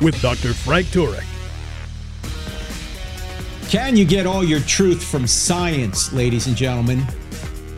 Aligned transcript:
with 0.00 0.20
Dr. 0.20 0.54
Frank 0.54 0.86
Turek. 0.88 1.24
Can 3.68 3.96
you 3.96 4.04
get 4.04 4.26
all 4.26 4.42
your 4.42 4.60
truth 4.60 5.04
from 5.04 5.26
science, 5.26 6.12
ladies 6.12 6.46
and 6.46 6.56
gentlemen? 6.56 7.04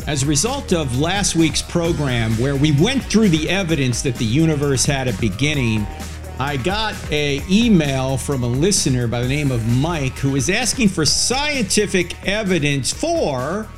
As 0.06 0.22
a 0.22 0.26
result 0.26 0.72
of 0.72 1.00
last 1.00 1.34
week's 1.34 1.62
program, 1.62 2.32
where 2.32 2.56
we 2.56 2.72
went 2.80 3.02
through 3.02 3.28
the 3.28 3.50
evidence 3.50 4.02
that 4.02 4.14
the 4.14 4.24
universe 4.24 4.84
had 4.84 5.08
a 5.08 5.12
beginning, 5.14 5.86
I 6.38 6.56
got 6.56 6.94
a 7.12 7.42
email 7.50 8.16
from 8.16 8.44
a 8.44 8.46
listener 8.46 9.06
by 9.06 9.20
the 9.20 9.28
name 9.28 9.50
of 9.50 9.66
Mike 9.76 10.16
who 10.18 10.30
was 10.30 10.48
asking 10.48 10.88
for 10.88 11.04
scientific 11.04 12.26
evidence 12.26 12.92
for 12.92 13.68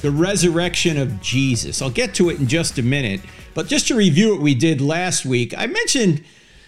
the 0.00 0.10
resurrection 0.10 0.98
of 0.98 1.20
Jesus. 1.20 1.80
I'll 1.80 1.90
get 1.90 2.14
to 2.14 2.30
it 2.30 2.40
in 2.40 2.48
just 2.48 2.78
a 2.78 2.82
minute, 2.82 3.20
but 3.54 3.68
just 3.68 3.86
to 3.88 3.94
review 3.94 4.32
what 4.32 4.40
we 4.40 4.54
did 4.54 4.80
last 4.80 5.24
week, 5.24 5.54
I 5.56 5.66
mentioned 5.66 6.24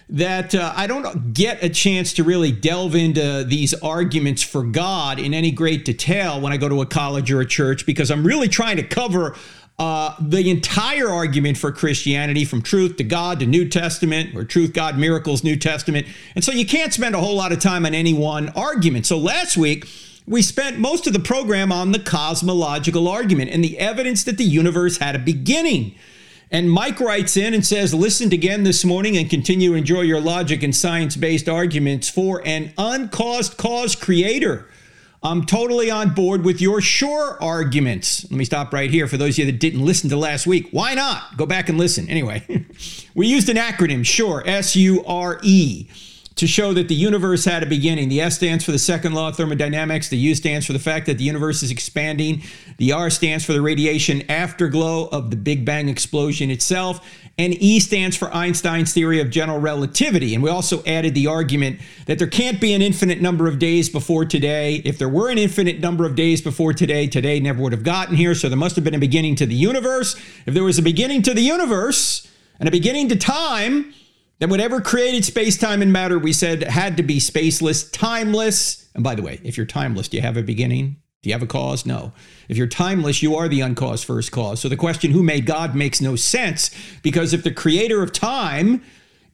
that 0.08 0.54
uh, 0.54 0.72
I 0.76 0.86
don't 0.86 1.32
get 1.32 1.62
a 1.62 1.68
chance 1.68 2.12
to 2.14 2.24
really 2.24 2.52
delve 2.52 2.94
into 2.94 3.44
these 3.44 3.74
arguments 3.74 4.42
for 4.42 4.62
God 4.62 5.18
in 5.18 5.32
any 5.32 5.50
great 5.50 5.84
detail 5.84 6.40
when 6.40 6.52
I 6.52 6.56
go 6.56 6.68
to 6.68 6.82
a 6.82 6.86
college 6.86 7.32
or 7.32 7.40
a 7.40 7.46
church 7.46 7.86
because 7.86 8.10
I'm 8.10 8.26
really 8.26 8.48
trying 8.48 8.76
to 8.76 8.82
cover 8.82 9.34
uh, 9.78 10.14
the 10.20 10.50
entire 10.50 11.08
argument 11.08 11.58
for 11.58 11.72
Christianity 11.72 12.44
from 12.44 12.62
truth 12.62 12.96
to 12.96 13.04
God 13.04 13.40
to 13.40 13.46
New 13.46 13.68
Testament 13.68 14.36
or 14.36 14.44
truth, 14.44 14.72
God, 14.72 14.98
miracles, 14.98 15.42
New 15.42 15.56
Testament. 15.56 16.06
And 16.34 16.44
so 16.44 16.52
you 16.52 16.64
can't 16.64 16.92
spend 16.92 17.14
a 17.14 17.18
whole 17.18 17.34
lot 17.34 17.50
of 17.50 17.58
time 17.58 17.84
on 17.84 17.94
any 17.94 18.14
one 18.14 18.50
argument. 18.50 19.06
So 19.06 19.18
last 19.18 19.56
week, 19.56 19.88
we 20.26 20.42
spent 20.42 20.78
most 20.78 21.06
of 21.06 21.12
the 21.12 21.18
program 21.18 21.72
on 21.72 21.92
the 21.92 21.98
cosmological 21.98 23.08
argument 23.08 23.50
and 23.50 23.64
the 23.64 23.78
evidence 23.78 24.24
that 24.24 24.38
the 24.38 24.44
universe 24.44 24.98
had 24.98 25.16
a 25.16 25.18
beginning. 25.18 25.96
And 26.54 26.70
Mike 26.70 27.00
writes 27.00 27.36
in 27.36 27.52
and 27.52 27.66
says, 27.66 27.92
listened 27.92 28.32
again 28.32 28.62
this 28.62 28.84
morning 28.84 29.16
and 29.16 29.28
continue 29.28 29.72
to 29.72 29.76
enjoy 29.76 30.02
your 30.02 30.20
logic 30.20 30.62
and 30.62 30.72
science 30.72 31.16
based 31.16 31.48
arguments 31.48 32.08
for 32.08 32.46
an 32.46 32.72
uncaused 32.78 33.56
cause 33.56 33.96
creator. 33.96 34.68
I'm 35.20 35.46
totally 35.46 35.90
on 35.90 36.14
board 36.14 36.44
with 36.44 36.60
your 36.60 36.80
sure 36.80 37.42
arguments. 37.42 38.22
Let 38.30 38.38
me 38.38 38.44
stop 38.44 38.72
right 38.72 38.88
here 38.88 39.08
for 39.08 39.16
those 39.16 39.34
of 39.34 39.38
you 39.40 39.46
that 39.46 39.58
didn't 39.58 39.84
listen 39.84 40.10
to 40.10 40.16
last 40.16 40.46
week. 40.46 40.68
Why 40.70 40.94
not? 40.94 41.36
Go 41.36 41.44
back 41.44 41.68
and 41.68 41.76
listen. 41.76 42.08
Anyway, 42.08 42.66
we 43.16 43.26
used 43.26 43.48
an 43.48 43.56
acronym, 43.56 44.06
SURE, 44.06 44.44
S 44.46 44.76
U 44.76 45.04
R 45.04 45.40
E 45.42 45.88
to 46.36 46.46
show 46.48 46.72
that 46.72 46.88
the 46.88 46.94
universe 46.94 47.44
had 47.44 47.62
a 47.62 47.66
beginning. 47.66 48.08
The 48.08 48.20
S 48.20 48.36
stands 48.36 48.64
for 48.64 48.72
the 48.72 48.78
second 48.78 49.14
law 49.14 49.28
of 49.28 49.36
thermodynamics. 49.36 50.08
The 50.08 50.16
U 50.16 50.34
stands 50.34 50.66
for 50.66 50.72
the 50.72 50.78
fact 50.78 51.06
that 51.06 51.18
the 51.18 51.24
universe 51.24 51.62
is 51.62 51.70
expanding. 51.70 52.42
The 52.78 52.92
R 52.92 53.08
stands 53.10 53.44
for 53.44 53.52
the 53.52 53.62
radiation 53.62 54.28
afterglow 54.28 55.08
of 55.12 55.30
the 55.30 55.36
Big 55.36 55.64
Bang 55.64 55.88
explosion 55.88 56.50
itself. 56.50 57.06
And 57.38 57.54
E 57.54 57.80
stands 57.80 58.16
for 58.16 58.32
Einstein's 58.32 58.92
theory 58.92 59.20
of 59.20 59.30
general 59.30 59.58
relativity. 59.58 60.34
And 60.34 60.42
we 60.42 60.50
also 60.50 60.82
added 60.84 61.14
the 61.14 61.26
argument 61.26 61.80
that 62.06 62.18
there 62.18 62.28
can't 62.28 62.60
be 62.60 62.72
an 62.74 62.82
infinite 62.82 63.20
number 63.20 63.48
of 63.48 63.58
days 63.58 63.88
before 63.88 64.24
today. 64.24 64.82
If 64.84 64.98
there 64.98 65.08
were 65.08 65.30
an 65.30 65.38
infinite 65.38 65.80
number 65.80 66.04
of 66.04 66.14
days 66.14 66.40
before 66.40 66.72
today, 66.72 67.06
today 67.06 67.40
never 67.40 67.62
would 67.62 67.72
have 67.72 67.82
gotten 67.82 68.16
here. 68.16 68.34
So 68.34 68.48
there 68.48 68.58
must 68.58 68.76
have 68.76 68.84
been 68.84 68.94
a 68.94 69.00
beginning 69.00 69.36
to 69.36 69.46
the 69.46 69.54
universe. 69.54 70.14
If 70.46 70.54
there 70.54 70.64
was 70.64 70.78
a 70.78 70.82
beginning 70.82 71.22
to 71.22 71.34
the 71.34 71.42
universe 71.42 72.28
and 72.58 72.68
a 72.68 72.72
beginning 72.72 73.08
to 73.08 73.16
time, 73.16 73.92
then 74.38 74.50
whatever 74.50 74.80
created 74.80 75.24
space, 75.24 75.56
time, 75.56 75.80
and 75.82 75.92
matter, 75.92 76.18
we 76.18 76.32
said 76.32 76.62
had 76.64 76.96
to 76.96 77.02
be 77.02 77.18
spaceless, 77.18 77.90
timeless. 77.92 78.88
And 78.94 79.04
by 79.04 79.14
the 79.14 79.22
way, 79.22 79.40
if 79.44 79.56
you're 79.56 79.66
timeless, 79.66 80.08
do 80.08 80.16
you 80.16 80.22
have 80.22 80.36
a 80.36 80.42
beginning? 80.42 80.96
Do 81.22 81.30
you 81.30 81.34
have 81.34 81.42
a 81.42 81.46
cause? 81.46 81.86
No. 81.86 82.12
If 82.48 82.58
you're 82.58 82.66
timeless, 82.66 83.22
you 83.22 83.34
are 83.36 83.48
the 83.48 83.62
uncaused 83.62 84.04
first 84.04 84.30
cause. 84.30 84.60
So 84.60 84.68
the 84.68 84.76
question, 84.76 85.10
who 85.10 85.22
made 85.22 85.46
God, 85.46 85.74
makes 85.74 86.00
no 86.00 86.16
sense 86.16 86.70
because 87.02 87.32
if 87.32 87.42
the 87.44 87.50
creator 87.50 88.02
of 88.02 88.12
time 88.12 88.82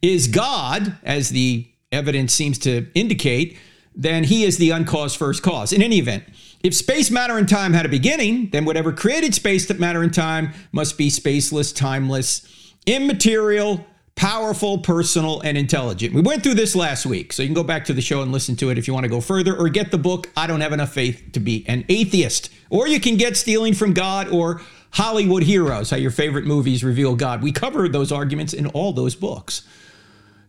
is 0.00 0.28
God, 0.28 0.97
as 1.03 1.31
the 1.31 1.69
evidence 1.91 2.33
seems 2.33 2.59
to 2.60 2.87
indicate, 2.94 3.59
then 3.94 4.25
he 4.25 4.44
is 4.44 4.56
the 4.56 4.71
uncaused 4.71 5.16
first 5.16 5.43
cause. 5.43 5.72
In 5.72 5.83
any 5.83 5.99
event, 5.99 6.25
if 6.62 6.75
space, 6.75 7.10
matter, 7.10 7.37
and 7.39 7.49
time 7.49 7.72
had 7.72 7.87
a 7.87 7.89
beginning, 7.89 8.50
then 8.50 8.65
whatever 8.65 8.93
created 8.93 9.34
space, 9.34 9.69
matter, 9.78 10.03
and 10.03 10.15
time 10.15 10.53
must 10.72 10.97
be 10.97 11.09
spaceless, 11.09 11.75
timeless, 11.75 12.47
immaterial, 12.87 13.84
powerful, 14.21 14.77
personal, 14.77 15.41
and 15.41 15.57
intelligent. 15.57 16.13
We 16.13 16.21
went 16.21 16.43
through 16.43 16.53
this 16.53 16.77
last 16.77 17.07
week, 17.07 17.33
so 17.33 17.43
you 17.43 17.49
can 17.49 17.55
go 17.55 17.63
back 17.63 17.87
to 17.87 17.95
the 17.95 18.03
show 18.03 18.21
and 18.21 18.31
listen 18.31 18.55
to 18.57 18.69
it 18.69 18.77
if 18.77 18.87
you 18.87 18.93
want 18.93 19.05
to 19.05 19.09
go 19.09 19.23
further 19.23 19.57
or 19.57 19.71
get 19.71 19.91
the 19.91 19.97
book, 19.97 20.29
I 20.37 20.47
Don't 20.47 20.61
Have 20.61 20.75
Enough 20.75 20.93
Faith 20.93 21.31
to 21.33 21.41
Be 21.41 21.65
an 21.67 21.87
Atheist. 21.89 22.51
Or 22.69 22.87
you 22.87 23.01
can 23.01 23.17
get 23.17 23.39
Stealing 23.39 23.73
from 23.73 23.95
God 23.95 24.29
or 24.29 24.61
Hollywood 24.91 25.43
Heroes, 25.43 25.89
how 25.89 25.97
your 25.97 26.11
favorite 26.11 26.45
movies 26.45 26.85
reveal 26.85 27.17
God. 27.17 27.43
We 27.43 27.51
covered 27.51 27.95
those 27.95 28.13
arguments 28.13 28.53
in 28.53 28.67
all 28.67 28.93
those 28.93 29.15
books. 29.15 29.67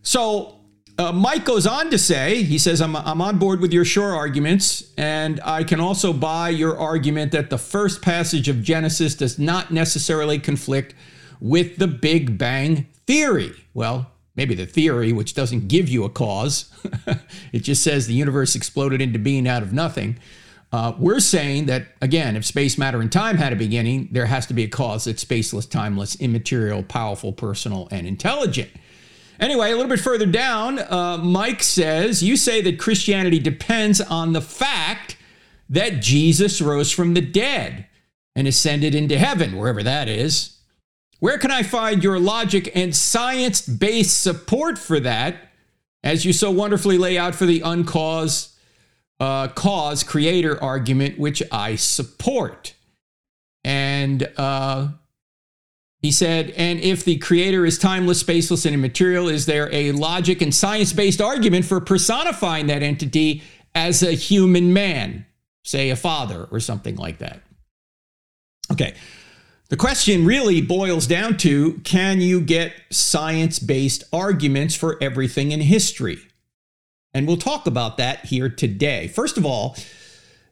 So, 0.02 0.60
uh, 0.98 1.10
Mike 1.10 1.46
goes 1.46 1.66
on 1.66 1.88
to 1.92 1.98
say, 1.98 2.42
he 2.42 2.58
says, 2.58 2.82
I'm, 2.82 2.94
I'm 2.94 3.22
on 3.22 3.38
board 3.38 3.62
with 3.62 3.72
your 3.72 3.86
sure 3.86 4.14
arguments, 4.14 4.92
and 4.98 5.40
I 5.46 5.64
can 5.64 5.80
also 5.80 6.12
buy 6.12 6.50
your 6.50 6.78
argument 6.78 7.32
that 7.32 7.48
the 7.48 7.56
first 7.56 8.02
passage 8.02 8.50
of 8.50 8.62
Genesis 8.62 9.14
does 9.14 9.38
not 9.38 9.70
necessarily 9.70 10.38
conflict 10.38 10.94
with 11.42 11.76
the 11.76 11.88
Big 11.88 12.38
Bang 12.38 12.86
theory. 13.04 13.52
Well, 13.74 14.12
maybe 14.36 14.54
the 14.54 14.64
theory, 14.64 15.12
which 15.12 15.34
doesn't 15.34 15.66
give 15.66 15.88
you 15.88 16.04
a 16.04 16.08
cause, 16.08 16.72
it 17.52 17.60
just 17.60 17.82
says 17.82 18.06
the 18.06 18.14
universe 18.14 18.54
exploded 18.54 19.02
into 19.02 19.18
being 19.18 19.48
out 19.48 19.62
of 19.62 19.72
nothing. 19.72 20.18
Uh, 20.70 20.94
we're 20.98 21.20
saying 21.20 21.66
that, 21.66 21.88
again, 22.00 22.36
if 22.36 22.46
space, 22.46 22.78
matter, 22.78 23.00
and 23.00 23.10
time 23.10 23.36
had 23.36 23.52
a 23.52 23.56
beginning, 23.56 24.08
there 24.12 24.24
has 24.24 24.46
to 24.46 24.54
be 24.54 24.62
a 24.62 24.68
cause 24.68 25.04
that's 25.04 25.22
spaceless, 25.22 25.68
timeless, 25.68 26.14
immaterial, 26.16 26.84
powerful, 26.84 27.32
personal, 27.32 27.88
and 27.90 28.06
intelligent. 28.06 28.70
Anyway, 29.40 29.72
a 29.72 29.74
little 29.74 29.90
bit 29.90 30.00
further 30.00 30.26
down, 30.26 30.78
uh, 30.78 31.18
Mike 31.18 31.62
says, 31.62 32.22
You 32.22 32.36
say 32.36 32.62
that 32.62 32.78
Christianity 32.78 33.40
depends 33.40 34.00
on 34.00 34.32
the 34.32 34.40
fact 34.40 35.16
that 35.68 36.00
Jesus 36.00 36.60
rose 36.60 36.92
from 36.92 37.14
the 37.14 37.20
dead 37.20 37.86
and 38.36 38.46
ascended 38.46 38.94
into 38.94 39.18
heaven, 39.18 39.58
wherever 39.58 39.82
that 39.82 40.08
is. 40.08 40.51
Where 41.22 41.38
can 41.38 41.52
I 41.52 41.62
find 41.62 42.02
your 42.02 42.18
logic 42.18 42.72
and 42.74 42.92
science 42.92 43.62
based 43.62 44.20
support 44.20 44.76
for 44.76 44.98
that, 44.98 45.36
as 46.02 46.24
you 46.24 46.32
so 46.32 46.50
wonderfully 46.50 46.98
lay 46.98 47.16
out 47.16 47.36
for 47.36 47.46
the 47.46 47.60
uncaused 47.60 48.50
uh, 49.20 49.46
cause 49.46 50.02
creator 50.02 50.60
argument, 50.60 51.20
which 51.20 51.40
I 51.52 51.76
support? 51.76 52.74
And 53.62 54.28
uh, 54.36 54.88
he 56.00 56.10
said, 56.10 56.50
and 56.56 56.80
if 56.80 57.04
the 57.04 57.18
creator 57.18 57.64
is 57.64 57.78
timeless, 57.78 58.20
spaceless, 58.20 58.66
and 58.66 58.74
immaterial, 58.74 59.28
is 59.28 59.46
there 59.46 59.72
a 59.72 59.92
logic 59.92 60.42
and 60.42 60.52
science 60.52 60.92
based 60.92 61.20
argument 61.20 61.64
for 61.66 61.78
personifying 61.80 62.66
that 62.66 62.82
entity 62.82 63.44
as 63.76 64.02
a 64.02 64.10
human 64.10 64.72
man, 64.72 65.24
say 65.62 65.90
a 65.90 65.96
father 65.96 66.48
or 66.50 66.58
something 66.58 66.96
like 66.96 67.18
that? 67.18 67.42
Okay. 68.72 68.96
The 69.72 69.78
question 69.78 70.26
really 70.26 70.60
boils 70.60 71.06
down 71.06 71.38
to 71.38 71.80
can 71.82 72.20
you 72.20 72.42
get 72.42 72.74
science 72.90 73.58
based 73.58 74.04
arguments 74.12 74.74
for 74.74 75.02
everything 75.02 75.50
in 75.50 75.62
history? 75.62 76.18
And 77.14 77.26
we'll 77.26 77.38
talk 77.38 77.66
about 77.66 77.96
that 77.96 78.26
here 78.26 78.50
today. 78.50 79.08
First 79.08 79.38
of 79.38 79.46
all, 79.46 79.74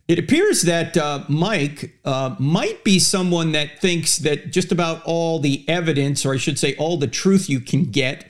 it 0.09 0.19
appears 0.19 0.63
that 0.63 0.97
uh, 0.97 1.25
Mike 1.29 1.99
uh, 2.03 2.35
might 2.39 2.83
be 2.83 2.99
someone 2.99 3.53
that 3.53 3.79
thinks 3.79 4.17
that 4.17 4.53
just 4.53 4.73
about 4.73 5.03
all 5.05 5.39
the 5.39 5.69
evidence, 5.69 6.25
or 6.25 6.33
I 6.33 6.39
should 6.39 6.59
say, 6.59 6.75
all 6.77 6.97
the 6.97 7.07
truth 7.07 7.51
you 7.51 7.61
can 7.61 7.91
get, 7.91 8.27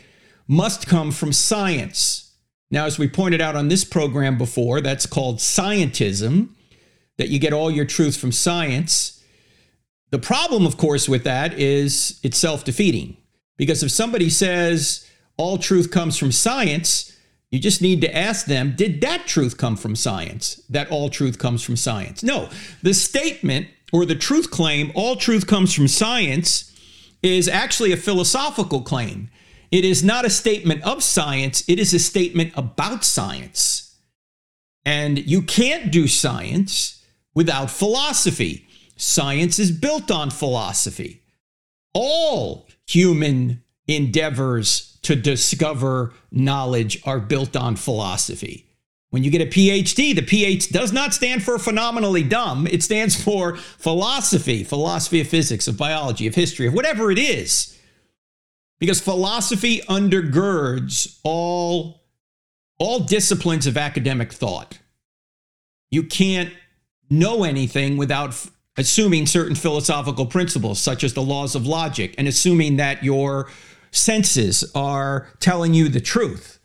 must 0.48 0.88
come 0.88 1.12
from 1.12 1.32
science. 1.32 2.32
Now, 2.68 2.86
as 2.86 2.98
we 2.98 3.06
pointed 3.08 3.40
out 3.40 3.54
on 3.54 3.68
this 3.68 3.84
program 3.84 4.36
before, 4.36 4.80
that's 4.80 5.06
called 5.06 5.38
scientism, 5.38 6.48
that 7.16 7.28
you 7.28 7.38
get 7.38 7.52
all 7.52 7.70
your 7.70 7.84
truth 7.84 8.16
from 8.16 8.32
science. 8.32 9.19
The 10.10 10.18
problem, 10.18 10.66
of 10.66 10.76
course, 10.76 11.08
with 11.08 11.24
that 11.24 11.58
is 11.58 12.18
it's 12.22 12.38
self 12.38 12.64
defeating. 12.64 13.16
Because 13.56 13.82
if 13.82 13.90
somebody 13.90 14.30
says 14.30 15.08
all 15.36 15.58
truth 15.58 15.90
comes 15.90 16.16
from 16.16 16.32
science, 16.32 17.16
you 17.50 17.58
just 17.58 17.82
need 17.82 18.00
to 18.02 18.16
ask 18.16 18.46
them, 18.46 18.74
did 18.76 19.00
that 19.00 19.26
truth 19.26 19.56
come 19.56 19.76
from 19.76 19.96
science? 19.96 20.62
That 20.70 20.90
all 20.90 21.10
truth 21.10 21.38
comes 21.38 21.62
from 21.62 21.76
science? 21.76 22.22
No. 22.22 22.48
The 22.82 22.94
statement 22.94 23.68
or 23.92 24.06
the 24.06 24.14
truth 24.14 24.50
claim, 24.50 24.92
all 24.94 25.16
truth 25.16 25.46
comes 25.46 25.74
from 25.74 25.88
science, 25.88 26.72
is 27.22 27.48
actually 27.48 27.92
a 27.92 27.96
philosophical 27.96 28.82
claim. 28.82 29.30
It 29.70 29.84
is 29.84 30.02
not 30.02 30.24
a 30.24 30.30
statement 30.30 30.82
of 30.82 31.02
science, 31.02 31.62
it 31.68 31.78
is 31.78 31.92
a 31.92 31.98
statement 31.98 32.52
about 32.56 33.04
science. 33.04 33.96
And 34.84 35.18
you 35.18 35.42
can't 35.42 35.92
do 35.92 36.08
science 36.08 37.04
without 37.34 37.70
philosophy. 37.70 38.66
Science 39.00 39.58
is 39.58 39.70
built 39.70 40.10
on 40.10 40.28
philosophy. 40.28 41.22
All 41.94 42.68
human 42.86 43.62
endeavors 43.88 44.98
to 45.00 45.16
discover 45.16 46.12
knowledge 46.30 47.00
are 47.06 47.18
built 47.18 47.56
on 47.56 47.76
philosophy. 47.76 48.66
When 49.08 49.24
you 49.24 49.30
get 49.30 49.40
a 49.40 49.46
PhD, 49.46 50.14
the 50.14 50.20
PH 50.20 50.68
does 50.68 50.92
not 50.92 51.14
stand 51.14 51.42
for 51.42 51.58
phenomenally 51.58 52.22
dumb. 52.22 52.66
It 52.66 52.82
stands 52.82 53.20
for 53.20 53.56
philosophy, 53.56 54.64
philosophy 54.64 55.22
of 55.22 55.28
physics, 55.28 55.66
of 55.66 55.78
biology, 55.78 56.26
of 56.26 56.34
history, 56.34 56.66
of 56.66 56.74
whatever 56.74 57.10
it 57.10 57.18
is. 57.18 57.78
Because 58.80 59.00
philosophy 59.00 59.80
undergirds 59.88 61.18
all, 61.24 62.02
all 62.78 63.00
disciplines 63.00 63.66
of 63.66 63.78
academic 63.78 64.30
thought. 64.30 64.78
You 65.90 66.02
can't 66.02 66.52
know 67.08 67.44
anything 67.44 67.96
without 67.96 68.34
assuming 68.76 69.26
certain 69.26 69.54
philosophical 69.54 70.26
principles, 70.26 70.78
such 70.78 71.04
as 71.04 71.14
the 71.14 71.22
laws 71.22 71.54
of 71.54 71.66
logic, 71.66 72.14
and 72.18 72.28
assuming 72.28 72.76
that 72.76 73.02
your 73.02 73.50
senses 73.90 74.70
are 74.74 75.28
telling 75.40 75.74
you 75.74 75.88
the 75.88 76.00
truth 76.00 76.60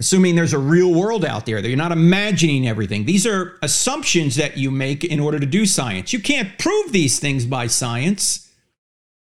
assuming 0.00 0.36
there's 0.36 0.52
a 0.52 0.58
real 0.58 0.94
world 0.94 1.24
out 1.24 1.44
there, 1.46 1.60
that 1.60 1.68
you're 1.68 1.76
not 1.76 1.92
imagining 1.92 2.68
everything. 2.68 3.04
These 3.04 3.26
are 3.26 3.58
assumptions 3.62 4.36
that 4.36 4.56
you 4.56 4.70
make 4.70 5.04
in 5.04 5.18
order 5.18 5.40
to 5.40 5.46
do 5.46 5.66
science. 5.66 6.12
You 6.12 6.20
can't 6.20 6.56
prove 6.58 6.92
these 6.92 7.18
things 7.18 7.44
by 7.44 7.66
science. 7.66 8.44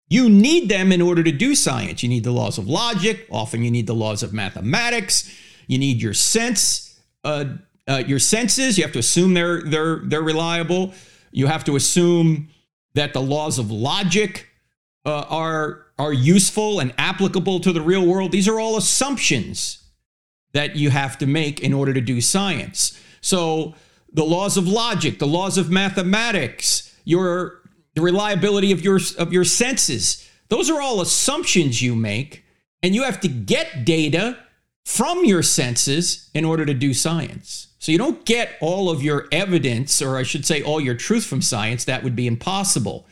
You 0.07 0.29
need 0.29 0.69
them 0.69 0.91
in 0.91 1.01
order 1.01 1.23
to 1.23 1.31
do 1.31 1.55
science. 1.55 2.03
You 2.03 2.09
need 2.09 2.23
the 2.23 2.31
laws 2.31 2.57
of 2.57 2.67
logic. 2.67 3.27
Often 3.31 3.63
you 3.63 3.71
need 3.71 3.87
the 3.87 3.95
laws 3.95 4.23
of 4.23 4.33
mathematics. 4.33 5.35
You 5.65 5.79
need 5.79 6.01
your 6.01 6.13
sense, 6.13 6.99
uh, 7.23 7.45
uh, 7.87 8.03
your 8.05 8.19
senses. 8.19 8.77
You 8.77 8.83
have 8.83 8.93
to 8.93 8.99
assume 8.99 9.33
they're 9.33 9.63
they're 9.63 10.01
they're 10.05 10.21
reliable. 10.21 10.93
You 11.31 11.47
have 11.47 11.63
to 11.65 11.75
assume 11.75 12.49
that 12.93 13.13
the 13.13 13.21
laws 13.21 13.59
of 13.59 13.71
logic 13.71 14.47
uh, 15.05 15.25
are 15.29 15.85
are 15.99 16.13
useful 16.13 16.79
and 16.79 16.93
applicable 16.97 17.59
to 17.61 17.73
the 17.73 17.81
real 17.81 18.05
world. 18.05 18.31
These 18.31 18.47
are 18.47 18.59
all 18.59 18.77
assumptions 18.77 19.83
that 20.53 20.75
you 20.75 20.89
have 20.89 21.17
to 21.19 21.25
make 21.25 21.59
in 21.59 21.73
order 21.73 21.93
to 21.93 22.01
do 22.01 22.21
science. 22.21 22.99
So, 23.21 23.75
the 24.11 24.23
laws 24.23 24.57
of 24.57 24.67
logic, 24.67 25.19
the 25.19 25.27
laws 25.27 25.57
of 25.57 25.69
mathematics, 25.69 26.95
your 27.03 27.61
the 27.93 28.01
reliability 28.01 28.71
of 28.71 28.83
your 28.83 28.99
of 29.17 29.33
your 29.33 29.43
senses, 29.43 30.27
those 30.49 30.69
are 30.69 30.81
all 30.81 31.01
assumptions 31.01 31.81
you 31.81 31.95
make, 31.95 32.43
and 32.83 32.95
you 32.95 33.03
have 33.03 33.19
to 33.21 33.27
get 33.27 33.85
data 33.85 34.37
from 34.87 35.25
your 35.25 35.43
senses 35.43 36.29
in 36.33 36.45
order 36.45 36.65
to 36.65 36.73
do 36.73 36.93
science. 36.93 37.67
So 37.77 37.91
you 37.91 37.97
don't 37.97 38.23
get 38.23 38.55
all 38.61 38.89
of 38.89 39.03
your 39.03 39.27
evidence, 39.33 40.01
or 40.01 40.15
I 40.15 40.23
should 40.23 40.45
say, 40.45 40.63
all 40.63 40.79
your 40.79 40.95
truth 40.95 41.25
from 41.25 41.41
science. 41.41 41.83
That 41.83 42.05
would 42.05 42.15
be 42.15 42.25
impossible. 42.25 43.05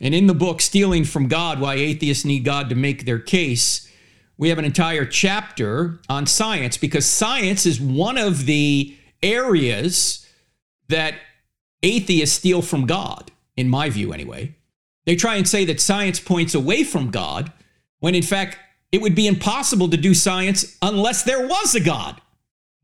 And 0.00 0.12
in 0.12 0.26
the 0.26 0.34
book, 0.34 0.60
Stealing 0.60 1.04
from 1.04 1.28
God 1.28 1.60
Why 1.60 1.74
Atheists 1.74 2.24
Need 2.24 2.44
God 2.44 2.68
to 2.68 2.74
Make 2.74 3.04
Their 3.04 3.20
Case, 3.20 3.88
we 4.36 4.48
have 4.48 4.58
an 4.58 4.64
entire 4.64 5.06
chapter 5.06 6.00
on 6.08 6.26
science 6.26 6.76
because 6.76 7.06
science 7.06 7.64
is 7.64 7.80
one 7.80 8.18
of 8.18 8.46
the 8.46 8.96
areas 9.22 10.28
that 10.88 11.14
atheists 11.84 12.36
steal 12.36 12.60
from 12.60 12.86
God, 12.86 13.30
in 13.56 13.68
my 13.68 13.88
view, 13.88 14.12
anyway. 14.12 14.56
They 15.06 15.14
try 15.14 15.36
and 15.36 15.46
say 15.46 15.64
that 15.66 15.80
science 15.80 16.18
points 16.18 16.56
away 16.56 16.82
from 16.82 17.12
God, 17.12 17.52
when 18.00 18.16
in 18.16 18.22
fact, 18.24 18.58
it 18.94 19.00
would 19.00 19.16
be 19.16 19.26
impossible 19.26 19.88
to 19.90 19.96
do 19.96 20.14
science 20.14 20.78
unless 20.80 21.24
there 21.24 21.48
was 21.48 21.74
a 21.74 21.80
God. 21.80 22.20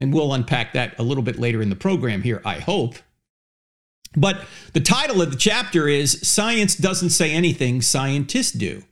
And 0.01 0.13
we'll 0.13 0.35
unpack 0.35 0.73
that 0.73 0.99
a 0.99 1.05
little 1.05 1.23
bit 1.23 1.39
later 1.39 1.63
in 1.63 1.71
the 1.71 1.77
program 1.77 2.23
here, 2.23 2.43
I 2.45 2.59
hope. 2.59 2.97
But 4.17 4.45
the 4.73 4.81
title 4.81 5.23
of 5.23 5.31
the 5.31 5.37
chapter 5.37 5.87
is 5.87 6.27
Science 6.27 6.75
Doesn't 6.75 7.11
Say 7.11 7.31
Anything, 7.31 7.81
Scientists 7.81 8.51
Do. 8.51 8.83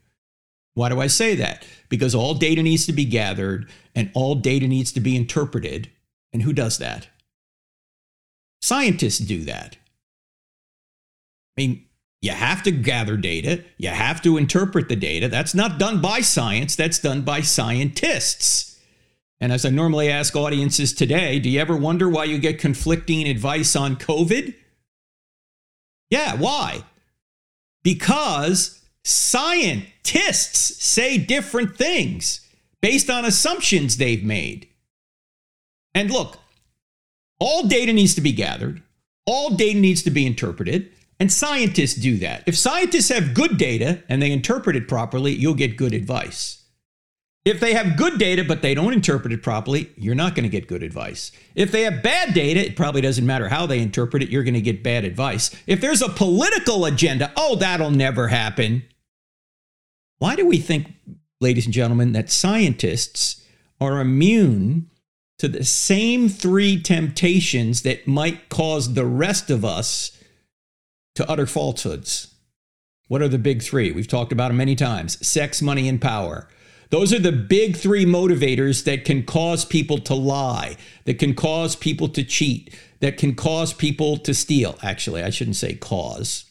Why 0.75 0.91
do 0.91 1.01
I 1.01 1.09
say 1.09 1.35
that? 1.35 1.67
Because 1.89 2.15
all 2.15 2.35
data 2.35 2.63
needs 2.63 2.87
to 2.87 2.93
be 2.93 3.05
gathered 3.05 3.69
and 3.97 4.13
all 4.15 4.37
data 4.37 4.69
needs 4.69 4.93
to 4.93 5.01
be 5.01 5.17
interpreted. 5.17 5.91
And 6.33 6.43
who 6.43 6.53
does 6.53 6.79
that? 6.79 7.09
Scientists 8.63 9.19
do 9.19 9.43
that. 9.43 9.77
I 11.57 11.63
mean, 11.63 11.85
you 12.21 12.33
have 12.33 12.63
to 12.65 12.71
gather 12.71 13.17
data, 13.17 13.65
you 13.77 13.89
have 13.89 14.21
to 14.23 14.37
interpret 14.37 14.89
the 14.89 14.97
data. 14.97 15.29
That's 15.29 15.55
not 15.55 15.79
done 15.79 16.01
by 16.01 16.21
science, 16.21 16.75
that's 16.75 16.99
done 16.99 17.23
by 17.23 17.41
scientists. 17.41 18.81
And 19.41 19.53
as 19.53 19.65
I 19.65 19.71
normally 19.71 20.11
ask 20.11 20.35
audiences 20.35 20.93
today, 20.93 21.39
do 21.39 21.49
you 21.49 21.61
ever 21.61 21.77
wonder 21.77 22.09
why 22.09 22.25
you 22.25 22.39
get 22.39 22.59
conflicting 22.59 23.29
advice 23.29 23.77
on 23.77 23.97
COVID? 23.97 24.55
Yeah, 26.11 26.35
why? 26.35 26.83
Because 27.85 28.79
Scientists 29.09 30.85
say 30.85 31.17
different 31.17 31.79
things 31.79 32.47
based 32.83 33.09
on 33.09 33.25
assumptions 33.25 33.97
they've 33.97 34.23
made. 34.23 34.69
And 35.95 36.11
look, 36.11 36.37
all 37.41 37.67
data 37.67 37.95
needs 37.95 38.15
to 38.17 38.21
be 38.21 38.33
gathered, 38.33 38.83
all 39.25 39.49
data 39.49 39.79
needs 39.79 40.03
to 40.03 40.11
be 40.11 40.27
interpreted, 40.27 40.93
and 41.21 41.33
scientists 41.33 41.95
do 41.95 42.19
that. 42.19 42.45
If 42.47 42.57
scientists 42.57 43.09
have 43.09 43.35
good 43.35 43.59
data 43.59 44.03
and 44.09 44.23
they 44.23 44.31
interpret 44.31 44.77
it 44.77 44.89
properly, 44.89 45.33
you'll 45.33 45.55
get 45.55 45.77
good 45.77 45.95
advice. 45.95 46.65
If 47.45 47.61
they 47.61 47.73
have 47.73 47.97
good 47.97 48.19
data 48.19 48.45
but 48.45 48.63
they 48.63 48.75
don't 48.75 48.93
interpret 48.93 49.33
it 49.33 49.43
properly, 49.43 49.91
you're 49.97 50.15
not 50.15 50.35
going 50.35 50.45
to 50.45 50.51
get 50.51 50.69
good 50.69 50.83
advice. 50.83 51.33
If 51.55 51.73
they 51.73 51.83
have 51.83 52.03
bad 52.03 52.35
data, 52.35 52.61
it 52.61 52.77
probably 52.77 53.01
doesn't 53.01 53.25
matter 53.25 53.49
how 53.49 53.67
they 53.67 53.81
interpret 53.81 54.23
it, 54.23 54.29
you're 54.29 54.45
going 54.45 54.55
to 54.55 54.61
get 54.61 54.83
bad 54.83 55.05
advice. 55.05 55.51
If 55.67 55.81
there's 55.81 56.03
a 56.03 56.09
political 56.09 56.85
agenda, 56.85 57.33
oh, 57.37 57.57
that'll 57.57 57.91
never 57.91 58.29
happen. 58.29 58.85
Why 60.19 60.37
do 60.37 60.47
we 60.47 60.59
think, 60.59 60.93
ladies 61.41 61.65
and 61.65 61.75
gentlemen, 61.75 62.13
that 62.13 62.31
scientists 62.31 63.45
are 63.81 64.01
immune 64.01 64.91
to 65.39 65.49
the 65.49 65.65
same 65.65 66.29
three 66.29 66.83
temptations 66.83 67.83
that 67.83 68.07
might 68.07 68.49
cause 68.49 68.95
the 68.95 69.07
rest 69.07 69.51
of 69.51 69.65
us 69.65 70.18
to 71.19 71.29
utter 71.29 71.47
falsehoods? 71.47 72.33
What 73.09 73.23
are 73.23 73.29
the 73.29 73.39
big 73.39 73.61
three? 73.61 73.91
We've 73.91 74.07
talked 74.07 74.31
about 74.31 74.49
them 74.49 74.59
many 74.59 74.77
times 74.77 75.27
sex, 75.27 75.61
money, 75.61 75.89
and 75.89 76.01
power. 76.01 76.47
Those 76.91 77.13
are 77.13 77.19
the 77.19 77.33
big 77.33 77.77
three 77.77 78.07
motivators 78.07 78.85
that 78.85 79.05
can 79.05 79.25
cause 79.25 79.65
people 79.65 79.99
to 79.99 80.15
lie, 80.15 80.77
that 81.07 81.19
can 81.19 81.35
cause 81.35 81.75
people 81.75 82.09
to 82.11 82.23
cheat, 82.23 82.73
that 83.01 83.19
can 83.19 83.35
cause 83.35 83.73
people 83.73 84.17
to 84.19 84.33
steal. 84.33 84.79
Actually, 84.81 85.25
I 85.25 85.31
shouldn't 85.31 85.57
say 85.57 85.75
cause. 85.75 86.45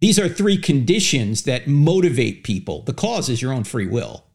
These 0.00 0.18
are 0.18 0.28
three 0.28 0.58
conditions 0.58 1.44
that 1.44 1.66
motivate 1.66 2.44
people. 2.44 2.82
The 2.82 2.92
cause 2.92 3.30
is 3.30 3.40
your 3.40 3.54
own 3.54 3.64
free 3.64 3.86
will. 3.86 4.26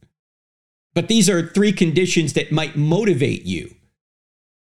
But 0.96 1.10
these 1.10 1.30
are 1.30 1.46
three 1.46 1.74
conditions 1.74 2.34
that 2.34 2.52
might 2.52 2.76
motivate 2.76 3.44
you 3.44 3.76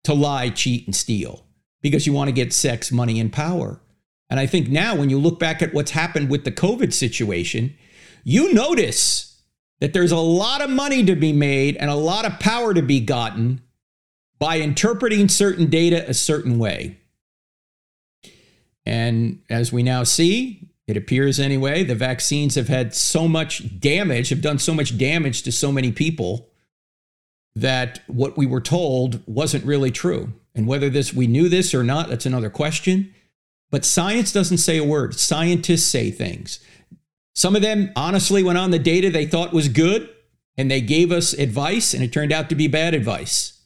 to 0.04 0.14
lie, 0.14 0.48
cheat, 0.48 0.86
and 0.86 0.96
steal 0.96 1.44
because 1.82 2.06
you 2.06 2.14
want 2.14 2.28
to 2.28 2.32
get 2.32 2.54
sex, 2.54 2.90
money, 2.90 3.20
and 3.20 3.30
power. 3.30 3.82
And 4.30 4.38
I 4.38 4.46
think 4.46 4.68
now, 4.68 4.94
when 4.94 5.10
you 5.10 5.18
look 5.18 5.38
back 5.40 5.60
at 5.60 5.74
what's 5.74 5.90
happened 5.90 6.30
with 6.30 6.44
the 6.44 6.52
COVID 6.52 6.92
situation, 6.92 7.76
you 8.22 8.52
notice 8.54 9.42
that 9.80 9.92
there's 9.92 10.12
a 10.12 10.16
lot 10.16 10.62
of 10.62 10.70
money 10.70 11.04
to 11.04 11.16
be 11.16 11.32
made 11.32 11.76
and 11.76 11.90
a 11.90 11.96
lot 11.96 12.24
of 12.24 12.38
power 12.38 12.72
to 12.72 12.82
be 12.82 13.00
gotten 13.00 13.60
by 14.38 14.58
interpreting 14.58 15.28
certain 15.28 15.68
data 15.68 16.08
a 16.08 16.14
certain 16.14 16.58
way. 16.58 16.98
And 18.86 19.42
as 19.50 19.72
we 19.72 19.82
now 19.82 20.04
see, 20.04 20.70
it 20.86 20.96
appears 20.96 21.38
anyway, 21.38 21.84
the 21.84 21.94
vaccines 21.94 22.54
have 22.54 22.68
had 22.68 22.94
so 22.94 23.28
much 23.28 23.78
damage, 23.80 24.30
have 24.30 24.40
done 24.40 24.58
so 24.58 24.74
much 24.74 24.96
damage 24.96 25.42
to 25.42 25.52
so 25.52 25.70
many 25.70 25.92
people 25.92 26.48
that 27.54 28.00
what 28.06 28.36
we 28.36 28.46
were 28.46 28.60
told 28.60 29.22
wasn't 29.26 29.64
really 29.64 29.90
true. 29.90 30.32
And 30.54 30.66
whether 30.66 30.90
this 30.90 31.12
we 31.12 31.26
knew 31.26 31.48
this 31.48 31.74
or 31.74 31.84
not, 31.84 32.08
that's 32.08 32.26
another 32.26 32.50
question. 32.50 33.14
But 33.70 33.84
science 33.84 34.32
doesn't 34.32 34.58
say 34.58 34.78
a 34.78 34.84
word. 34.84 35.14
Scientists 35.18 35.86
say 35.86 36.10
things. 36.10 36.60
Some 37.34 37.54
of 37.54 37.62
them 37.62 37.92
honestly 37.94 38.42
went 38.42 38.58
on 38.58 38.70
the 38.70 38.78
data 38.78 39.10
they 39.10 39.26
thought 39.26 39.52
was 39.52 39.68
good 39.68 40.10
and 40.56 40.70
they 40.70 40.80
gave 40.80 41.12
us 41.12 41.32
advice 41.32 41.94
and 41.94 42.02
it 42.02 42.12
turned 42.12 42.32
out 42.32 42.48
to 42.48 42.54
be 42.54 42.66
bad 42.66 42.94
advice. 42.94 43.60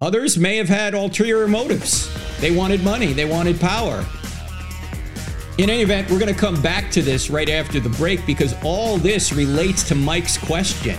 Others 0.00 0.38
may 0.38 0.56
have 0.56 0.68
had 0.68 0.94
ulterior 0.94 1.46
motives. 1.46 2.08
They 2.40 2.50
wanted 2.50 2.82
money, 2.82 3.12
they 3.12 3.26
wanted 3.26 3.60
power, 3.60 4.06
in 5.60 5.68
any 5.68 5.82
event, 5.82 6.10
we're 6.10 6.18
going 6.18 6.32
to 6.32 6.40
come 6.40 6.60
back 6.62 6.90
to 6.92 7.02
this 7.02 7.28
right 7.28 7.50
after 7.50 7.80
the 7.80 7.90
break 7.90 8.24
because 8.24 8.54
all 8.64 8.96
this 8.96 9.30
relates 9.34 9.86
to 9.88 9.94
Mike's 9.94 10.38
question. 10.38 10.96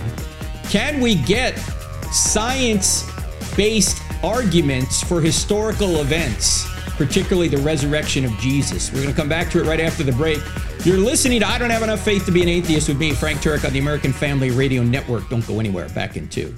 Can 0.68 1.00
we 1.00 1.16
get 1.16 1.58
science 2.12 3.10
based 3.56 4.00
arguments 4.22 5.02
for 5.02 5.20
historical 5.20 6.00
events, 6.00 6.64
particularly 6.96 7.48
the 7.48 7.58
resurrection 7.58 8.24
of 8.24 8.32
Jesus? 8.38 8.90
We're 8.92 9.02
going 9.02 9.14
to 9.14 9.20
come 9.20 9.28
back 9.28 9.50
to 9.50 9.60
it 9.60 9.66
right 9.66 9.80
after 9.80 10.02
the 10.02 10.12
break. 10.12 10.40
You're 10.84 10.98
listening 10.98 11.40
to 11.40 11.46
I 11.46 11.58
Don't 11.58 11.70
Have 11.70 11.82
Enough 11.82 12.00
Faith 12.00 12.26
to 12.26 12.32
Be 12.32 12.42
an 12.42 12.48
Atheist 12.48 12.88
with 12.88 12.98
me, 12.98 13.12
Frank 13.12 13.40
Turek, 13.40 13.64
on 13.64 13.72
the 13.72 13.78
American 13.78 14.12
Family 14.12 14.50
Radio 14.50 14.82
Network. 14.82 15.28
Don't 15.28 15.46
go 15.46 15.60
anywhere. 15.60 15.88
Back 15.90 16.16
in 16.16 16.28
two. 16.28 16.54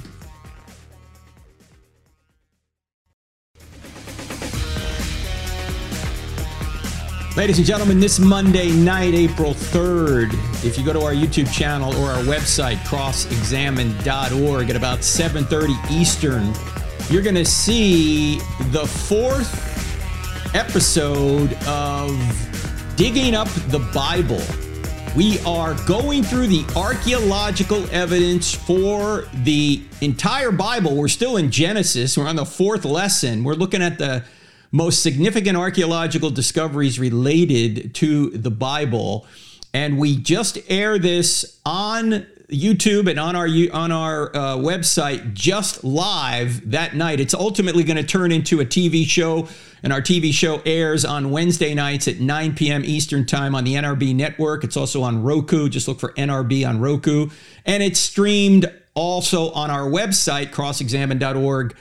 Ladies 7.37 7.59
and 7.59 7.67
gentlemen, 7.67 7.99
this 7.99 8.21
Monday 8.21 8.71
night, 8.71 9.13
April 9.13 9.55
3rd, 9.55 10.33
if 10.65 10.79
you 10.79 10.85
go 10.85 10.93
to 10.93 11.03
our 11.03 11.13
YouTube 11.13 11.53
channel 11.53 11.93
or 11.97 12.11
our 12.11 12.23
website, 12.23 12.77
crossexamined.org, 12.87 14.71
at 14.71 14.77
about 14.77 15.01
7.30 15.01 15.91
Eastern, 15.91 16.55
you're 17.11 17.23
going 17.23 17.35
to 17.35 17.45
see 17.45 18.39
the 18.71 18.87
fourth 18.87 19.84
episode 20.55 21.53
of 21.67 22.17
Digging 22.97 23.35
Up 23.35 23.49
the 23.69 23.81
Bible. 23.93 24.41
We 25.17 25.41
are 25.41 25.75
going 25.85 26.23
through 26.23 26.47
the 26.47 26.65
archaeological 26.77 27.85
evidence 27.91 28.55
for 28.55 29.27
the 29.43 29.83
entire 30.01 30.53
Bible. 30.53 30.97
We're 30.97 31.09
still 31.09 31.37
in 31.39 31.51
Genesis. 31.51 32.17
We're 32.17 32.29
on 32.29 32.37
the 32.37 32.45
fourth 32.45 32.85
lesson. 32.85 33.43
We're 33.43 33.55
looking 33.55 33.83
at 33.83 33.99
the 33.99 34.25
most 34.71 35.03
significant 35.03 35.57
archaeological 35.57 36.31
discoveries 36.31 37.01
related 37.01 37.93
to 37.97 38.31
the 38.31 38.51
Bible. 38.51 39.27
And 39.73 39.99
we 39.99 40.17
just 40.17 40.59
air 40.69 41.01
this 41.01 41.61
on 41.67 42.27
YouTube 42.49 43.09
and 43.09 43.19
on 43.19 43.35
our 43.37 43.49
on 43.73 43.91
our 43.91 44.35
uh, 44.37 44.57
website 44.57 45.33
just 45.33 45.83
live 45.83 46.71
that 46.71 46.95
night. 46.95 47.21
It's 47.21 47.35
ultimately 47.35 47.85
going 47.85 47.97
to 47.97 48.03
turn 48.03 48.33
into 48.33 48.61
a 48.61 48.65
TV 48.65 49.07
show, 49.07 49.49
and 49.83 49.93
our 49.93 50.03
TV 50.03 50.33
show 50.33 50.61
airs 50.67 51.05
on 51.05 51.31
Wednesday 51.31 51.75
nights 51.75 52.07
at 52.07 52.21
9 52.21 52.55
p.m. 52.55 52.85
Eastern 52.85 53.25
Time 53.25 53.55
on 53.55 53.65
the 53.65 53.75
NRB 53.75 54.15
network. 54.15 54.63
It's 54.63 54.77
also 54.77 55.03
on 55.03 55.23
Roku. 55.23 55.69
Just 55.69 55.89
look 55.89 56.01
for 56.01 56.13
NRB 56.13 56.69
on 56.69 56.81
Roku, 56.81 57.31
and 57.65 57.83
it's 57.83 57.99
streamed 57.99 58.71
also 58.95 59.51
on 59.53 59.71
our 59.71 59.89
website 59.89 60.53
crossexamined.org 60.53 61.75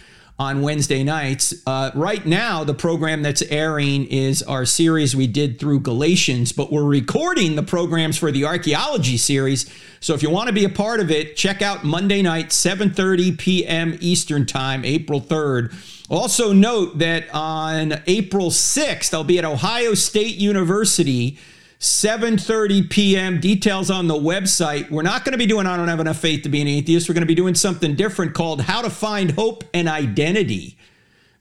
on 0.43 0.61
Wednesday 0.61 1.03
nights. 1.03 1.53
Uh, 1.65 1.89
right 1.95 2.25
now, 2.25 2.65
the 2.65 2.73
program 2.73 3.21
that's 3.21 3.41
airing 3.43 4.05
is 4.07 4.43
our 4.43 4.65
series 4.65 5.15
we 5.15 5.25
did 5.25 5.57
through 5.57 5.79
Galatians, 5.79 6.51
but 6.51 6.69
we're 6.69 6.83
recording 6.83 7.55
the 7.55 7.63
programs 7.63 8.17
for 8.17 8.29
the 8.29 8.43
archaeology 8.43 9.15
series. 9.15 9.73
So 10.01 10.13
if 10.13 10.21
you 10.21 10.29
want 10.29 10.47
to 10.47 10.53
be 10.53 10.65
a 10.65 10.69
part 10.69 10.99
of 10.99 11.09
it, 11.09 11.37
check 11.37 11.61
out 11.61 11.85
Monday 11.85 12.21
night, 12.21 12.49
7:30 12.49 13.37
p.m. 13.37 13.97
Eastern 14.01 14.45
Time, 14.45 14.83
April 14.83 15.21
3rd. 15.21 15.73
Also 16.09 16.51
note 16.51 16.97
that 16.99 17.33
on 17.33 18.01
April 18.05 18.49
6th, 18.49 19.13
I'll 19.13 19.23
be 19.23 19.39
at 19.39 19.45
Ohio 19.45 19.93
State 19.93 20.35
University 20.35 21.37
7:30 21.83 22.89
p.m. 22.89 23.41
Details 23.41 23.91
on 23.91 24.07
the 24.07 24.13
website. 24.13 24.89
We're 24.89 25.01
not 25.01 25.25
going 25.25 25.33
to 25.33 25.37
be 25.37 25.45
doing 25.45 25.67
I 25.67 25.75
don't 25.75 25.89
have 25.89 25.99
enough 25.99 26.17
faith 26.17 26.43
to 26.43 26.49
be 26.49 26.61
an 26.61 26.67
atheist. 26.69 27.09
We're 27.09 27.13
going 27.13 27.23
to 27.23 27.27
be 27.27 27.35
doing 27.35 27.55
something 27.55 27.95
different 27.95 28.33
called 28.33 28.61
How 28.61 28.81
to 28.81 28.89
Find 28.89 29.31
Hope 29.31 29.65
and 29.73 29.89
Identity 29.89 30.77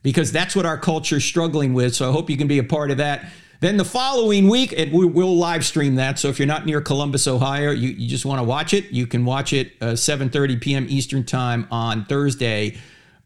because 0.01 0.33
that's 0.33 0.53
what 0.53 0.65
our 0.65 0.77
culture 0.77 1.15
is 1.15 1.23
struggling 1.23 1.73
with. 1.73 1.95
So 1.95 2.09
I 2.09 2.11
hope 2.11 2.29
you 2.29 2.35
can 2.35 2.49
be 2.49 2.59
a 2.59 2.63
part 2.63 2.91
of 2.91 2.97
that. 2.97 3.25
Then 3.61 3.77
the 3.77 3.85
following 3.85 4.49
week, 4.49 4.73
and 4.77 4.91
we 4.91 5.05
will 5.05 5.37
live 5.37 5.63
stream 5.63 5.95
that. 5.95 6.19
So 6.19 6.27
if 6.27 6.39
you're 6.39 6.45
not 6.45 6.65
near 6.65 6.81
Columbus, 6.81 7.25
Ohio, 7.25 7.71
you, 7.71 7.91
you 7.91 8.09
just 8.09 8.25
want 8.25 8.39
to 8.39 8.43
watch 8.43 8.73
it, 8.73 8.91
you 8.91 9.07
can 9.07 9.23
watch 9.23 9.53
it 9.53 9.71
uh, 9.79 9.93
7:30 9.93 10.59
p.m. 10.59 10.87
Eastern 10.89 11.23
Time 11.23 11.69
on 11.71 12.03
Thursday, 12.03 12.77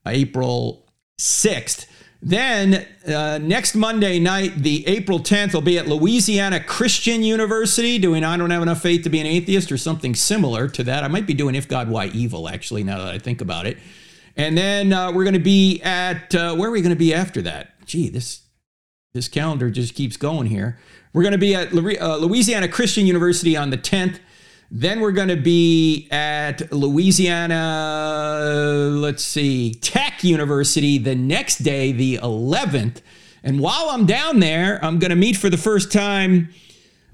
April 0.06 0.86
6th. 1.20 1.88
Then 2.22 2.86
uh, 3.08 3.38
next 3.38 3.76
Monday 3.76 4.20
night, 4.20 4.56
the 4.58 4.88
April 4.88 5.20
10th, 5.20 5.54
will 5.54 5.62
be 5.62 5.78
at 5.78 5.88
Louisiana 5.88 6.64
Christian 6.64 7.22
University 7.22 8.00
doing 8.00 8.24
I 8.24 8.38
Don't 8.38 8.50
Have 8.50 8.64
Enough 8.64 8.82
Faith 8.82 9.04
to 9.04 9.10
Be 9.10 9.20
an 9.20 9.28
Atheist 9.28 9.72
or 9.72 9.78
something 9.78 10.16
similar 10.16 10.68
to 10.70 10.84
that. 10.84 11.04
I 11.04 11.08
might 11.08 11.28
be 11.28 11.36
doing 11.36 11.54
If 11.54 11.68
God, 11.68 11.90
Why 11.90 12.08
Evil, 12.08 12.50
actually, 12.50 12.84
now 12.84 12.98
that 12.98 13.14
I 13.14 13.20
think 13.20 13.42
about 13.42 13.68
it. 13.68 13.78
And 14.36 14.58
then 14.58 14.94
uh, 14.94 15.12
we're 15.12 15.24
going 15.24 15.34
to 15.34 15.40
be 15.40 15.82
at, 15.82 16.34
uh, 16.34 16.56
where 16.56 16.70
are 16.70 16.72
we 16.72 16.82
going 16.82 16.96
to 16.96 17.00
be 17.00 17.14
after 17.14 17.42
that? 17.44 17.74
Gee, 17.86 18.10
this, 18.10 18.42
this 19.14 19.28
calendar 19.28 19.70
just 19.70 19.94
keeps 19.94 20.18
going 20.18 20.48
here. 20.48 20.80
We're 21.14 21.24
going 21.24 21.34
to 21.34 21.38
be 21.38 21.56
at 21.56 21.72
uh, 21.74 22.18
Louisiana 22.18 22.68
Christian 22.68 23.06
University 23.06 23.56
on 23.56 23.70
the 23.70 23.78
10th. 23.78 24.20
Then 24.70 25.00
we're 25.00 25.14
going 25.14 25.30
to 25.30 25.38
be 25.38 26.10
at 26.12 26.74
Louisiana, 26.74 27.56
let's 28.92 29.24
see, 29.24 29.74
Tech 29.76 30.26
University 30.26 30.98
the 30.98 31.16
next 31.16 31.60
day, 31.60 31.94
the 31.94 32.18
11th. 32.18 33.02
And 33.44 33.62
while 33.62 33.88
I'm 33.90 34.06
down 34.06 34.42
there, 34.42 34.84
I'm 34.84 35.00
going 35.00 35.12
to 35.12 35.16
meet 35.16 35.38
for 35.38 35.50
the 35.50 35.58
first 35.58 35.90
time 35.92 36.50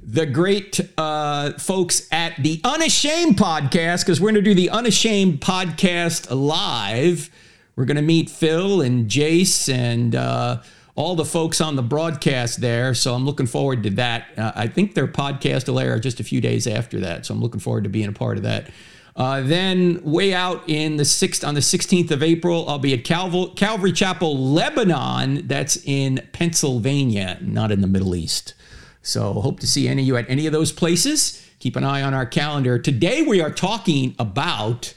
the 0.01 0.25
great 0.25 0.79
uh, 0.97 1.53
folks 1.53 2.07
at 2.11 2.35
the 2.41 2.59
Unashamed 2.63 3.37
podcast 3.37 3.99
because 3.99 4.19
we're 4.19 4.31
going 4.31 4.43
to 4.43 4.49
do 4.49 4.55
the 4.55 4.71
Unashamed 4.71 5.39
podcast 5.39 6.27
live. 6.31 7.29
We're 7.75 7.85
going 7.85 7.97
to 7.97 8.01
meet 8.01 8.31
Phil 8.31 8.81
and 8.81 9.07
Jase 9.07 9.69
and 9.69 10.15
uh, 10.15 10.61
all 10.95 11.15
the 11.15 11.25
folks 11.25 11.59
on 11.59 11.75
the 11.75 11.81
broadcast 11.81 12.61
there. 12.61 12.93
So 12.93 13.13
I'm 13.13 13.25
looking 13.25 13.47
forward 13.47 13.83
to 13.83 13.89
that. 13.91 14.27
Uh, 14.37 14.51
I 14.55 14.67
think 14.67 14.93
their 14.93 15.07
podcast 15.07 15.67
will 15.67 15.79
air 15.79 15.97
just 15.99 16.19
a 16.19 16.23
few 16.23 16.39
days 16.39 16.67
after 16.67 16.99
that. 16.99 17.25
So 17.25 17.33
I'm 17.33 17.41
looking 17.41 17.59
forward 17.59 17.85
to 17.85 17.89
being 17.89 18.09
a 18.09 18.13
part 18.13 18.37
of 18.37 18.43
that. 18.43 18.69
Uh, 19.15 19.41
then 19.41 20.01
way 20.03 20.33
out 20.33 20.67
in 20.67 20.97
the 20.97 21.05
sixth 21.05 21.43
on 21.43 21.53
the 21.53 21.59
16th 21.61 22.09
of 22.11 22.23
April, 22.23 22.67
I'll 22.67 22.79
be 22.79 22.93
at 22.93 23.03
Calv- 23.03 23.55
Calvary 23.55 23.91
Chapel, 23.91 24.37
Lebanon. 24.37 25.47
That's 25.47 25.77
in 25.85 26.27
Pennsylvania, 26.31 27.37
not 27.41 27.71
in 27.71 27.81
the 27.81 27.87
Middle 27.87 28.15
East. 28.15 28.55
So 29.03 29.33
hope 29.33 29.59
to 29.59 29.67
see 29.67 29.87
any 29.87 30.03
of 30.03 30.07
you 30.07 30.17
at 30.17 30.29
any 30.29 30.47
of 30.47 30.53
those 30.53 30.71
places. 30.71 31.47
Keep 31.59 31.75
an 31.75 31.83
eye 31.83 32.01
on 32.01 32.13
our 32.13 32.25
calendar. 32.25 32.79
Today 32.79 33.21
we 33.21 33.39
are 33.41 33.51
talking 33.51 34.15
about 34.17 34.93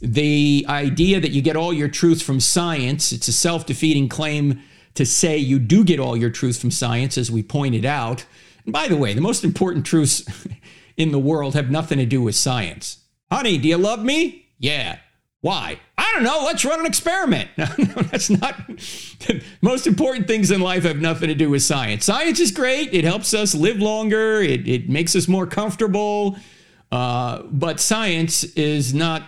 the 0.00 0.64
idea 0.68 1.20
that 1.20 1.30
you 1.30 1.42
get 1.42 1.54
all 1.54 1.72
your 1.72 1.88
truth 1.88 2.22
from 2.22 2.40
science. 2.40 3.12
It's 3.12 3.28
a 3.28 3.32
self-defeating 3.32 4.08
claim 4.08 4.62
to 4.94 5.06
say 5.06 5.36
you 5.38 5.58
do 5.58 5.84
get 5.84 6.00
all 6.00 6.16
your 6.16 6.30
truth 6.30 6.60
from 6.60 6.70
science, 6.70 7.16
as 7.16 7.30
we 7.30 7.42
pointed 7.42 7.84
out. 7.84 8.24
And 8.64 8.72
by 8.72 8.88
the 8.88 8.96
way, 8.96 9.14
the 9.14 9.20
most 9.20 9.44
important 9.44 9.86
truths 9.86 10.24
in 10.96 11.12
the 11.12 11.18
world 11.18 11.54
have 11.54 11.70
nothing 11.70 11.98
to 11.98 12.06
do 12.06 12.22
with 12.22 12.34
science. 12.34 12.98
Honey, 13.30 13.58
do 13.58 13.68
you 13.68 13.78
love 13.78 14.04
me? 14.04 14.46
Yeah. 14.58 14.98
Why? 15.40 15.80
I 15.98 16.12
don't 16.14 16.22
know. 16.22 16.44
Let's 16.44 16.64
run 16.64 16.80
an 16.80 16.86
experiment. 16.86 17.50
No, 17.58 17.66
no, 17.78 18.02
that's 18.02 18.30
not. 18.30 18.54
The 18.66 19.42
most 19.60 19.86
important 19.86 20.28
things 20.28 20.50
in 20.50 20.60
life 20.60 20.84
have 20.84 20.98
nothing 20.98 21.28
to 21.28 21.34
do 21.34 21.50
with 21.50 21.62
science. 21.62 22.04
Science 22.04 22.38
is 22.38 22.52
great. 22.52 22.94
It 22.94 23.04
helps 23.04 23.34
us 23.34 23.54
live 23.54 23.78
longer. 23.78 24.40
It, 24.40 24.68
it 24.68 24.88
makes 24.88 25.16
us 25.16 25.26
more 25.26 25.46
comfortable. 25.46 26.36
Uh, 26.92 27.42
but 27.44 27.80
science 27.80 28.44
is 28.44 28.94
not 28.94 29.22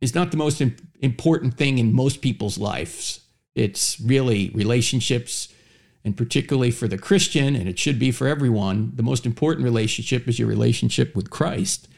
is 0.00 0.14
not 0.14 0.30
the 0.30 0.36
most 0.36 0.62
important 1.00 1.56
thing 1.56 1.78
in 1.78 1.92
most 1.92 2.20
people's 2.20 2.58
lives. 2.58 3.20
It's 3.54 4.00
really 4.00 4.50
relationships, 4.50 5.48
and 6.04 6.16
particularly 6.16 6.70
for 6.70 6.88
the 6.88 6.98
Christian, 6.98 7.54
and 7.54 7.68
it 7.68 7.78
should 7.78 7.98
be 7.98 8.10
for 8.10 8.26
everyone, 8.26 8.92
the 8.94 9.02
most 9.02 9.24
important 9.24 9.64
relationship 9.64 10.28
is 10.28 10.38
your 10.38 10.48
relationship 10.48 11.14
with 11.14 11.30
Christ. 11.30 11.88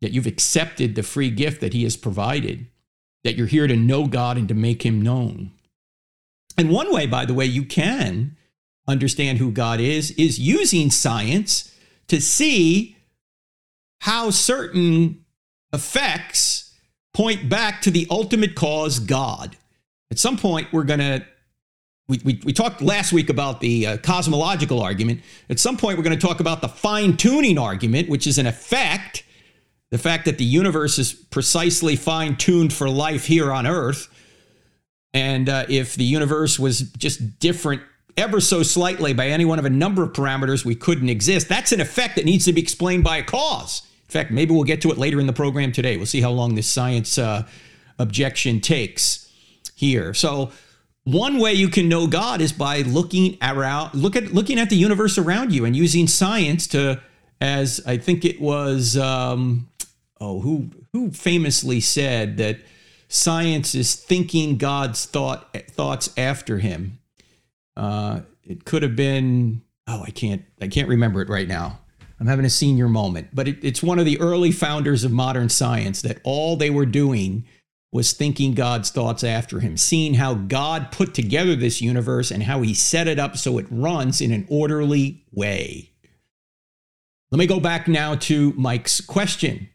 That 0.00 0.12
you've 0.12 0.26
accepted 0.26 0.94
the 0.94 1.02
free 1.02 1.30
gift 1.30 1.60
that 1.60 1.72
He 1.72 1.84
has 1.84 1.96
provided, 1.96 2.66
that 3.24 3.36
you're 3.36 3.46
here 3.46 3.66
to 3.66 3.76
know 3.76 4.06
God 4.06 4.36
and 4.36 4.48
to 4.48 4.54
make 4.54 4.84
Him 4.84 5.00
known. 5.00 5.52
And 6.58 6.70
one 6.70 6.92
way, 6.92 7.06
by 7.06 7.24
the 7.24 7.34
way, 7.34 7.46
you 7.46 7.64
can 7.64 8.36
understand 8.88 9.38
who 9.38 9.50
God 9.50 9.80
is, 9.80 10.12
is 10.12 10.38
using 10.38 10.90
science 10.90 11.74
to 12.08 12.20
see 12.20 12.96
how 14.00 14.30
certain 14.30 15.24
effects 15.72 16.74
point 17.12 17.48
back 17.48 17.80
to 17.82 17.90
the 17.90 18.06
ultimate 18.10 18.54
cause, 18.54 18.98
God. 18.98 19.56
At 20.10 20.18
some 20.18 20.36
point, 20.36 20.72
we're 20.72 20.84
going 20.84 21.00
to, 21.00 21.26
we, 22.08 22.20
we, 22.24 22.40
we, 22.44 22.52
talked 22.52 22.80
last 22.80 23.12
week 23.12 23.28
about 23.28 23.60
the 23.60 23.86
uh, 23.86 23.96
cosmological 23.98 24.80
argument. 24.80 25.20
At 25.50 25.58
some 25.58 25.76
point, 25.76 25.98
we're 25.98 26.04
going 26.04 26.18
to 26.18 26.26
talk 26.26 26.40
about 26.40 26.60
the 26.60 26.68
fine 26.68 27.16
tuning 27.16 27.58
argument, 27.58 28.08
which 28.08 28.26
is 28.26 28.38
an 28.38 28.46
effect, 28.46 29.24
the 29.90 29.98
fact 29.98 30.24
that 30.26 30.38
the 30.38 30.44
universe 30.44 30.98
is 30.98 31.12
precisely 31.12 31.96
fine 31.96 32.36
tuned 32.36 32.72
for 32.72 32.88
life 32.88 33.26
here 33.26 33.52
on 33.52 33.66
Earth. 33.66 34.08
And 35.12 35.48
uh, 35.48 35.66
if 35.68 35.96
the 35.96 36.04
universe 36.04 36.58
was 36.58 36.82
just 36.92 37.40
different 37.40 37.82
ever 38.16 38.40
so 38.40 38.62
slightly 38.62 39.12
by 39.12 39.28
any 39.28 39.44
one 39.44 39.58
of 39.58 39.64
a 39.64 39.70
number 39.70 40.02
of 40.02 40.12
parameters, 40.12 40.64
we 40.64 40.74
couldn't 40.74 41.08
exist. 41.08 41.48
That's 41.48 41.72
an 41.72 41.80
effect 41.80 42.16
that 42.16 42.24
needs 42.24 42.44
to 42.44 42.52
be 42.52 42.60
explained 42.60 43.02
by 43.02 43.16
a 43.16 43.22
cause. 43.24 43.82
In 44.04 44.12
fact, 44.12 44.30
maybe 44.30 44.54
we'll 44.54 44.64
get 44.64 44.80
to 44.82 44.92
it 44.92 44.98
later 44.98 45.18
in 45.18 45.26
the 45.26 45.32
program 45.32 45.72
today. 45.72 45.96
We'll 45.96 46.06
see 46.06 46.20
how 46.20 46.30
long 46.30 46.54
this 46.54 46.68
science 46.68 47.18
uh, 47.18 47.46
objection 47.98 48.60
takes 48.60 49.25
here. 49.76 50.12
So 50.12 50.50
one 51.04 51.38
way 51.38 51.52
you 51.52 51.68
can 51.68 51.88
know 51.88 52.08
God 52.08 52.40
is 52.40 52.52
by 52.52 52.80
looking 52.80 53.38
around, 53.40 53.94
look 53.94 54.16
at 54.16 54.34
looking 54.34 54.58
at 54.58 54.70
the 54.70 54.76
universe 54.76 55.18
around 55.18 55.52
you 55.52 55.64
and 55.64 55.76
using 55.76 56.08
science 56.08 56.66
to, 56.68 57.00
as 57.40 57.80
I 57.86 57.96
think 57.96 58.24
it 58.24 58.40
was, 58.40 58.96
um, 58.96 59.68
oh, 60.20 60.40
who 60.40 60.70
who 60.92 61.12
famously 61.12 61.78
said 61.78 62.38
that 62.38 62.58
science 63.06 63.76
is 63.76 63.94
thinking 63.94 64.56
God's 64.56 65.04
thought 65.04 65.54
thoughts 65.70 66.12
after 66.16 66.58
Him. 66.58 66.98
Uh, 67.76 68.22
it 68.42 68.64
could 68.64 68.82
have 68.82 68.96
been, 68.96 69.62
oh, 69.86 70.02
I 70.02 70.10
can't 70.10 70.42
I 70.60 70.66
can't 70.66 70.88
remember 70.88 71.22
it 71.22 71.28
right 71.28 71.46
now. 71.46 71.78
I'm 72.18 72.26
having 72.26 72.46
a 72.46 72.50
senior 72.50 72.88
moment, 72.88 73.28
but 73.32 73.46
it, 73.46 73.62
it's 73.62 73.82
one 73.82 73.98
of 73.98 74.06
the 74.06 74.18
early 74.18 74.50
founders 74.50 75.04
of 75.04 75.12
modern 75.12 75.50
science 75.50 76.02
that 76.02 76.18
all 76.24 76.56
they 76.56 76.70
were 76.70 76.86
doing 76.86 77.44
was 77.96 78.12
thinking 78.12 78.52
God's 78.54 78.90
thoughts 78.90 79.24
after 79.24 79.58
him, 79.58 79.76
seeing 79.76 80.14
how 80.14 80.34
God 80.34 80.92
put 80.92 81.14
together 81.14 81.56
this 81.56 81.80
universe 81.80 82.30
and 82.30 82.44
how 82.44 82.62
he 82.62 82.74
set 82.74 83.08
it 83.08 83.18
up 83.18 83.36
so 83.36 83.58
it 83.58 83.66
runs 83.70 84.20
in 84.20 84.32
an 84.32 84.46
orderly 84.48 85.24
way. 85.32 85.90
Let 87.32 87.38
me 87.38 87.46
go 87.46 87.58
back 87.58 87.88
now 87.88 88.14
to 88.14 88.52
Mike's 88.56 89.00
question. 89.00 89.68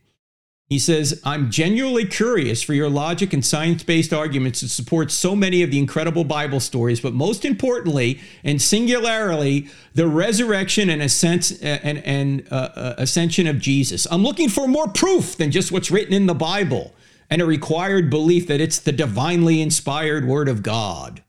He 0.68 0.80
says, 0.80 1.20
I'm 1.26 1.52
genuinely 1.52 2.06
curious 2.06 2.64
for 2.64 2.74
your 2.74 2.90
logic 2.90 3.34
and 3.34 3.44
science 3.44 3.84
based 3.84 4.14
arguments 4.14 4.62
that 4.62 4.70
support 4.70 5.12
so 5.12 5.36
many 5.36 5.64
of 5.64 5.72
the 5.72 5.80
incredible 5.80 6.24
Bible 6.24 6.62
stories, 6.62 7.02
but 7.02 7.14
most 7.14 7.44
importantly 7.44 8.22
and 8.46 8.62
singularly, 8.62 9.68
the 9.96 10.08
resurrection 10.08 10.90
and, 10.90 11.02
ascent, 11.02 11.52
and, 11.62 11.98
and 12.06 12.48
uh, 12.52 12.70
uh, 12.74 12.96
ascension 13.00 13.48
of 13.48 13.60
Jesus. 13.60 14.08
I'm 14.10 14.24
looking 14.24 14.48
for 14.48 14.66
more 14.66 14.88
proof 14.88 15.36
than 15.36 15.52
just 15.52 15.74
what's 15.74 15.92
written 15.92 16.14
in 16.14 16.28
the 16.28 16.34
Bible 16.34 16.94
and 17.32 17.42
a 17.42 17.46
required 17.46 18.10
belief 18.10 18.46
that 18.48 18.62
it's 18.62 18.78
the 18.78 18.92
divinely 18.92 19.62
inspired 19.62 20.26
Word 20.28 20.50
of 20.50 20.62
God. 20.62 21.24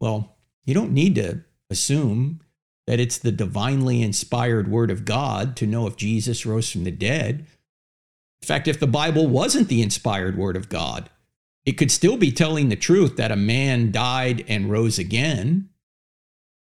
Well, 0.00 0.36
you 0.64 0.72
don't 0.72 0.92
need 0.92 1.16
to 1.16 1.42
assume 1.68 2.40
that 2.86 3.00
it's 3.00 3.18
the 3.18 3.32
divinely 3.32 4.00
inspired 4.00 4.68
Word 4.68 4.90
of 4.90 5.04
God 5.04 5.56
to 5.56 5.66
know 5.66 5.86
if 5.86 5.96
Jesus 5.96 6.46
rose 6.46 6.70
from 6.70 6.84
the 6.84 6.90
dead. 6.92 7.46
In 8.42 8.46
fact, 8.46 8.66
if 8.66 8.80
the 8.80 8.86
Bible 8.86 9.28
wasn't 9.28 9.68
the 9.68 9.82
inspired 9.82 10.36
word 10.36 10.56
of 10.56 10.68
God, 10.68 11.08
it 11.64 11.72
could 11.72 11.92
still 11.92 12.16
be 12.16 12.32
telling 12.32 12.68
the 12.68 12.76
truth 12.76 13.16
that 13.16 13.30
a 13.30 13.36
man 13.36 13.92
died 13.92 14.44
and 14.48 14.68
rose 14.68 14.98
again. 14.98 15.68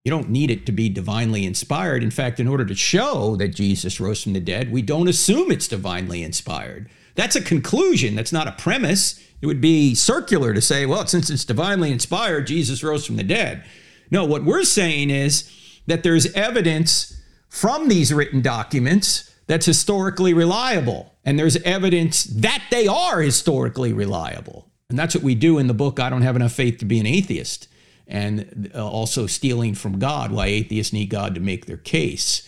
You 0.06 0.12
don't 0.12 0.30
need 0.30 0.52
it 0.52 0.66
to 0.68 0.72
be 0.72 0.88
divinely 0.88 1.46
inspired. 1.46 2.02
In 2.02 2.12
fact, 2.12 2.40
in 2.40 2.48
order 2.48 2.64
to 2.64 2.76
show 2.76 3.36
that 3.36 3.56
Jesus 3.56 4.00
rose 4.00 4.24
from 4.24 4.32
the 4.34 4.40
dead, 4.40 4.72
we 4.72 4.82
don't 4.82 5.10
assume 5.10 5.52
it's 5.52 5.68
divinely 5.68 6.24
inspired. 6.24 6.90
That's 7.16 7.36
a 7.36 7.42
conclusion, 7.42 8.16
that's 8.16 8.34
not 8.34 8.48
a 8.48 8.52
premise. 8.54 9.20
It 9.42 9.48
would 9.48 9.62
be 9.62 9.96
circular 9.96 10.54
to 10.54 10.62
say, 10.62 10.86
well, 10.86 11.06
since 11.08 11.30
it's 11.30 11.46
divinely 11.46 11.92
inspired, 11.92 12.48
Jesus 12.48 12.84
rose 12.84 13.06
from 13.06 13.18
the 13.18 13.24
dead. 13.24 13.64
No, 14.10 14.26
what 14.26 14.44
we're 14.44 14.64
saying 14.64 15.10
is 15.10 15.52
that 15.88 16.04
there's 16.04 16.32
evidence 16.34 17.22
from 17.50 17.88
these 17.88 18.14
written 18.14 18.42
documents 18.42 19.32
that's 19.48 19.66
historically 19.66 20.34
reliable. 20.34 21.14
And 21.24 21.38
there's 21.38 21.58
evidence 21.58 22.24
that 22.26 22.64
they 22.72 22.88
are 22.88 23.22
historically 23.22 23.94
reliable. 23.94 24.70
And 24.90 24.98
that's 24.98 25.16
what 25.16 25.24
we 25.24 25.36
do 25.36 25.58
in 25.58 25.68
the 25.68 25.74
book, 25.74 26.00
I 26.00 26.10
Don't 26.10 26.22
Have 26.22 26.36
Enough 26.36 26.52
Faith 26.52 26.78
to 26.80 26.86
Be 26.86 27.00
an 27.00 27.08
Atheist, 27.08 27.68
and 28.08 28.72
uh, 28.76 28.88
also 28.88 29.26
stealing 29.26 29.74
from 29.74 29.98
God, 29.98 30.32
why 30.32 30.48
atheists 30.48 30.94
need 30.94 31.10
God 31.10 31.34
to 31.36 31.42
make 31.42 31.66
their 31.66 31.78
case. 31.78 32.48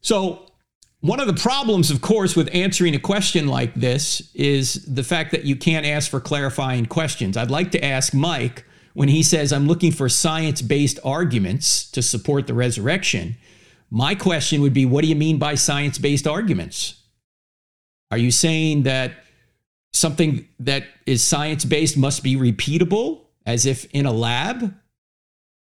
So, 0.00 0.50
one 1.04 1.20
of 1.20 1.26
the 1.26 1.34
problems, 1.34 1.90
of 1.90 2.00
course, 2.00 2.34
with 2.34 2.48
answering 2.54 2.94
a 2.94 2.98
question 2.98 3.46
like 3.46 3.74
this 3.74 4.30
is 4.32 4.86
the 4.86 5.04
fact 5.04 5.32
that 5.32 5.44
you 5.44 5.54
can't 5.54 5.84
ask 5.84 6.10
for 6.10 6.18
clarifying 6.18 6.86
questions. 6.86 7.36
I'd 7.36 7.50
like 7.50 7.72
to 7.72 7.84
ask 7.84 8.14
Mike 8.14 8.64
when 8.94 9.10
he 9.10 9.22
says, 9.22 9.52
I'm 9.52 9.66
looking 9.66 9.92
for 9.92 10.08
science 10.08 10.62
based 10.62 10.98
arguments 11.04 11.90
to 11.90 12.00
support 12.00 12.46
the 12.46 12.54
resurrection. 12.54 13.36
My 13.90 14.14
question 14.14 14.62
would 14.62 14.72
be 14.72 14.86
what 14.86 15.02
do 15.02 15.08
you 15.08 15.14
mean 15.14 15.36
by 15.36 15.56
science 15.56 15.98
based 15.98 16.26
arguments? 16.26 16.94
Are 18.10 18.16
you 18.16 18.30
saying 18.30 18.84
that 18.84 19.12
something 19.92 20.48
that 20.60 20.84
is 21.04 21.22
science 21.22 21.66
based 21.66 21.98
must 21.98 22.22
be 22.22 22.36
repeatable 22.36 23.26
as 23.44 23.66
if 23.66 23.84
in 23.92 24.06
a 24.06 24.12
lab? 24.12 24.74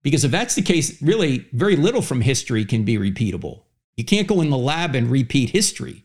Because 0.03 0.25
if 0.25 0.31
that's 0.31 0.55
the 0.55 0.63
case, 0.63 1.01
really 1.01 1.48
very 1.53 1.77
little 1.77 2.01
from 2.01 2.19
history 2.19 2.65
can 2.65 2.84
be 2.84 2.98
repeatable. 2.98 3.62
You 4.00 4.06
can't 4.06 4.27
go 4.27 4.39
in 4.39 4.50
the 4.50 4.58
lab 4.58 4.96
and 4.96 5.12
repeat 5.12 5.50
history. 5.50 6.03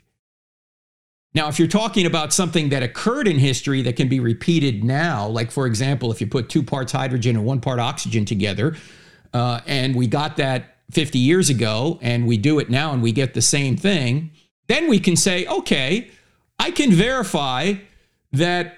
Now, 1.32 1.46
if 1.46 1.60
you're 1.60 1.68
talking 1.68 2.06
about 2.06 2.32
something 2.32 2.70
that 2.70 2.82
occurred 2.82 3.28
in 3.28 3.38
history 3.38 3.82
that 3.82 3.94
can 3.94 4.08
be 4.08 4.18
repeated 4.18 4.82
now, 4.82 5.28
like 5.28 5.52
for 5.52 5.64
example, 5.64 6.10
if 6.10 6.20
you 6.20 6.26
put 6.26 6.48
two 6.48 6.64
parts 6.64 6.90
hydrogen 6.90 7.36
and 7.36 7.44
one 7.44 7.60
part 7.60 7.78
oxygen 7.78 8.24
together, 8.24 8.76
uh, 9.32 9.60
and 9.68 9.94
we 9.94 10.08
got 10.08 10.38
that 10.38 10.78
50 10.90 11.20
years 11.20 11.50
ago 11.50 12.00
and 12.02 12.26
we 12.26 12.36
do 12.36 12.58
it 12.58 12.68
now 12.68 12.92
and 12.92 13.00
we 13.00 13.12
get 13.12 13.32
the 13.32 13.40
same 13.40 13.76
thing, 13.76 14.32
then 14.66 14.88
we 14.88 14.98
can 14.98 15.14
say, 15.14 15.46
okay, 15.46 16.10
I 16.58 16.72
can 16.72 16.90
verify 16.90 17.74
that 18.32 18.76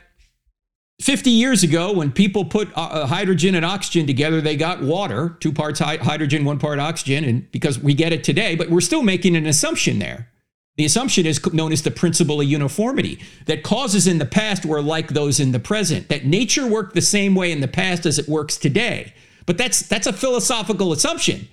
50 1.01 1.31
years 1.31 1.63
ago, 1.63 1.93
when 1.93 2.11
people 2.11 2.45
put 2.45 2.75
uh, 2.77 2.81
uh, 2.81 3.07
hydrogen 3.07 3.55
and 3.55 3.65
oxygen 3.65 4.07
together, 4.07 4.41
they 4.41 4.57
got 4.57 4.83
water, 4.83 5.37
two 5.41 5.53
parts 5.53 5.79
hydrogen, 5.79 6.45
one 6.45 6.59
part 6.59 6.79
oxygen, 6.79 7.25
and 7.25 7.51
because 7.53 7.79
we 7.79 7.93
get 7.93 8.13
it 8.13 8.25
today, 8.25 8.55
but 8.55 8.71
we're 8.71 8.81
still 8.81 9.03
making 9.03 9.37
an 9.37 9.47
assumption 9.47 9.99
there. 9.99 10.31
The 10.77 10.85
assumption 10.85 11.27
is 11.27 11.45
known 11.53 11.73
as 11.73 11.83
the 11.83 11.91
principle 11.91 12.41
of 12.41 12.47
uniformity 12.47 13.21
that 13.47 13.63
causes 13.63 14.07
in 14.07 14.19
the 14.19 14.27
past 14.27 14.65
were 14.65 14.83
like 14.83 15.09
those 15.09 15.41
in 15.41 15.53
the 15.53 15.59
present, 15.59 16.09
that 16.09 16.27
nature 16.27 16.67
worked 16.67 16.95
the 16.95 17.03
same 17.03 17.35
way 17.35 17.51
in 17.51 17.61
the 17.61 17.69
past 17.69 18.05
as 18.05 18.19
it 18.19 18.29
works 18.29 18.57
today. 18.57 19.13
But 19.47 19.59
that's 19.59 19.81
that's 19.81 20.07
a 20.07 20.13
philosophical 20.13 20.93
assumption. 20.93 21.49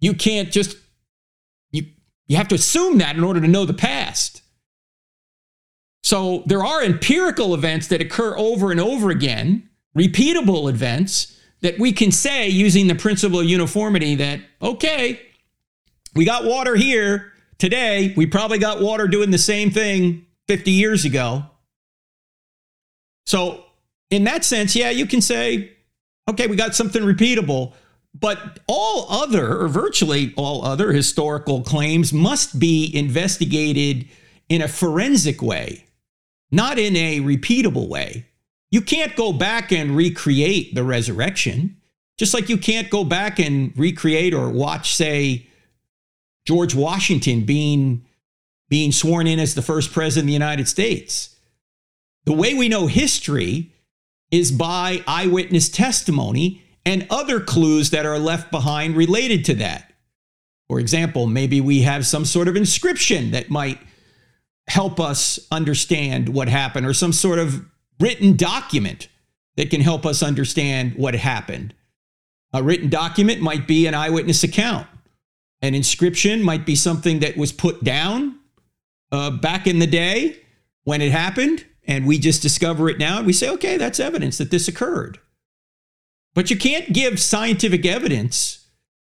You 0.00 0.14
can't 0.14 0.50
just 0.50 0.76
you 1.70 1.86
you 2.28 2.36
have 2.36 2.48
to 2.48 2.54
assume 2.54 2.98
that 2.98 3.16
in 3.16 3.24
order 3.24 3.40
to 3.40 3.48
know 3.48 3.64
the 3.64 3.74
past. 3.74 4.39
So 6.10 6.42
there 6.46 6.64
are 6.64 6.82
empirical 6.82 7.54
events 7.54 7.86
that 7.86 8.00
occur 8.00 8.36
over 8.36 8.72
and 8.72 8.80
over 8.80 9.10
again, 9.10 9.70
repeatable 9.96 10.68
events 10.68 11.38
that 11.60 11.78
we 11.78 11.92
can 11.92 12.10
say 12.10 12.48
using 12.48 12.88
the 12.88 12.96
principle 12.96 13.38
of 13.38 13.46
uniformity 13.46 14.16
that 14.16 14.40
okay, 14.60 15.20
we 16.16 16.24
got 16.24 16.44
water 16.44 16.74
here 16.74 17.32
today, 17.58 18.12
we 18.16 18.26
probably 18.26 18.58
got 18.58 18.80
water 18.80 19.06
doing 19.06 19.30
the 19.30 19.38
same 19.38 19.70
thing 19.70 20.26
50 20.48 20.72
years 20.72 21.04
ago. 21.04 21.44
So, 23.26 23.66
in 24.10 24.24
that 24.24 24.44
sense, 24.44 24.74
yeah, 24.74 24.90
you 24.90 25.06
can 25.06 25.20
say, 25.20 25.70
okay, 26.28 26.48
we 26.48 26.56
got 26.56 26.74
something 26.74 27.04
repeatable. 27.04 27.74
But 28.18 28.58
all 28.66 29.06
other, 29.08 29.60
or 29.60 29.68
virtually 29.68 30.34
all 30.36 30.64
other 30.64 30.90
historical 30.90 31.62
claims 31.62 32.12
must 32.12 32.58
be 32.58 32.90
investigated 32.92 34.08
in 34.48 34.60
a 34.60 34.66
forensic 34.66 35.40
way, 35.40 35.84
not 36.50 36.78
in 36.78 36.96
a 36.96 37.20
repeatable 37.20 37.88
way. 37.88 38.26
You 38.70 38.80
can't 38.80 39.16
go 39.16 39.32
back 39.32 39.72
and 39.72 39.96
recreate 39.96 40.74
the 40.74 40.84
resurrection, 40.84 41.76
just 42.18 42.34
like 42.34 42.48
you 42.48 42.58
can't 42.58 42.90
go 42.90 43.04
back 43.04 43.38
and 43.38 43.72
recreate 43.76 44.34
or 44.34 44.48
watch, 44.50 44.94
say, 44.94 45.46
George 46.46 46.74
Washington 46.74 47.44
being, 47.44 48.06
being 48.68 48.92
sworn 48.92 49.26
in 49.26 49.38
as 49.38 49.54
the 49.54 49.62
first 49.62 49.92
president 49.92 50.24
of 50.24 50.28
the 50.28 50.32
United 50.32 50.68
States. 50.68 51.36
The 52.24 52.32
way 52.32 52.54
we 52.54 52.68
know 52.68 52.86
history 52.86 53.72
is 54.30 54.52
by 54.52 55.02
eyewitness 55.06 55.68
testimony 55.68 56.62
and 56.86 57.06
other 57.10 57.40
clues 57.40 57.90
that 57.90 58.06
are 58.06 58.18
left 58.18 58.50
behind 58.50 58.96
related 58.96 59.44
to 59.46 59.54
that. 59.54 59.92
For 60.68 60.78
example, 60.78 61.26
maybe 61.26 61.60
we 61.60 61.82
have 61.82 62.06
some 62.06 62.24
sort 62.24 62.46
of 62.46 62.56
inscription 62.56 63.32
that 63.32 63.50
might 63.50 63.80
help 64.68 65.00
us 65.00 65.38
understand 65.50 66.28
what 66.28 66.48
happened, 66.48 66.86
or 66.86 66.94
some 66.94 67.12
sort 67.12 67.38
of 67.38 67.64
written 67.98 68.36
document 68.36 69.08
that 69.56 69.70
can 69.70 69.80
help 69.80 70.06
us 70.06 70.22
understand 70.22 70.94
what 70.96 71.14
happened. 71.14 71.74
A 72.52 72.62
written 72.62 72.88
document 72.88 73.40
might 73.40 73.66
be 73.66 73.86
an 73.86 73.94
eyewitness 73.94 74.42
account. 74.42 74.86
An 75.62 75.74
inscription 75.74 76.42
might 76.42 76.64
be 76.64 76.74
something 76.74 77.20
that 77.20 77.36
was 77.36 77.52
put 77.52 77.84
down 77.84 78.38
uh, 79.12 79.30
back 79.30 79.66
in 79.66 79.78
the 79.78 79.86
day 79.86 80.38
when 80.84 81.02
it 81.02 81.12
happened, 81.12 81.66
and 81.84 82.06
we 82.06 82.18
just 82.18 82.42
discover 82.42 82.88
it 82.88 82.98
now 82.98 83.18
and 83.18 83.26
we 83.26 83.32
say, 83.32 83.48
okay, 83.50 83.76
that's 83.76 84.00
evidence 84.00 84.38
that 84.38 84.50
this 84.50 84.68
occurred. 84.68 85.18
But 86.34 86.50
you 86.50 86.56
can't 86.56 86.92
give 86.92 87.20
scientific 87.20 87.84
evidence 87.84 88.59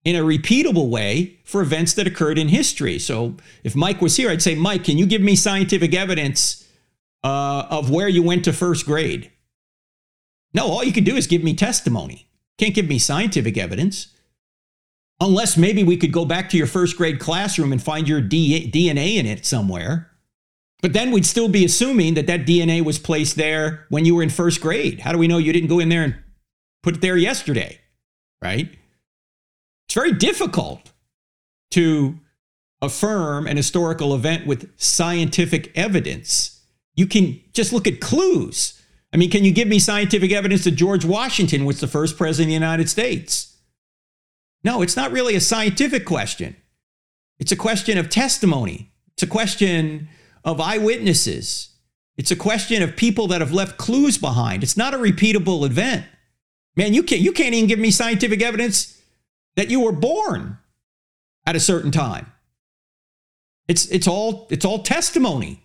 in 0.05 0.15
a 0.15 0.23
repeatable 0.23 0.89
way 0.89 1.37
for 1.43 1.61
events 1.61 1.93
that 1.95 2.07
occurred 2.07 2.37
in 2.37 2.47
history. 2.47 2.99
So 2.99 3.35
if 3.63 3.75
Mike 3.75 4.01
was 4.01 4.15
here, 4.15 4.29
I'd 4.29 4.41
say, 4.41 4.53
Mike, 4.53 4.83
can 4.83 4.99
you 4.99 5.07
give 5.07 5.21
me 5.21 5.35
scientific 5.35 5.95
evidence 5.95 6.67
uh, 7.23 7.65
of 7.71 7.89
where 7.89 8.07
you 8.07 8.21
went 8.21 8.45
to 8.45 8.53
first 8.53 8.85
grade? 8.85 9.31
No, 10.53 10.67
all 10.67 10.83
you 10.83 10.93
can 10.93 11.03
do 11.03 11.15
is 11.15 11.27
give 11.27 11.43
me 11.43 11.55
testimony. 11.55 12.27
Can't 12.59 12.75
give 12.75 12.87
me 12.87 12.99
scientific 12.99 13.57
evidence. 13.57 14.13
Unless 15.19 15.57
maybe 15.57 15.83
we 15.83 15.97
could 15.97 16.11
go 16.11 16.23
back 16.23 16.49
to 16.49 16.57
your 16.57 16.67
first 16.67 16.97
grade 16.97 17.19
classroom 17.19 17.71
and 17.71 17.81
find 17.81 18.07
your 18.07 18.21
DNA 18.21 19.15
in 19.15 19.25
it 19.25 19.45
somewhere. 19.45 20.11
But 20.81 20.93
then 20.93 21.11
we'd 21.11 21.25
still 21.25 21.49
be 21.49 21.65
assuming 21.65 22.13
that 22.13 22.27
that 22.27 22.45
DNA 22.45 22.83
was 22.83 22.99
placed 22.99 23.37
there 23.37 23.87
when 23.89 24.05
you 24.05 24.13
were 24.15 24.23
in 24.23 24.29
first 24.29 24.61
grade. 24.61 24.99
How 24.99 25.11
do 25.11 25.17
we 25.17 25.27
know 25.27 25.39
you 25.39 25.51
didn't 25.51 25.69
go 25.69 25.79
in 25.79 25.89
there 25.89 26.03
and 26.03 26.15
put 26.83 26.95
it 26.95 27.01
there 27.01 27.17
yesterday, 27.17 27.79
right? 28.41 28.77
It's 29.87 29.93
very 29.93 30.13
difficult 30.13 30.91
to 31.71 32.19
affirm 32.81 33.47
an 33.47 33.57
historical 33.57 34.13
event 34.13 34.45
with 34.45 34.71
scientific 34.79 35.75
evidence. 35.77 36.61
You 36.95 37.07
can 37.07 37.41
just 37.53 37.73
look 37.73 37.87
at 37.87 37.99
clues. 37.99 38.81
I 39.13 39.17
mean, 39.17 39.29
can 39.29 39.43
you 39.43 39.51
give 39.51 39.67
me 39.67 39.79
scientific 39.79 40.31
evidence 40.31 40.63
that 40.65 40.71
George 40.71 41.05
Washington 41.05 41.65
was 41.65 41.79
the 41.79 41.87
first 41.87 42.17
president 42.17 42.47
of 42.47 42.49
the 42.49 42.65
United 42.65 42.89
States? 42.89 43.57
No, 44.63 44.81
it's 44.81 44.95
not 44.95 45.11
really 45.11 45.35
a 45.35 45.41
scientific 45.41 46.05
question. 46.05 46.55
It's 47.39 47.51
a 47.51 47.55
question 47.55 47.97
of 47.97 48.09
testimony. 48.09 48.91
It's 49.13 49.23
a 49.23 49.27
question 49.27 50.09
of 50.43 50.59
eyewitnesses. 50.59 51.69
It's 52.17 52.31
a 52.31 52.35
question 52.35 52.81
of 52.81 52.95
people 52.95 53.27
that 53.27 53.41
have 53.41 53.51
left 53.51 53.77
clues 53.77 54.17
behind. 54.17 54.63
It's 54.63 54.77
not 54.77 54.93
a 54.93 54.97
repeatable 54.97 55.65
event. 55.65 56.05
Man, 56.75 56.93
you 56.93 57.03
can't 57.03 57.21
you 57.21 57.31
can't 57.31 57.53
even 57.53 57.67
give 57.67 57.79
me 57.79 57.91
scientific 57.91 58.41
evidence 58.41 59.01
that 59.55 59.69
you 59.69 59.81
were 59.81 59.91
born 59.91 60.57
at 61.45 61.55
a 61.55 61.59
certain 61.59 61.91
time. 61.91 62.31
It's 63.67 63.87
it's 63.87 64.07
all 64.07 64.47
it's 64.49 64.65
all 64.65 64.83
testimony. 64.83 65.63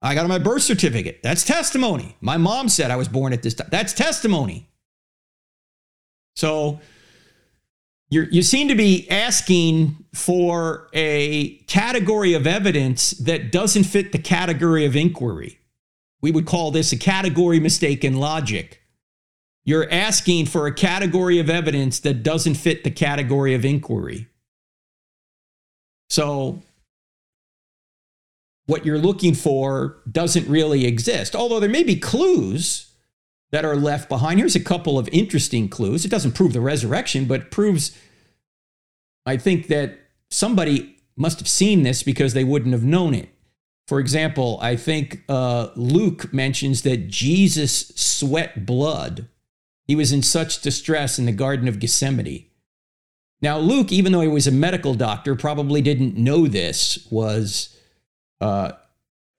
I 0.00 0.14
got 0.14 0.28
my 0.28 0.38
birth 0.38 0.62
certificate. 0.62 1.20
That's 1.22 1.44
testimony. 1.44 2.16
My 2.20 2.36
mom 2.36 2.68
said 2.68 2.90
I 2.90 2.96
was 2.96 3.08
born 3.08 3.32
at 3.32 3.42
this 3.42 3.54
time. 3.54 3.68
That's 3.70 3.92
testimony. 3.92 4.68
So 6.36 6.80
you 8.10 8.26
you 8.30 8.42
seem 8.42 8.68
to 8.68 8.74
be 8.74 9.08
asking 9.10 10.04
for 10.14 10.88
a 10.92 11.56
category 11.66 12.34
of 12.34 12.46
evidence 12.46 13.10
that 13.12 13.52
doesn't 13.52 13.84
fit 13.84 14.12
the 14.12 14.18
category 14.18 14.84
of 14.84 14.96
inquiry. 14.96 15.58
We 16.20 16.30
would 16.30 16.46
call 16.46 16.70
this 16.70 16.92
a 16.92 16.96
category 16.96 17.60
mistake 17.60 18.04
in 18.04 18.16
logic. 18.16 18.82
You're 19.68 19.92
asking 19.92 20.46
for 20.46 20.66
a 20.66 20.72
category 20.72 21.40
of 21.40 21.50
evidence 21.50 22.00
that 22.00 22.22
doesn't 22.22 22.54
fit 22.54 22.84
the 22.84 22.90
category 22.90 23.52
of 23.52 23.66
inquiry. 23.66 24.26
So 26.08 26.62
what 28.64 28.86
you're 28.86 28.96
looking 28.96 29.34
for 29.34 29.98
doesn't 30.10 30.48
really 30.48 30.86
exist. 30.86 31.36
Although 31.36 31.60
there 31.60 31.68
may 31.68 31.82
be 31.82 31.96
clues 31.96 32.94
that 33.50 33.66
are 33.66 33.76
left 33.76 34.08
behind. 34.08 34.38
Here's 34.38 34.56
a 34.56 34.60
couple 34.60 34.98
of 34.98 35.06
interesting 35.08 35.68
clues. 35.68 36.02
It 36.02 36.10
doesn't 36.10 36.32
prove 36.32 36.54
the 36.54 36.62
resurrection, 36.62 37.26
but 37.26 37.50
proves, 37.50 37.94
I 39.26 39.36
think, 39.36 39.66
that 39.66 39.98
somebody 40.30 40.96
must 41.14 41.40
have 41.40 41.48
seen 41.48 41.82
this 41.82 42.02
because 42.02 42.32
they 42.32 42.42
wouldn't 42.42 42.72
have 42.72 42.84
known 42.84 43.12
it. 43.12 43.28
For 43.86 44.00
example, 44.00 44.58
I 44.62 44.76
think 44.76 45.24
uh, 45.28 45.68
Luke 45.76 46.32
mentions 46.32 46.80
that 46.84 47.08
Jesus 47.08 47.88
sweat 47.88 48.64
blood. 48.64 49.28
He 49.88 49.96
was 49.96 50.12
in 50.12 50.22
such 50.22 50.60
distress 50.60 51.18
in 51.18 51.24
the 51.24 51.32
Garden 51.32 51.66
of 51.66 51.80
Gethsemane. 51.80 52.44
Now, 53.40 53.58
Luke, 53.58 53.90
even 53.90 54.12
though 54.12 54.20
he 54.20 54.28
was 54.28 54.46
a 54.46 54.52
medical 54.52 54.94
doctor, 54.94 55.34
probably 55.34 55.80
didn't 55.80 56.16
know 56.16 56.46
this 56.46 57.08
was 57.10 57.76
uh, 58.40 58.72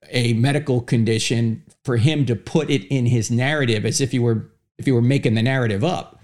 a 0.09 0.33
medical 0.33 0.81
condition 0.81 1.63
for 1.83 1.97
him 1.97 2.25
to 2.25 2.35
put 2.35 2.69
it 2.69 2.85
in 2.85 3.05
his 3.05 3.29
narrative 3.29 3.85
as 3.85 4.01
if 4.01 4.11
he 4.11 4.19
were 4.19 4.49
if 4.77 4.85
he 4.85 4.91
were 4.91 5.01
making 5.01 5.35
the 5.35 5.43
narrative 5.43 5.83
up. 5.83 6.19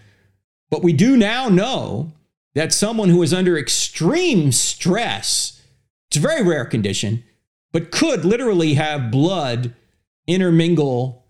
But 0.70 0.82
we 0.82 0.94
do 0.94 1.18
now 1.18 1.50
know 1.50 2.14
that 2.54 2.74
someone 2.74 3.10
who 3.10 3.22
is 3.22 3.34
under 3.34 3.58
extreme 3.58 4.54
stress, 4.54 5.62
it's 6.10 6.18
a 6.18 6.22
very 6.22 6.42
rare 6.42 6.66
condition, 6.66 7.24
but 7.74 7.92
could 7.92 8.24
literally 8.24 8.76
have 8.76 9.12
blood 9.12 9.74
intermingle 10.26 11.26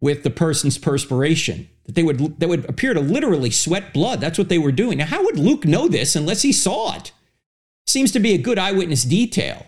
with 0.00 0.22
the 0.22 0.30
person's 0.30 0.76
perspiration. 0.76 1.68
That 1.88 1.96
they 1.96 2.04
would 2.04 2.38
that 2.38 2.48
would 2.48 2.68
appear 2.68 2.94
to 2.94 3.00
literally 3.00 3.50
sweat 3.50 3.92
blood. 3.92 4.20
That's 4.20 4.38
what 4.38 4.48
they 4.48 4.58
were 4.58 4.70
doing. 4.70 4.98
Now, 4.98 5.06
how 5.06 5.24
would 5.24 5.38
Luke 5.38 5.64
know 5.64 5.88
this 5.88 6.14
unless 6.14 6.42
he 6.42 6.52
saw 6.52 6.94
it? 6.94 7.10
Seems 7.86 8.12
to 8.12 8.20
be 8.20 8.34
a 8.34 8.38
good 8.38 8.58
eyewitness 8.58 9.02
detail. 9.02 9.66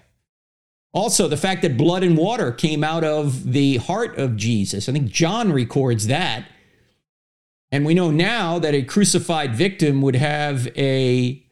Also, 0.92 1.28
the 1.28 1.36
fact 1.36 1.62
that 1.62 1.76
blood 1.76 2.02
and 2.02 2.16
water 2.16 2.52
came 2.52 2.84
out 2.84 3.04
of 3.04 3.52
the 3.52 3.78
heart 3.78 4.18
of 4.18 4.36
Jesus. 4.36 4.88
I 4.88 4.92
think 4.92 5.10
John 5.10 5.52
records 5.52 6.06
that. 6.08 6.46
And 7.72 7.84
we 7.86 7.94
know 7.94 8.10
now 8.10 8.58
that 8.58 8.74
a 8.74 8.82
crucified 8.82 9.54
victim 9.54 10.02
would 10.02 10.16
have 10.16 10.66
a 10.76 11.44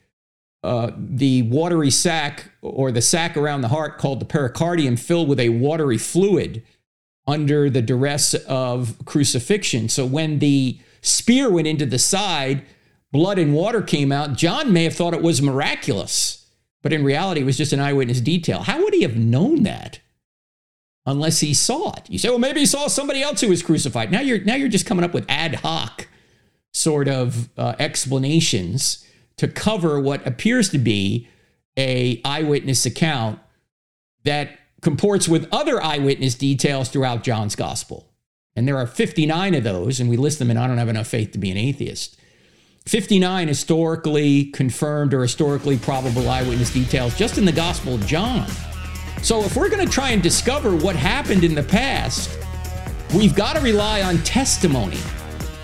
uh, 0.65 0.91
the 0.97 1.43
watery 1.43 1.91
sac 1.91 2.51
or 2.63 2.91
the 2.91 3.01
sac 3.01 3.37
around 3.37 3.61
the 3.61 3.69
heart 3.69 3.97
called 3.97 4.21
the 4.21 4.27
pericardium 4.27 4.99
filled 4.99 5.29
with 5.29 5.39
a 5.39 5.51
watery 5.51 5.99
fluid 5.99 6.65
under 7.29 7.71
the 7.71 7.83
duress 7.83 8.35
of 8.35 8.97
crucifixion. 9.05 9.89
So 9.89 10.05
when 10.05 10.41
the 10.41 10.81
spear 11.03 11.51
went 11.51 11.69
into 11.69 11.87
the 11.87 11.99
side, 11.99 12.65
blood 13.13 13.39
and 13.39 13.55
water 13.55 13.83
came 13.83 14.11
out. 14.11 14.37
John 14.37 14.73
may 14.73 14.85
have 14.85 14.95
thought 14.95 15.15
it 15.15 15.23
was 15.23 15.41
miraculous. 15.41 16.47
But 16.83 16.93
in 16.93 17.05
reality, 17.05 17.43
it 17.43 17.45
was 17.45 17.59
just 17.59 17.73
an 17.73 17.81
eyewitness 17.81 18.21
detail. 18.21 18.63
How 18.63 18.83
would 18.83 18.95
he 18.95 19.03
have 19.03 19.17
known 19.17 19.65
that 19.65 20.01
unless 21.07 21.41
he 21.41 21.53
saw 21.53 21.93
it? 21.95 22.09
You 22.09 22.19
say, 22.19 22.31
well, 22.31 22.39
maybe 22.39 22.61
he 22.61 22.67
saw 22.67 22.87
somebody 22.87 23.23
else 23.23 23.41
who 23.41 23.49
was 23.49 23.63
crucified. 23.63 24.11
Now 24.11 24.21
you're 24.21 24.41
now 24.41 24.55
you're 24.55 24.69
just 24.69 24.87
coming 24.87 25.05
up 25.05 25.13
with 25.13 25.27
ad 25.29 25.57
hoc 25.57 26.09
sort 26.73 27.09
of 27.09 27.49
uh, 27.59 27.75
explanations 27.79 29.05
to 29.37 29.49
cover 29.49 30.01
what 30.01 30.25
appears 30.27 30.69
to 30.71 30.79
be 30.79 31.29
a 31.77 32.21
eyewitness 32.25 32.87
account 32.87 33.39
that 34.25 34.59
comports 34.81 35.29
with 35.29 35.49
other 35.53 35.83
eyewitness 35.83 36.35
details 36.35 36.89
throughout 36.89 37.23
John's 37.23 37.57
gospel. 37.57 38.09
And 38.55 38.67
there 38.67 38.77
are 38.77 38.87
59 38.87 39.55
of 39.55 39.65
those, 39.65 40.01
and 40.01 40.11
we 40.11 40.17
list 40.17 40.39
them 40.39 40.51
and 40.51 40.59
I 40.59 40.67
Don't 40.67 40.79
Have 40.79 40.89
Enough 40.89 41.07
Faith 41.07 41.33
to 41.33 41.39
Be 41.39 41.51
an 41.51 41.57
Atheist. 41.57 42.17
59 42.87 43.49
historically 43.49 44.47
confirmed 44.47 45.13
or 45.13 45.23
historically 45.23 45.77
probable 45.77 46.29
eyewitness 46.29 46.73
details 46.73 47.17
just 47.17 47.39
in 47.39 47.45
the 47.45 47.53
Gospel 47.53 47.95
of 47.95 48.07
John. 48.07 48.49
So 49.23 49.43
if 49.43 49.57
we're 49.57 49.69
going 49.69 49.87
to 49.87 49.93
try 49.93 50.11
and 50.11 50.23
discover 50.23 50.75
what 50.75 50.97
happened 50.97 51.45
in 51.45 51.55
the 51.55 51.63
past, 51.63 52.39
we've 53.15 53.35
got 53.35 53.57
to 53.57 53.61
rely 53.61 54.03
on 54.03 54.19
testimony. 54.19 54.99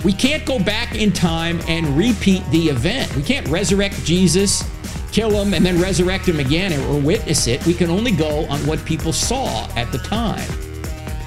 We 0.04 0.12
can't 0.12 0.44
go 0.44 0.58
back 0.58 0.94
in 0.94 1.12
time 1.12 1.60
and 1.66 1.96
repeat 1.96 2.44
the 2.50 2.68
event. 2.68 3.14
We 3.16 3.22
can't 3.22 3.48
resurrect 3.48 4.04
Jesus, 4.04 4.62
kill 5.10 5.30
him, 5.30 5.54
and 5.54 5.64
then 5.64 5.80
resurrect 5.80 6.28
him 6.28 6.40
again 6.40 6.72
or 6.90 7.00
witness 7.00 7.46
it. 7.46 7.64
We 7.64 7.72
can 7.72 7.88
only 7.88 8.12
go 8.12 8.44
on 8.46 8.60
what 8.66 8.84
people 8.84 9.14
saw 9.14 9.66
at 9.76 9.90
the 9.92 9.98
time. 9.98 10.46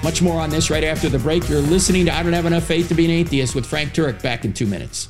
Much 0.03 0.21
more 0.21 0.39
on 0.39 0.51
this 0.51 0.69
right 0.69 0.83
after 0.83 1.09
the 1.09 1.17
break. 1.17 1.49
You're 1.49 1.59
listening 1.59 2.05
to 2.05 2.13
I 2.13 2.21
Don't 2.21 2.33
Have 2.33 2.45
Enough 2.45 2.65
Faith 2.65 2.87
to 2.89 2.93
Be 2.93 3.05
an 3.05 3.11
Atheist 3.11 3.55
with 3.55 3.65
Frank 3.65 3.93
Turek 3.93 4.21
back 4.21 4.45
in 4.45 4.53
two 4.53 4.67
minutes. 4.67 5.09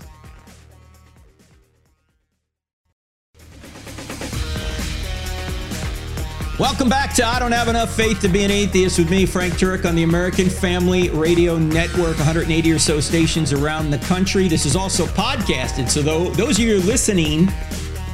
Welcome 6.60 6.90
back 6.90 7.14
to 7.14 7.24
I 7.24 7.38
Don't 7.38 7.52
Have 7.52 7.68
Enough 7.68 7.96
Faith 7.96 8.20
to 8.22 8.28
Be 8.28 8.44
an 8.44 8.50
Atheist 8.50 8.98
with 8.98 9.12
me, 9.12 9.28
Frank 9.28 9.54
Turek, 9.54 9.88
on 9.88 9.94
the 9.94 10.02
American 10.02 10.50
Family 10.50 11.08
Radio 11.10 11.60
Network, 11.60 12.18
180 12.18 12.72
or 12.72 12.80
so 12.80 13.00
stations 13.00 13.54
around 13.54 13.92
the 13.92 14.00
country. 14.00 14.48
This 14.48 14.66
is 14.66 14.76
also 14.76 15.06
podcasted. 15.06 15.88
So, 15.88 16.02
those 16.02 16.58
of 16.58 16.66
you 16.66 16.80
listening, 16.80 17.48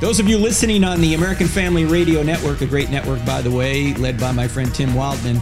those 0.01 0.19
of 0.19 0.27
you 0.27 0.37
listening 0.37 0.83
on 0.83 0.99
the 0.99 1.13
American 1.13 1.47
Family 1.47 1.85
Radio 1.85 2.21
Network, 2.21 2.59
a 2.59 2.65
great 2.65 2.89
network, 2.89 3.25
by 3.25 3.41
the 3.41 3.49
way, 3.49 3.93
led 3.93 4.19
by 4.19 4.33
my 4.33 4.45
friend 4.45 4.75
Tim 4.75 4.89
Wildmon, 4.89 5.37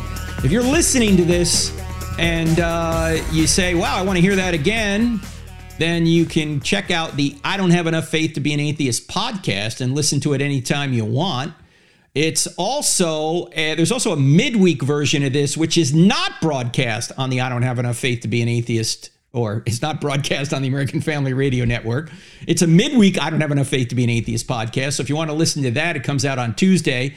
if 0.46 0.52
you're 0.52 0.62
listening 0.62 1.18
to 1.18 1.26
this 1.26 1.76
and 2.20 2.60
uh, 2.60 3.20
you 3.32 3.48
say, 3.48 3.74
wow, 3.74 3.98
I 3.98 4.04
want 4.04 4.18
to 4.18 4.22
hear 4.22 4.36
that 4.36 4.54
again, 4.54 5.20
then 5.80 6.06
you 6.06 6.28
can 6.28 6.60
check 6.60 6.92
out 6.92 7.16
the 7.16 7.36
I 7.44 7.58
Don't 7.58 7.72
Have 7.72 7.88
Enough 7.88 8.10
Faith 8.10 8.34
to 8.34 8.42
Be 8.42 8.54
an 8.54 8.60
Atheist 8.60 9.08
podcast 9.08 9.82
and 9.82 9.96
listen 9.96 10.20
to 10.20 10.34
it 10.34 10.42
anytime 10.42 10.94
you 10.94 11.04
want. 11.04 11.56
It's 12.14 12.46
also, 12.58 13.46
uh, 13.46 13.76
there's 13.76 13.92
also 13.92 14.12
a 14.12 14.18
midweek 14.18 14.84
version 14.84 15.24
of 15.24 15.32
this, 15.32 15.56
which 15.56 15.78
is 15.78 15.94
not 15.94 16.42
broadcast 16.42 17.14
on 17.18 17.30
the 17.30 17.40
I 17.40 17.48
Don't 17.48 17.62
Have 17.62 17.80
Enough 17.80 17.98
Faith 17.98 18.22
to 18.22 18.28
Be 18.28 18.42
an 18.42 18.50
Atheist, 18.50 19.12
or 19.32 19.64
it's 19.66 19.82
not 19.82 20.02
broadcast 20.02 20.54
on 20.54 20.62
the 20.62 20.68
American 20.68 21.00
Family 21.00 21.32
Radio 21.32 21.64
Network. 21.64 22.12
It's 22.48 22.62
a 22.62 22.68
midweek 22.68 23.22
I 23.22 23.30
Don't 23.30 23.40
Have 23.40 23.52
Enough 23.52 23.68
Faith 23.68 23.88
to 23.90 23.96
Be 23.96 24.04
an 24.04 24.10
Atheist 24.10 24.46
podcast. 24.46 24.94
So 24.94 25.04
if 25.04 25.10
you 25.10 25.16
want 25.16 25.30
to 25.30 25.36
listen 25.36 25.64
to 25.64 25.72
that, 25.72 25.96
it 25.96 26.04
comes 26.04 26.26
out 26.26 26.38
on 26.38 26.54
Tuesday. 26.54 27.16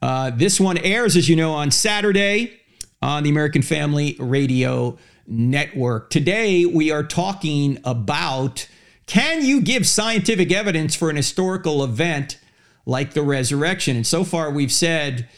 Uh, 0.00 0.30
this 0.30 0.58
one 0.58 0.78
airs, 0.78 1.16
as 1.16 1.28
you 1.28 1.36
know, 1.36 1.52
on 1.52 1.70
Saturday 1.70 2.58
on 3.02 3.22
the 3.22 3.30
American 3.30 3.60
Family 3.60 4.16
Radio 4.18 4.96
Network. 5.26 6.08
Today, 6.08 6.64
we 6.64 6.90
are 6.90 7.02
talking 7.02 7.78
about 7.84 8.66
can 9.04 9.44
you 9.44 9.60
give 9.60 9.86
scientific 9.86 10.50
evidence 10.50 10.96
for 10.96 11.10
an 11.10 11.16
historical 11.16 11.84
event 11.84 12.38
like 12.86 13.14
the 13.14 13.22
resurrection. 13.22 13.96
And 13.96 14.06
so 14.06 14.24
far, 14.24 14.50
we've 14.50 14.72
said 14.72 15.28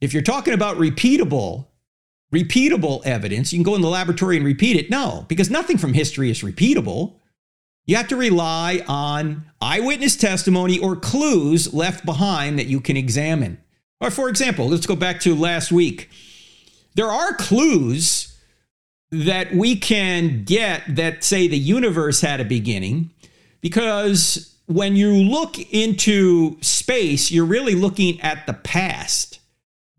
if 0.00 0.12
you're 0.12 0.22
talking 0.22 0.54
about 0.54 0.76
repeatable, 0.76 1.66
repeatable 2.34 3.04
evidence, 3.04 3.52
you 3.52 3.58
can 3.58 3.64
go 3.64 3.74
in 3.74 3.82
the 3.82 3.88
laboratory 3.88 4.36
and 4.36 4.44
repeat 4.44 4.76
it. 4.76 4.90
No, 4.90 5.24
because 5.28 5.50
nothing 5.50 5.78
from 5.78 5.92
history 5.92 6.30
is 6.30 6.42
repeatable. 6.42 7.14
You 7.86 7.96
have 7.96 8.08
to 8.08 8.16
rely 8.16 8.84
on 8.88 9.44
eyewitness 9.60 10.16
testimony 10.16 10.78
or 10.78 10.96
clues 10.96 11.72
left 11.74 12.04
behind 12.04 12.58
that 12.58 12.66
you 12.66 12.80
can 12.80 12.96
examine. 12.96 13.58
Or, 14.00 14.10
for 14.10 14.28
example, 14.28 14.68
let's 14.68 14.86
go 14.86 14.96
back 14.96 15.20
to 15.20 15.34
last 15.34 15.70
week. 15.70 16.10
There 16.94 17.10
are 17.10 17.34
clues 17.34 18.36
that 19.10 19.54
we 19.54 19.76
can 19.76 20.44
get 20.44 20.82
that 20.96 21.22
say 21.22 21.46
the 21.46 21.58
universe 21.58 22.20
had 22.20 22.40
a 22.40 22.44
beginning 22.44 23.10
because 23.60 24.51
when 24.66 24.96
you 24.96 25.12
look 25.12 25.58
into 25.72 26.56
space, 26.62 27.30
you're 27.30 27.44
really 27.44 27.74
looking 27.74 28.20
at 28.20 28.46
the 28.46 28.54
past. 28.54 29.40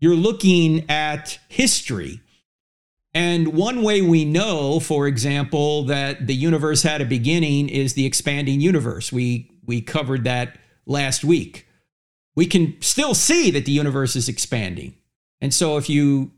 You're 0.00 0.16
looking 0.16 0.88
at 0.90 1.38
history. 1.48 2.20
And 3.14 3.54
one 3.54 3.82
way 3.82 4.02
we 4.02 4.24
know, 4.24 4.80
for 4.80 5.06
example, 5.06 5.84
that 5.84 6.26
the 6.26 6.34
universe 6.34 6.82
had 6.82 7.00
a 7.00 7.04
beginning 7.04 7.68
is 7.68 7.94
the 7.94 8.06
expanding 8.06 8.60
universe. 8.60 9.12
We 9.12 9.50
we 9.64 9.80
covered 9.80 10.24
that 10.24 10.58
last 10.86 11.24
week. 11.24 11.66
we 12.36 12.46
can 12.46 12.80
still 12.80 13.14
see 13.14 13.50
that 13.52 13.64
the 13.64 13.72
universe 13.72 14.16
is 14.16 14.28
expanding. 14.28 14.94
And 15.40 15.52
so 15.54 15.76
if 15.76 15.88
you 15.88 16.32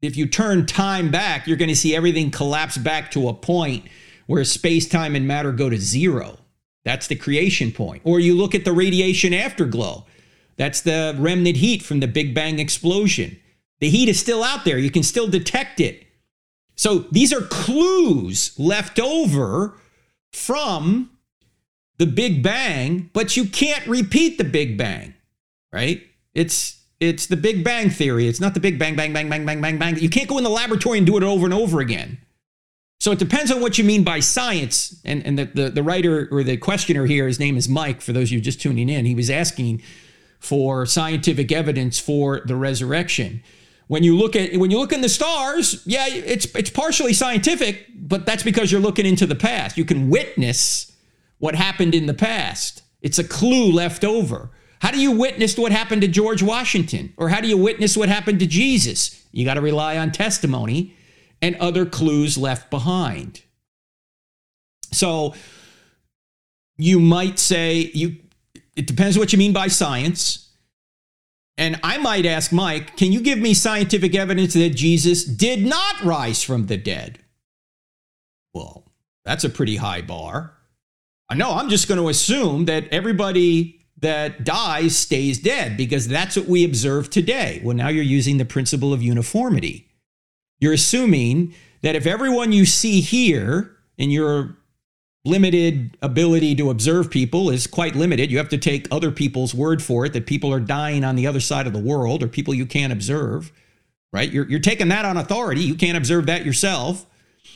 if 0.00 0.16
you 0.16 0.26
turn 0.26 0.66
time 0.66 1.10
back, 1.10 1.46
you're 1.46 1.56
going 1.56 1.70
to 1.70 1.76
see 1.76 1.96
everything 1.96 2.30
collapse 2.30 2.76
back 2.76 3.10
to 3.12 3.28
a 3.28 3.34
point 3.34 3.86
where 4.26 4.44
space, 4.44 4.86
time, 4.88 5.16
and 5.16 5.26
matter 5.26 5.50
go 5.52 5.68
to 5.68 5.78
zero. 5.78 6.38
That's 6.84 7.06
the 7.06 7.16
creation 7.16 7.72
point. 7.72 8.02
Or 8.04 8.20
you 8.20 8.34
look 8.34 8.54
at 8.54 8.64
the 8.64 8.72
radiation 8.72 9.34
afterglow. 9.34 10.06
That's 10.56 10.80
the 10.80 11.14
remnant 11.18 11.56
heat 11.56 11.82
from 11.82 12.00
the 12.00 12.08
Big 12.08 12.34
Bang 12.34 12.58
explosion. 12.58 13.38
The 13.80 13.90
heat 13.90 14.08
is 14.08 14.18
still 14.18 14.42
out 14.42 14.64
there. 14.64 14.78
You 14.78 14.90
can 14.90 15.02
still 15.02 15.28
detect 15.28 15.80
it. 15.80 16.04
So 16.74 17.00
these 17.10 17.32
are 17.32 17.42
clues 17.42 18.58
left 18.58 18.98
over 18.98 19.78
from 20.32 21.10
the 21.98 22.06
Big 22.06 22.42
Bang, 22.42 23.10
but 23.12 23.36
you 23.36 23.44
can't 23.44 23.86
repeat 23.86 24.38
the 24.38 24.44
Big 24.44 24.78
Bang, 24.78 25.14
right? 25.72 26.02
It's 26.34 26.80
it's 27.00 27.26
the 27.26 27.36
Big 27.36 27.62
Bang 27.62 27.90
theory. 27.90 28.28
It's 28.28 28.40
not 28.40 28.54
the 28.54 28.60
Big 28.60 28.78
Bang, 28.78 28.96
bang, 28.96 29.12
bang, 29.12 29.28
bang, 29.28 29.44
bang, 29.44 29.60
bang, 29.60 29.78
bang. 29.78 29.98
You 29.98 30.08
can't 30.08 30.28
go 30.28 30.38
in 30.38 30.44
the 30.44 30.50
laboratory 30.50 30.98
and 30.98 31.06
do 31.06 31.16
it 31.16 31.22
over 31.22 31.44
and 31.44 31.54
over 31.54 31.80
again. 31.80 32.18
So 33.08 33.12
it 33.12 33.18
depends 33.18 33.50
on 33.50 33.62
what 33.62 33.78
you 33.78 33.84
mean 33.84 34.04
by 34.04 34.20
science. 34.20 35.00
And, 35.02 35.24
and 35.24 35.38
the, 35.38 35.46
the, 35.46 35.70
the 35.70 35.82
writer 35.82 36.28
or 36.30 36.42
the 36.42 36.58
questioner 36.58 37.06
here, 37.06 37.26
his 37.26 37.40
name 37.40 37.56
is 37.56 37.66
Mike, 37.66 38.02
for 38.02 38.12
those 38.12 38.28
of 38.28 38.32
you 38.32 38.40
just 38.42 38.60
tuning 38.60 38.90
in, 38.90 39.06
he 39.06 39.14
was 39.14 39.30
asking 39.30 39.80
for 40.40 40.84
scientific 40.84 41.50
evidence 41.50 41.98
for 41.98 42.42
the 42.44 42.54
resurrection. 42.54 43.42
When 43.86 44.02
you 44.02 44.14
look 44.14 44.36
at 44.36 44.58
when 44.58 44.70
you 44.70 44.78
look 44.78 44.92
in 44.92 45.00
the 45.00 45.08
stars, 45.08 45.82
yeah, 45.86 46.06
it's 46.06 46.54
it's 46.54 46.68
partially 46.68 47.14
scientific, 47.14 47.86
but 47.94 48.26
that's 48.26 48.42
because 48.42 48.70
you're 48.70 48.78
looking 48.78 49.06
into 49.06 49.24
the 49.24 49.34
past. 49.34 49.78
You 49.78 49.86
can 49.86 50.10
witness 50.10 50.92
what 51.38 51.54
happened 51.54 51.94
in 51.94 52.04
the 52.04 52.12
past. 52.12 52.82
It's 53.00 53.18
a 53.18 53.24
clue 53.24 53.72
left 53.72 54.04
over. 54.04 54.50
How 54.82 54.90
do 54.90 55.00
you 55.00 55.12
witness 55.12 55.56
what 55.56 55.72
happened 55.72 56.02
to 56.02 56.08
George 56.08 56.42
Washington? 56.42 57.14
Or 57.16 57.30
how 57.30 57.40
do 57.40 57.48
you 57.48 57.56
witness 57.56 57.96
what 57.96 58.10
happened 58.10 58.40
to 58.40 58.46
Jesus? 58.46 59.24
You 59.32 59.46
got 59.46 59.54
to 59.54 59.62
rely 59.62 59.96
on 59.96 60.12
testimony 60.12 60.94
and 61.40 61.56
other 61.56 61.86
clues 61.86 62.36
left 62.36 62.70
behind. 62.70 63.42
So 64.92 65.34
you 66.76 67.00
might 67.00 67.38
say 67.38 67.90
you 67.94 68.16
it 68.76 68.86
depends 68.86 69.18
what 69.18 69.32
you 69.32 69.38
mean 69.38 69.52
by 69.52 69.66
science. 69.66 70.44
And 71.56 71.80
I 71.82 71.98
might 71.98 72.24
ask 72.24 72.52
Mike, 72.52 72.96
can 72.96 73.10
you 73.10 73.20
give 73.20 73.40
me 73.40 73.52
scientific 73.52 74.14
evidence 74.14 74.54
that 74.54 74.70
Jesus 74.70 75.24
did 75.24 75.66
not 75.66 76.00
rise 76.04 76.44
from 76.44 76.66
the 76.66 76.76
dead? 76.76 77.18
Well, 78.54 78.84
that's 79.24 79.42
a 79.42 79.50
pretty 79.50 79.76
high 79.76 80.02
bar. 80.02 80.54
I 81.28 81.34
know 81.34 81.50
I'm 81.50 81.68
just 81.68 81.88
going 81.88 82.00
to 82.00 82.08
assume 82.08 82.66
that 82.66 82.86
everybody 82.92 83.80
that 83.98 84.44
dies 84.44 84.96
stays 84.96 85.38
dead 85.38 85.76
because 85.76 86.06
that's 86.06 86.36
what 86.36 86.46
we 86.46 86.64
observe 86.64 87.10
today. 87.10 87.60
Well, 87.64 87.76
now 87.76 87.88
you're 87.88 88.04
using 88.04 88.38
the 88.38 88.44
principle 88.44 88.92
of 88.92 89.02
uniformity. 89.02 89.87
You're 90.60 90.72
assuming 90.72 91.54
that 91.82 91.96
if 91.96 92.06
everyone 92.06 92.52
you 92.52 92.66
see 92.66 93.00
here 93.00 93.76
in 93.96 94.10
your 94.10 94.56
limited 95.24 95.96
ability 96.02 96.54
to 96.56 96.70
observe 96.70 97.10
people 97.10 97.50
is 97.50 97.66
quite 97.66 97.94
limited, 97.94 98.30
you 98.30 98.38
have 98.38 98.48
to 98.48 98.58
take 98.58 98.88
other 98.90 99.10
people's 99.10 99.54
word 99.54 99.82
for 99.82 100.06
it 100.06 100.12
that 100.12 100.26
people 100.26 100.52
are 100.52 100.60
dying 100.60 101.04
on 101.04 101.16
the 101.16 101.26
other 101.26 101.40
side 101.40 101.66
of 101.66 101.72
the 101.72 101.78
world 101.78 102.22
or 102.22 102.28
people 102.28 102.54
you 102.54 102.66
can't 102.66 102.92
observe, 102.92 103.52
right? 104.12 104.32
You're, 104.32 104.48
you're 104.48 104.60
taking 104.60 104.88
that 104.88 105.04
on 105.04 105.16
authority. 105.16 105.62
You 105.62 105.74
can't 105.74 105.96
observe 105.96 106.26
that 106.26 106.44
yourself. 106.44 107.06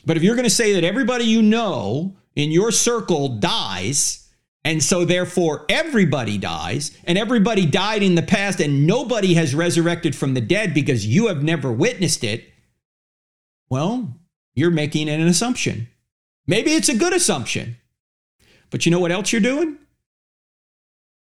But 0.04 0.16
if 0.16 0.22
you're 0.22 0.36
going 0.36 0.44
to 0.44 0.50
say 0.50 0.74
that 0.74 0.84
everybody 0.84 1.24
you 1.24 1.42
know 1.42 2.16
in 2.36 2.50
your 2.50 2.70
circle 2.70 3.28
dies, 3.38 4.22
and 4.64 4.82
so, 4.82 5.04
therefore, 5.04 5.66
everybody 5.68 6.38
dies, 6.38 6.96
and 7.04 7.18
everybody 7.18 7.66
died 7.66 8.02
in 8.02 8.14
the 8.14 8.22
past, 8.22 8.60
and 8.60 8.86
nobody 8.86 9.34
has 9.34 9.56
resurrected 9.56 10.14
from 10.14 10.34
the 10.34 10.40
dead 10.40 10.72
because 10.72 11.04
you 11.04 11.26
have 11.26 11.42
never 11.42 11.72
witnessed 11.72 12.22
it. 12.22 12.51
Well, 13.72 14.18
you're 14.54 14.70
making 14.70 15.08
an 15.08 15.22
assumption. 15.22 15.88
Maybe 16.46 16.72
it's 16.72 16.90
a 16.90 16.94
good 16.94 17.14
assumption. 17.14 17.78
But 18.68 18.84
you 18.84 18.92
know 18.92 19.00
what 19.00 19.12
else 19.12 19.32
you're 19.32 19.40
doing? 19.40 19.78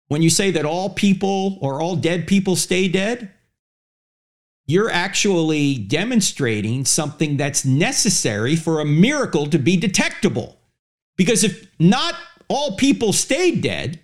When 0.10 0.22
you 0.22 0.30
say 0.30 0.52
that 0.52 0.66
all 0.66 0.90
people 0.90 1.58
or 1.62 1.80
all 1.80 1.96
dead 1.96 2.28
people 2.28 2.58
stay 2.58 2.90
dead, 2.90 3.32
you're 4.66 4.90
actually 4.90 5.78
demonstrating 5.78 6.84
something 6.84 7.38
that's 7.38 7.64
necessary 7.64 8.58
for 8.58 8.82
a 8.82 8.86
miracle 8.86 9.46
to 9.46 9.58
be 9.58 9.78
detectable. 9.78 10.58
Because 11.16 11.46
if 11.46 11.66
not 11.80 12.16
all 12.50 12.76
people 12.76 13.14
stayed 13.14 13.62
dead, 13.62 14.02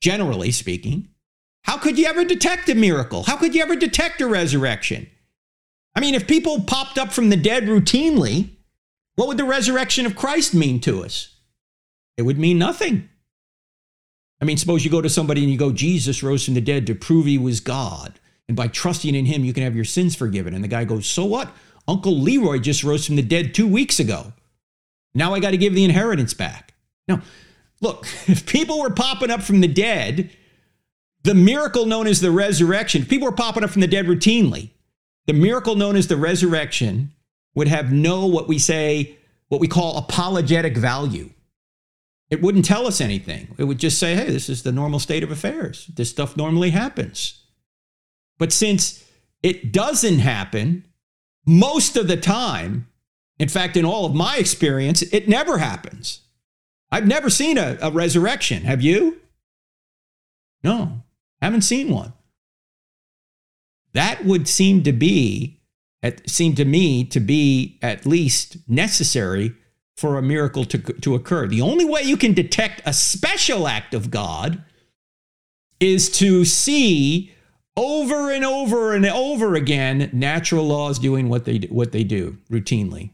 generally 0.00 0.52
speaking, 0.52 1.08
how 1.62 1.78
could 1.78 1.98
you 1.98 2.06
ever 2.06 2.24
detect 2.24 2.68
a 2.68 2.76
miracle? 2.76 3.24
How 3.24 3.36
could 3.36 3.56
you 3.56 3.62
ever 3.62 3.74
detect 3.74 4.20
a 4.20 4.28
resurrection? 4.28 5.08
I 5.96 6.00
mean, 6.00 6.14
if 6.14 6.28
people 6.28 6.60
popped 6.60 6.98
up 6.98 7.12
from 7.12 7.30
the 7.30 7.36
dead 7.36 7.64
routinely, 7.64 8.50
what 9.16 9.26
would 9.26 9.38
the 9.38 9.44
resurrection 9.44 10.06
of 10.06 10.14
Christ 10.14 10.54
mean 10.54 10.78
to 10.82 11.02
us? 11.02 11.34
It 12.16 12.22
would 12.22 12.38
mean 12.38 12.58
nothing. 12.58 13.08
I 14.40 14.44
mean, 14.44 14.58
suppose 14.58 14.84
you 14.84 14.90
go 14.90 15.00
to 15.00 15.10
somebody 15.10 15.42
and 15.42 15.50
you 15.50 15.58
go, 15.58 15.72
Jesus 15.72 16.22
rose 16.22 16.44
from 16.44 16.54
the 16.54 16.60
dead 16.60 16.86
to 16.86 16.94
prove 16.94 17.26
he 17.26 17.38
was 17.38 17.58
God. 17.58 18.20
And 18.46 18.56
by 18.56 18.68
trusting 18.68 19.14
in 19.14 19.26
him, 19.26 19.44
you 19.44 19.52
can 19.52 19.64
have 19.64 19.74
your 19.74 19.84
sins 19.84 20.14
forgiven. 20.14 20.54
And 20.54 20.62
the 20.62 20.68
guy 20.68 20.84
goes, 20.84 21.06
So 21.06 21.24
what? 21.24 21.50
Uncle 21.88 22.16
Leroy 22.16 22.58
just 22.58 22.84
rose 22.84 23.06
from 23.06 23.16
the 23.16 23.22
dead 23.22 23.54
two 23.54 23.66
weeks 23.66 23.98
ago. 23.98 24.32
Now 25.14 25.34
I 25.34 25.40
got 25.40 25.50
to 25.50 25.56
give 25.56 25.74
the 25.74 25.84
inheritance 25.84 26.34
back. 26.34 26.74
Now, 27.08 27.22
Look, 27.80 28.06
if 28.26 28.46
people 28.46 28.80
were 28.80 28.90
popping 28.90 29.30
up 29.30 29.42
from 29.42 29.60
the 29.60 29.68
dead, 29.68 30.30
the 31.22 31.34
miracle 31.34 31.86
known 31.86 32.06
as 32.06 32.20
the 32.20 32.30
resurrection, 32.30 33.04
people 33.04 33.26
were 33.26 33.32
popping 33.32 33.64
up 33.64 33.70
from 33.70 33.80
the 33.80 33.86
dead 33.86 34.06
routinely, 34.06 34.70
the 35.26 35.32
miracle 35.32 35.74
known 35.74 35.96
as 35.96 36.08
the 36.08 36.16
resurrection 36.16 37.12
would 37.54 37.68
have 37.68 37.92
no 37.92 38.26
what 38.26 38.48
we 38.48 38.58
say, 38.58 39.16
what 39.48 39.60
we 39.60 39.68
call 39.68 39.96
apologetic 39.96 40.76
value. 40.76 41.30
It 42.30 42.42
wouldn't 42.42 42.64
tell 42.64 42.86
us 42.86 43.00
anything. 43.00 43.54
It 43.56 43.64
would 43.64 43.78
just 43.78 43.98
say, 43.98 44.14
hey, 44.14 44.30
this 44.30 44.48
is 44.48 44.62
the 44.62 44.72
normal 44.72 44.98
state 44.98 45.22
of 45.22 45.30
affairs. 45.30 45.86
This 45.94 46.10
stuff 46.10 46.36
normally 46.36 46.70
happens. 46.70 47.42
But 48.38 48.52
since 48.52 49.04
it 49.42 49.72
doesn't 49.72 50.18
happen 50.18 50.84
most 51.46 51.96
of 51.96 52.08
the 52.08 52.16
time, 52.16 52.88
in 53.38 53.48
fact, 53.48 53.76
in 53.76 53.84
all 53.84 54.06
of 54.06 54.14
my 54.14 54.36
experience, 54.36 55.02
it 55.02 55.28
never 55.28 55.58
happens. 55.58 56.22
I've 56.90 57.06
never 57.06 57.30
seen 57.30 57.58
a, 57.58 57.78
a 57.80 57.90
resurrection. 57.90 58.62
Have 58.62 58.82
you? 58.82 59.20
No, 60.62 61.02
haven't 61.40 61.62
seen 61.62 61.90
one. 61.90 62.12
That 63.96 64.26
would 64.26 64.46
seem 64.46 64.82
to 64.82 64.92
be, 64.92 65.58
it 66.02 66.28
seemed 66.28 66.58
to 66.58 66.66
me 66.66 67.02
to 67.04 67.18
be 67.18 67.78
at 67.80 68.04
least 68.04 68.58
necessary 68.68 69.54
for 69.96 70.18
a 70.18 70.22
miracle 70.22 70.66
to, 70.66 70.78
to 70.78 71.14
occur. 71.14 71.46
The 71.46 71.62
only 71.62 71.86
way 71.86 72.02
you 72.02 72.18
can 72.18 72.34
detect 72.34 72.82
a 72.84 72.92
special 72.92 73.66
act 73.66 73.94
of 73.94 74.10
God 74.10 74.62
is 75.80 76.10
to 76.18 76.44
see 76.44 77.32
over 77.74 78.30
and 78.30 78.44
over 78.44 78.94
and 78.94 79.06
over 79.06 79.54
again 79.54 80.10
natural 80.12 80.66
laws 80.66 80.98
doing 80.98 81.30
what 81.30 81.46
they 81.46 81.60
what 81.70 81.92
they 81.92 82.04
do 82.04 82.36
routinely. 82.50 83.12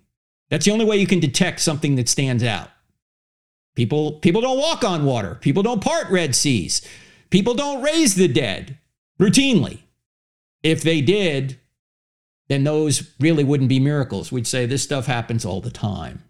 That's 0.50 0.64
the 0.64 0.72
only 0.72 0.84
way 0.84 0.96
you 0.96 1.06
can 1.06 1.20
detect 1.20 1.60
something 1.60 1.94
that 1.94 2.08
stands 2.08 2.42
out. 2.42 2.70
People, 3.76 4.14
people 4.14 4.40
don't 4.40 4.58
walk 4.58 4.82
on 4.82 5.04
water. 5.04 5.36
People 5.40 5.62
don't 5.62 5.80
part 5.80 6.10
Red 6.10 6.34
Seas. 6.34 6.82
People 7.30 7.54
don't 7.54 7.82
raise 7.82 8.16
the 8.16 8.26
dead 8.26 8.78
routinely. 9.20 9.82
If 10.62 10.82
they 10.82 11.00
did, 11.00 11.58
then 12.48 12.64
those 12.64 13.14
really 13.18 13.44
wouldn't 13.44 13.68
be 13.68 13.80
miracles. 13.80 14.30
We'd 14.30 14.46
say 14.46 14.66
this 14.66 14.82
stuff 14.82 15.06
happens 15.06 15.44
all 15.44 15.60
the 15.60 15.70
time. 15.70 16.22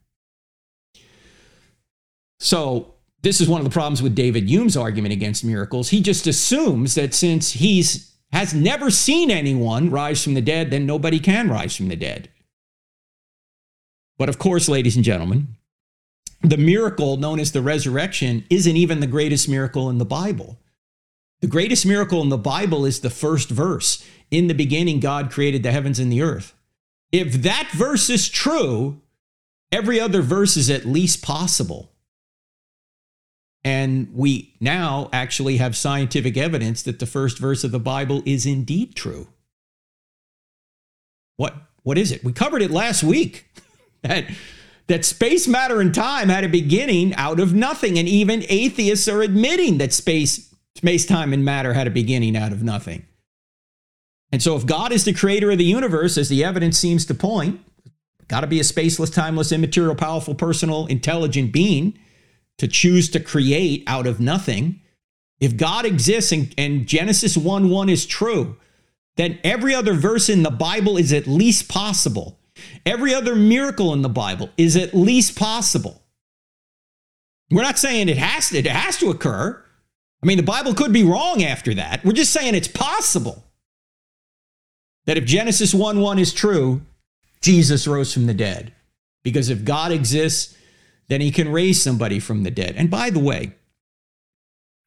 So, 2.41 2.95
this 3.23 3.41
is 3.41 3.49
one 3.49 3.61
of 3.61 3.65
the 3.65 3.71
problems 3.71 4.03
with 4.03 4.17
David 4.17 4.49
Hume's 4.49 4.77
argument 4.77 5.13
against 5.13 5.45
miracles. 5.45 5.91
He 5.91 6.01
just 6.01 6.27
assumes 6.27 6.97
that 6.97 7.15
since 7.15 7.53
he's 7.53 8.13
has 8.33 8.55
never 8.55 8.91
seen 8.91 9.31
anyone 9.31 9.91
rise 9.91 10.25
from 10.25 10.35
the 10.35 10.41
dead, 10.41 10.71
then 10.71 10.87
nobody 10.87 11.21
can 11.21 11.51
rise 11.51 11.77
from 11.77 11.89
the 11.89 11.97
dead. 11.97 12.31
But 14.19 14.29
of 14.29 14.39
course, 14.39 14.69
ladies 14.69 14.97
and 14.97 15.05
gentlemen, 15.05 15.49
the 16.41 16.57
miracle 16.57 17.17
known 17.17 17.39
as 17.39 17.53
the 17.53 17.63
resurrection 17.63 18.45
isn't 18.51 18.77
even 18.77 19.01
the 19.01 19.07
greatest 19.07 19.49
miracle 19.49 19.91
in 19.91 19.99
the 19.99 20.05
Bible. 20.05 20.59
The 21.43 21.49
greatest 21.49 21.85
miracle 21.85 22.23
in 22.23 22.29
the 22.29 22.39
Bible 22.39 22.87
is 22.87 23.01
the 23.01 23.11
first 23.11 23.51
verse. 23.51 24.07
In 24.31 24.47
the 24.47 24.55
beginning, 24.55 25.01
God 25.01 25.31
created 25.31 25.65
the 25.65 25.73
heavens 25.73 25.99
and 25.99 26.11
the 26.11 26.23
earth. 26.23 26.55
If 27.11 27.43
that 27.43 27.69
verse 27.73 28.09
is 28.09 28.29
true, 28.29 29.01
every 29.73 30.01
other 30.01 30.23
verse 30.23 30.57
is 30.57 30.71
at 30.71 30.87
least 30.87 31.21
possible. 31.21 31.91
And 33.65 34.15
we 34.15 34.55
now 34.61 35.11
actually 35.13 35.57
have 35.57 35.77
scientific 35.77 36.37
evidence 36.37 36.83
that 36.85 37.01
the 37.01 37.07
first 37.07 37.39
verse 37.39 37.65
of 37.65 37.73
the 37.73 37.81
Bible 37.81 38.23
is 38.25 38.47
indeed 38.47 38.95
true. 38.95 39.27
What, 41.37 41.55
what 41.83 41.99
is 41.99 42.13
it? 42.13 42.23
We 42.23 42.33
covered 42.33 42.63
it 42.63 42.71
last 42.71 43.03
week. 43.03 43.47
that 44.03 44.27
that 44.89 45.05
space, 45.05 45.47
matter, 45.47 45.81
and 45.81 45.95
time 45.95 46.29
had 46.29 46.45
a 46.45 46.49
beginning 46.49 47.15
out 47.15 47.41
of 47.41 47.55
nothing. 47.55 47.99
And 47.99 48.09
even 48.09 48.45
atheists 48.49 49.09
are 49.09 49.23
admitting 49.23 49.79
that 49.79 49.93
space 49.93 50.52
Space, 50.77 51.07
time, 51.07 51.33
and 51.33 51.45
matter 51.45 51.75
had 51.75 51.87
a 51.87 51.91
beginning 51.91 52.37
out 52.37 52.53
of 52.53 52.63
nothing. 52.63 53.05
And 54.31 54.43
so, 54.43 54.57
if 54.57 54.65
God 54.65 54.93
is 54.93 55.05
the 55.05 55.13
creator 55.13 55.51
of 55.51 55.59
the 55.59 55.65
universe, 55.65 56.17
as 56.17 56.29
the 56.29 56.43
evidence 56.43 56.79
seems 56.79 57.05
to 57.07 57.15
point, 57.15 57.61
got 58.29 58.41
to 58.41 58.47
be 58.47 58.61
a 58.61 58.63
spaceless, 58.65 59.13
timeless, 59.13 59.53
immaterial, 59.53 59.95
powerful, 59.95 60.35
personal, 60.35 60.87
intelligent 60.87 61.53
being 61.53 61.99
to 62.59 62.67
choose 62.67 63.11
to 63.11 63.21
create 63.21 63.85
out 63.87 64.07
of 64.07 64.21
nothing. 64.21 64.81
If 65.41 65.57
God 65.57 65.85
exists 65.85 66.33
and, 66.33 66.55
and 66.57 66.87
Genesis 66.87 67.37
1 67.37 67.69
1 67.69 67.89
is 67.89 68.07
true, 68.07 68.57
then 69.17 69.39
every 69.45 69.75
other 69.75 69.93
verse 69.93 70.29
in 70.29 70.43
the 70.43 70.51
Bible 70.51 70.97
is 70.97 71.13
at 71.13 71.27
least 71.27 71.69
possible. 71.69 72.39
Every 72.87 73.15
other 73.15 73.35
miracle 73.35 73.93
in 73.93 74.03
the 74.03 74.09
Bible 74.09 74.51
is 74.57 74.77
at 74.77 74.95
least 74.95 75.39
possible. 75.39 76.03
We're 77.51 77.63
not 77.63 77.79
saying 77.79 78.09
it 78.09 78.17
has 78.17 78.49
to, 78.49 78.59
it 78.59 78.67
has 78.67 78.97
to 78.99 79.11
occur. 79.11 79.62
I 80.23 80.27
mean, 80.27 80.37
the 80.37 80.43
Bible 80.43 80.75
could 80.75 80.93
be 80.93 81.03
wrong 81.03 81.43
after 81.43 81.75
that. 81.75 82.05
We're 82.05 82.13
just 82.13 82.33
saying 82.33 82.55
it's 82.55 82.69
possible 82.69 83.45
that 85.07 85.19
if 85.19 85.25
Genesis 85.25 85.75
1 85.75 86.01
1 86.01 86.19
is 86.19 86.33
true, 86.33 86.83
Jesus 87.41 87.87
rose 87.87 88.13
from 88.15 88.27
the 88.27 88.35
dead. 88.35 88.73
Because 89.25 89.49
if 89.49 89.65
God 89.65 89.93
exists, 89.93 90.57
then 91.09 91.21
he 91.21 91.31
can 91.31 91.51
raise 91.51 91.83
somebody 91.83 92.19
from 92.19 92.43
the 92.43 92.51
dead. 92.51 92.75
And 92.77 92.91
by 92.91 93.11
the 93.11 93.19
way, 93.19 93.53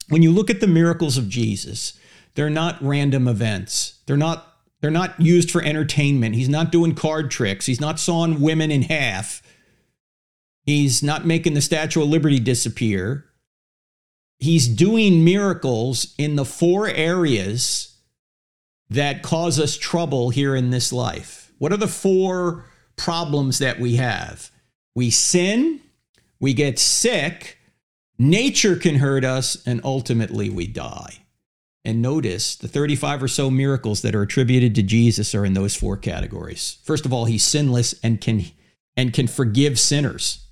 when 0.09 0.21
you 0.21 0.31
look 0.31 0.49
at 0.49 0.59
the 0.59 0.67
miracles 0.67 1.17
of 1.17 1.29
Jesus, 1.29 1.99
they're 2.35 2.49
not 2.49 2.81
random 2.81 3.27
events. 3.27 3.99
They're 4.05 4.17
not 4.17 4.51
they're 4.81 4.91
not 4.91 5.19
used 5.19 5.49
for 5.49 5.63
entertainment. 5.63 6.35
He's 6.35 6.49
not 6.49 6.71
doing 6.71 6.93
card 6.93 7.31
tricks. 7.31 7.65
He's 7.65 7.81
not 7.81 7.99
sawing 7.99 8.41
women 8.41 8.71
in 8.71 8.83
half. 8.83 9.41
He's 10.63 11.01
not 11.01 11.25
making 11.25 11.53
the 11.53 11.61
Statue 11.61 12.03
of 12.03 12.09
Liberty 12.09 12.39
disappear. 12.39 13.25
He's 14.39 14.67
doing 14.67 15.23
miracles 15.23 16.13
in 16.17 16.35
the 16.35 16.45
four 16.45 16.87
areas 16.87 17.97
that 18.89 19.23
cause 19.23 19.59
us 19.59 19.77
trouble 19.77 20.29
here 20.29 20.55
in 20.55 20.69
this 20.69 20.93
life. 20.93 21.51
What 21.57 21.71
are 21.71 21.77
the 21.77 21.87
four 21.87 22.65
problems 22.95 23.59
that 23.59 23.79
we 23.79 23.95
have? 23.95 24.51
We 24.93 25.09
sin, 25.09 25.81
we 26.39 26.53
get 26.53 26.79
sick, 26.79 27.57
nature 28.17 28.75
can 28.75 28.95
hurt 28.95 29.25
us, 29.25 29.65
and 29.65 29.81
ultimately 29.83 30.49
we 30.49 30.67
die. 30.67 31.25
And 31.83 32.01
notice 32.01 32.55
the 32.55 32.67
35 32.67 33.23
or 33.23 33.27
so 33.27 33.51
miracles 33.51 34.01
that 34.01 34.15
are 34.15 34.23
attributed 34.23 34.73
to 34.75 34.83
Jesus 34.83 35.35
are 35.35 35.45
in 35.45 35.53
those 35.53 35.75
four 35.75 35.97
categories. 35.97 36.79
First 36.83 37.05
of 37.05 37.13
all, 37.13 37.25
he's 37.25 37.45
sinless 37.45 37.93
and 38.01 38.19
can 38.19 38.45
and 38.97 39.13
can 39.13 39.27
forgive 39.27 39.77
sinners. 39.77 40.47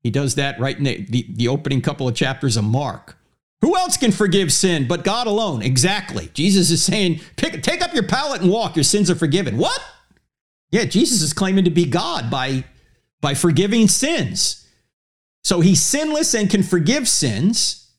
He 0.00 0.10
does 0.10 0.36
that 0.36 0.58
right 0.58 0.78
in 0.78 0.84
the, 0.84 1.04
the, 1.04 1.26
the 1.28 1.48
opening 1.48 1.82
couple 1.82 2.08
of 2.08 2.14
chapters 2.14 2.56
of 2.56 2.64
Mark. 2.64 3.17
Who 3.60 3.76
else 3.76 3.96
can 3.96 4.12
forgive 4.12 4.52
sin 4.52 4.86
but 4.86 5.04
God 5.04 5.26
alone? 5.26 5.62
Exactly. 5.62 6.30
Jesus 6.32 6.70
is 6.70 6.82
saying, 6.82 7.20
pick, 7.36 7.62
take 7.62 7.82
up 7.82 7.92
your 7.92 8.06
pallet 8.06 8.40
and 8.40 8.50
walk. 8.50 8.76
Your 8.76 8.84
sins 8.84 9.10
are 9.10 9.16
forgiven. 9.16 9.58
What? 9.58 9.80
Yeah, 10.70 10.84
Jesus 10.84 11.22
is 11.22 11.32
claiming 11.32 11.64
to 11.64 11.70
be 11.70 11.84
God 11.84 12.30
by, 12.30 12.64
by 13.20 13.34
forgiving 13.34 13.88
sins. 13.88 14.66
So 15.42 15.60
he's 15.60 15.82
sinless 15.82 16.34
and 16.34 16.50
can 16.50 16.62
forgive 16.62 17.08
sins. 17.08 17.90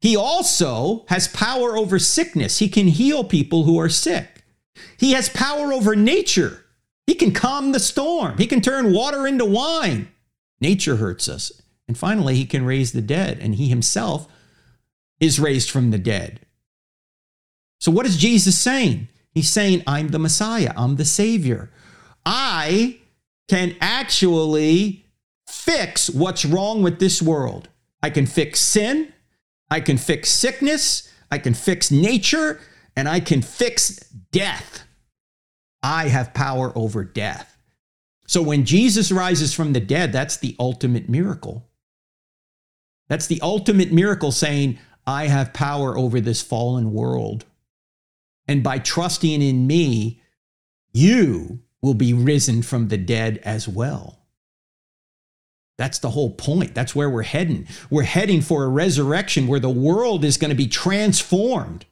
He 0.00 0.16
also 0.16 1.06
has 1.08 1.26
power 1.28 1.76
over 1.76 1.98
sickness. 1.98 2.58
He 2.58 2.68
can 2.68 2.86
heal 2.86 3.24
people 3.24 3.64
who 3.64 3.80
are 3.80 3.88
sick. 3.88 4.44
He 4.96 5.12
has 5.12 5.28
power 5.28 5.72
over 5.72 5.96
nature. 5.96 6.64
He 7.06 7.14
can 7.14 7.32
calm 7.32 7.72
the 7.72 7.80
storm. 7.80 8.38
He 8.38 8.46
can 8.46 8.60
turn 8.60 8.92
water 8.92 9.26
into 9.26 9.44
wine. 9.44 10.08
Nature 10.60 10.96
hurts 10.96 11.28
us. 11.28 11.50
And 11.88 11.96
finally, 11.96 12.34
he 12.34 12.44
can 12.44 12.66
raise 12.66 12.92
the 12.92 13.00
dead, 13.00 13.38
and 13.40 13.54
he 13.54 13.68
himself 13.68 14.28
is 15.20 15.40
raised 15.40 15.70
from 15.70 15.90
the 15.90 15.98
dead. 15.98 16.40
So, 17.80 17.90
what 17.90 18.06
is 18.06 18.16
Jesus 18.16 18.58
saying? 18.58 19.08
He's 19.32 19.50
saying, 19.50 19.82
I'm 19.86 20.08
the 20.08 20.18
Messiah, 20.18 20.72
I'm 20.76 20.96
the 20.96 21.04
Savior. 21.04 21.70
I 22.26 22.98
can 23.48 23.76
actually 23.80 25.06
fix 25.46 26.10
what's 26.10 26.44
wrong 26.44 26.82
with 26.82 26.98
this 26.98 27.22
world. 27.22 27.68
I 28.02 28.10
can 28.10 28.26
fix 28.26 28.60
sin, 28.60 29.12
I 29.70 29.80
can 29.80 29.96
fix 29.96 30.30
sickness, 30.30 31.12
I 31.30 31.38
can 31.38 31.54
fix 31.54 31.90
nature, 31.90 32.60
and 32.96 33.08
I 33.08 33.20
can 33.20 33.42
fix 33.42 33.98
death. 34.32 34.84
I 35.82 36.08
have 36.08 36.34
power 36.34 36.72
over 36.74 37.04
death. 37.04 37.56
So 38.26 38.42
when 38.42 38.64
Jesus 38.64 39.10
rises 39.10 39.54
from 39.54 39.72
the 39.72 39.80
dead, 39.80 40.12
that's 40.12 40.36
the 40.36 40.54
ultimate 40.58 41.08
miracle. 41.08 41.66
That's 43.08 43.26
the 43.26 43.40
ultimate 43.40 43.90
miracle 43.90 44.32
saying, 44.32 44.78
I 45.08 45.28
have 45.28 45.54
power 45.54 45.96
over 45.96 46.20
this 46.20 46.42
fallen 46.42 46.92
world. 46.92 47.46
And 48.46 48.62
by 48.62 48.78
trusting 48.78 49.40
in 49.40 49.66
me, 49.66 50.20
you 50.92 51.60
will 51.80 51.94
be 51.94 52.12
risen 52.12 52.60
from 52.60 52.88
the 52.88 52.98
dead 52.98 53.38
as 53.38 53.66
well. 53.66 54.18
That's 55.78 55.98
the 56.00 56.10
whole 56.10 56.32
point. 56.32 56.74
That's 56.74 56.94
where 56.94 57.08
we're 57.08 57.22
heading. 57.22 57.66
We're 57.88 58.02
heading 58.02 58.42
for 58.42 58.64
a 58.64 58.68
resurrection 58.68 59.46
where 59.46 59.60
the 59.60 59.70
world 59.70 60.26
is 60.26 60.36
going 60.36 60.50
to 60.50 60.54
be 60.54 60.68
transformed 60.68 61.86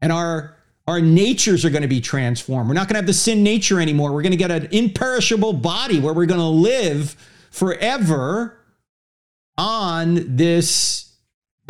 and 0.00 0.10
our 0.10 0.56
our 0.88 1.00
natures 1.00 1.64
are 1.64 1.70
going 1.70 1.82
to 1.82 1.88
be 1.88 2.00
transformed. 2.00 2.68
We're 2.68 2.74
not 2.74 2.88
going 2.88 2.94
to 2.94 2.98
have 2.98 3.06
the 3.06 3.14
sin 3.14 3.44
nature 3.44 3.80
anymore. 3.80 4.12
We're 4.12 4.22
going 4.22 4.32
to 4.32 4.36
get 4.36 4.50
an 4.50 4.66
imperishable 4.72 5.52
body 5.52 6.00
where 6.00 6.12
we're 6.12 6.26
going 6.26 6.40
to 6.40 6.46
live 6.46 7.14
forever 7.52 8.58
on 9.56 10.36
this 10.36 11.11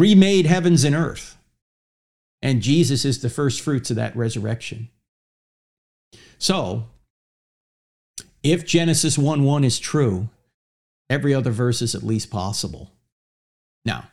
remade 0.03 0.47
heavens 0.47 0.83
and 0.83 0.97
earth. 0.97 1.39
And 2.43 2.61
Jesus 2.61 3.05
is 3.05 3.23
the 3.23 3.31
first 3.31 3.61
fruits 3.61 3.89
of 3.89 3.97
that 3.97 4.17
resurrection. 4.17 4.89
So, 6.39 6.89
if 8.43 8.67
Genesis 8.67 9.17
1 9.17 9.45
1 9.45 9.63
is 9.63 9.79
true, 9.79 10.29
every 11.09 11.33
other 11.33 11.53
verse 11.53 11.81
is 11.81 11.95
at 11.95 12.03
least 12.03 12.31
possible. 12.31 12.91
Now, 13.85 14.09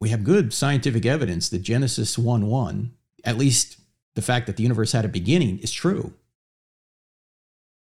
we 0.00 0.08
have 0.08 0.24
good 0.24 0.54
scientific 0.54 1.04
evidence 1.04 1.50
that 1.50 1.58
Genesis 1.58 2.16
1 2.16 2.46
1 2.46 2.92
at 3.24 3.36
least 3.36 3.78
the 4.14 4.22
fact 4.22 4.46
that 4.46 4.56
the 4.56 4.62
universe 4.62 4.92
had 4.92 5.04
a 5.04 5.08
beginning 5.08 5.58
is 5.58 5.70
true. 5.70 6.14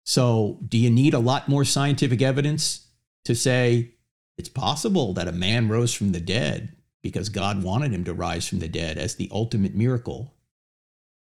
So, 0.06 0.60
do 0.66 0.78
you 0.78 0.90
need 0.90 1.14
a 1.14 1.20
lot 1.20 1.50
more 1.50 1.66
scientific 1.66 2.22
evidence 2.22 2.88
to 3.26 3.36
say 3.36 3.95
it's 4.38 4.50
possible 4.50 5.14
that 5.14 5.28
a 5.28 5.32
man 5.32 5.70
rose 5.70 5.94
from 5.94 6.12
the 6.12 6.20
dead 6.20 6.76
because 7.02 7.30
God 7.30 7.64
wanted 7.64 7.94
him 7.94 8.04
to 8.06 8.14
rise 8.14 8.48
from 8.48 8.60
the 8.60 8.68
dead 8.68 8.98
as 8.98 9.16
the 9.16 9.30
ultimate 9.32 9.76
miracle? 9.76 10.34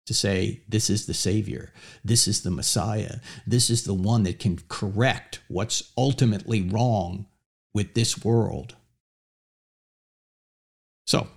To 0.08 0.14
say, 0.14 0.62
this 0.68 0.90
is 0.90 1.06
the 1.06 1.14
Savior, 1.14 1.72
this 2.04 2.28
is 2.28 2.44
the 2.44 2.52
Messiah, 2.52 3.18
this 3.48 3.70
is 3.70 3.86
the 3.86 3.94
one 3.94 4.24
that 4.24 4.38
can 4.38 4.60
correct 4.68 5.40
what's 5.48 5.94
ultimately 5.98 6.62
wrong 6.62 7.26
with 7.74 7.94
this 7.94 8.24
world. 8.24 8.76
So, 11.06 11.28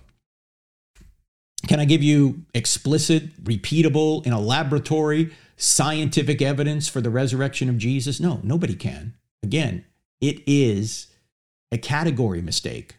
can 1.67 1.79
I 1.79 1.85
give 1.85 2.03
you 2.03 2.43
explicit, 2.53 3.43
repeatable, 3.43 4.25
in 4.25 4.33
a 4.33 4.39
laboratory, 4.39 5.33
scientific 5.57 6.41
evidence 6.41 6.87
for 6.87 7.01
the 7.01 7.09
resurrection 7.09 7.69
of 7.69 7.77
Jesus? 7.77 8.19
No, 8.19 8.39
nobody 8.43 8.75
can. 8.75 9.15
Again, 9.43 9.85
it 10.21 10.41
is 10.45 11.07
a 11.71 11.77
category 11.77 12.41
mistake. 12.41 12.95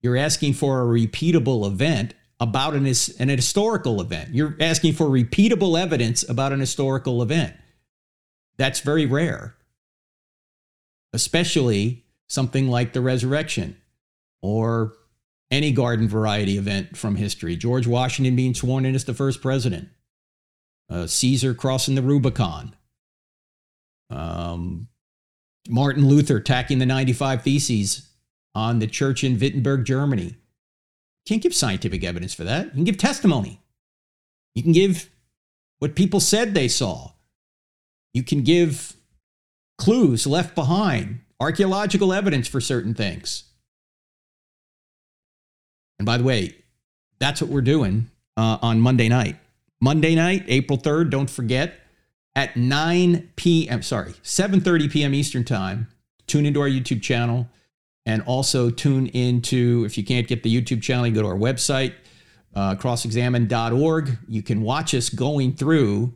You're 0.00 0.16
asking 0.16 0.54
for 0.54 0.80
a 0.80 0.84
repeatable 0.84 1.66
event 1.66 2.14
about 2.40 2.74
an, 2.74 2.86
an 2.86 3.28
historical 3.28 4.00
event. 4.00 4.34
You're 4.34 4.56
asking 4.58 4.94
for 4.94 5.06
repeatable 5.06 5.80
evidence 5.80 6.28
about 6.28 6.52
an 6.52 6.60
historical 6.60 7.22
event. 7.22 7.54
That's 8.56 8.80
very 8.80 9.06
rare, 9.06 9.54
especially 11.12 12.04
something 12.28 12.68
like 12.68 12.92
the 12.92 13.00
resurrection 13.00 13.76
or 14.42 14.94
any 15.52 15.70
garden 15.70 16.08
variety 16.08 16.58
event 16.58 16.96
from 16.96 17.16
history. 17.16 17.56
George 17.56 17.86
Washington 17.86 18.34
being 18.34 18.54
sworn 18.54 18.84
in 18.84 18.94
as 18.94 19.04
the 19.04 19.14
first 19.14 19.40
president, 19.40 19.88
uh, 20.90 21.06
Caesar 21.06 21.54
crossing 21.54 21.94
the 21.94 22.02
Rubicon, 22.02 22.74
um, 24.10 24.88
Martin 25.68 26.08
Luther 26.08 26.40
tacking 26.40 26.78
the 26.78 26.86
95 26.86 27.42
Theses 27.42 28.08
on 28.54 28.78
the 28.78 28.86
church 28.86 29.24
in 29.24 29.38
Wittenberg, 29.38 29.84
Germany. 29.84 30.36
Can't 31.26 31.42
give 31.42 31.54
scientific 31.54 32.04
evidence 32.04 32.34
for 32.34 32.44
that. 32.44 32.66
You 32.66 32.72
can 32.72 32.84
give 32.84 32.98
testimony. 32.98 33.60
You 34.54 34.62
can 34.62 34.72
give 34.72 35.10
what 35.78 35.94
people 35.94 36.20
said 36.20 36.54
they 36.54 36.68
saw. 36.68 37.12
You 38.12 38.22
can 38.22 38.42
give 38.42 38.94
clues 39.78 40.26
left 40.26 40.54
behind, 40.54 41.20
archaeological 41.40 42.12
evidence 42.12 42.46
for 42.48 42.60
certain 42.60 42.94
things. 42.94 43.44
And 45.98 46.06
by 46.06 46.18
the 46.18 46.24
way, 46.24 46.56
that's 47.18 47.40
what 47.40 47.50
we're 47.50 47.62
doing 47.62 48.10
uh, 48.36 48.58
on 48.60 48.80
Monday 48.80 49.08
night. 49.08 49.36
Monday 49.80 50.14
night, 50.14 50.44
April 50.48 50.78
3rd, 50.78 51.10
don't 51.10 51.30
forget, 51.30 51.74
at 52.34 52.56
9 52.56 53.30
p.m., 53.36 53.82
sorry, 53.82 54.12
7.30 54.22 54.90
p.m. 54.90 55.14
Eastern 55.14 55.44
Time, 55.44 55.88
tune 56.26 56.46
into 56.46 56.60
our 56.60 56.68
YouTube 56.68 57.02
channel. 57.02 57.48
And 58.04 58.22
also 58.22 58.70
tune 58.70 59.06
into, 59.08 59.84
if 59.86 59.96
you 59.96 60.04
can't 60.04 60.26
get 60.26 60.42
the 60.42 60.54
YouTube 60.54 60.82
channel, 60.82 61.06
you 61.06 61.14
go 61.14 61.22
to 61.22 61.28
our 61.28 61.36
website, 61.36 61.94
uh, 62.54 62.74
crossexamined.org. 62.74 64.18
You 64.28 64.42
can 64.42 64.62
watch 64.62 64.94
us 64.94 65.08
going 65.08 65.54
through 65.54 66.14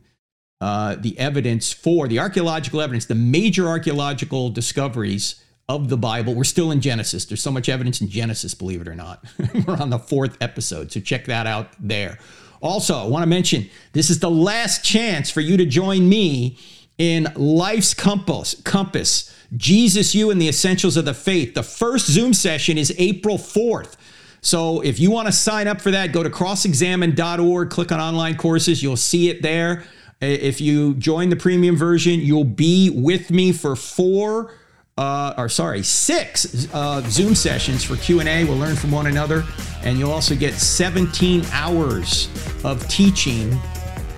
uh, 0.59 0.95
the 0.99 1.17
evidence 1.19 1.71
for 1.71 2.07
the 2.07 2.19
archaeological 2.19 2.81
evidence, 2.81 3.05
the 3.05 3.15
major 3.15 3.67
archaeological 3.67 4.49
discoveries 4.49 5.43
of 5.69 5.89
the 5.89 5.97
Bible. 5.97 6.33
We're 6.33 6.45
still 6.45 6.71
in 6.71 6.81
Genesis. 6.81 7.25
There's 7.25 7.41
so 7.41 7.51
much 7.51 7.69
evidence 7.69 8.01
in 8.01 8.09
Genesis, 8.09 8.53
believe 8.53 8.81
it 8.81 8.87
or 8.87 8.95
not. 8.95 9.23
We're 9.67 9.77
on 9.77 9.89
the 9.89 9.99
fourth 9.99 10.37
episode, 10.41 10.91
so 10.91 10.99
check 10.99 11.25
that 11.25 11.45
out 11.45 11.69
there. 11.79 12.17
Also, 12.61 12.95
I 12.95 13.05
want 13.05 13.23
to 13.23 13.27
mention 13.27 13.69
this 13.93 14.09
is 14.09 14.19
the 14.19 14.31
last 14.31 14.83
chance 14.83 15.29
for 15.29 15.41
you 15.41 15.57
to 15.57 15.65
join 15.65 16.09
me 16.09 16.57
in 16.97 17.27
Life's 17.35 17.93
Compass. 17.93 18.59
Compass. 18.63 19.33
Jesus, 19.55 20.13
you, 20.13 20.29
and 20.29 20.41
the 20.41 20.49
essentials 20.49 20.97
of 20.97 21.05
the 21.05 21.13
faith. 21.13 21.53
The 21.53 21.63
first 21.63 22.07
Zoom 22.07 22.33
session 22.33 22.77
is 22.77 22.93
April 22.97 23.37
4th. 23.37 23.95
So 24.41 24.81
if 24.81 24.99
you 24.99 25.09
want 25.09 25.27
to 25.27 25.31
sign 25.31 25.67
up 25.67 25.81
for 25.81 25.91
that, 25.91 26.11
go 26.11 26.23
to 26.23 26.29
crossexamined.org, 26.29 27.69
click 27.69 27.91
on 27.91 27.99
online 27.99 28.35
courses. 28.37 28.83
You'll 28.83 28.97
see 28.97 29.29
it 29.29 29.41
there. 29.41 29.83
If 30.19 30.59
you 30.59 30.95
join 30.95 31.29
the 31.29 31.35
premium 31.35 31.75
version, 31.75 32.19
you'll 32.19 32.43
be 32.43 32.89
with 32.89 33.29
me 33.29 33.51
for 33.51 33.75
four 33.75 34.53
uh, 34.97 35.33
or 35.37 35.47
sorry, 35.47 35.83
six 35.83 36.67
uh, 36.73 37.01
Zoom 37.01 37.35
sessions 37.35 37.83
for 37.83 37.95
Q&A. 37.97 38.43
We'll 38.45 38.57
learn 38.57 38.75
from 38.75 38.91
one 38.91 39.07
another. 39.07 39.45
And 39.83 39.99
you'll 39.99 40.11
also 40.11 40.35
get 40.35 40.55
17 40.55 41.45
hours 41.51 42.29
of 42.63 42.87
teaching 42.87 43.51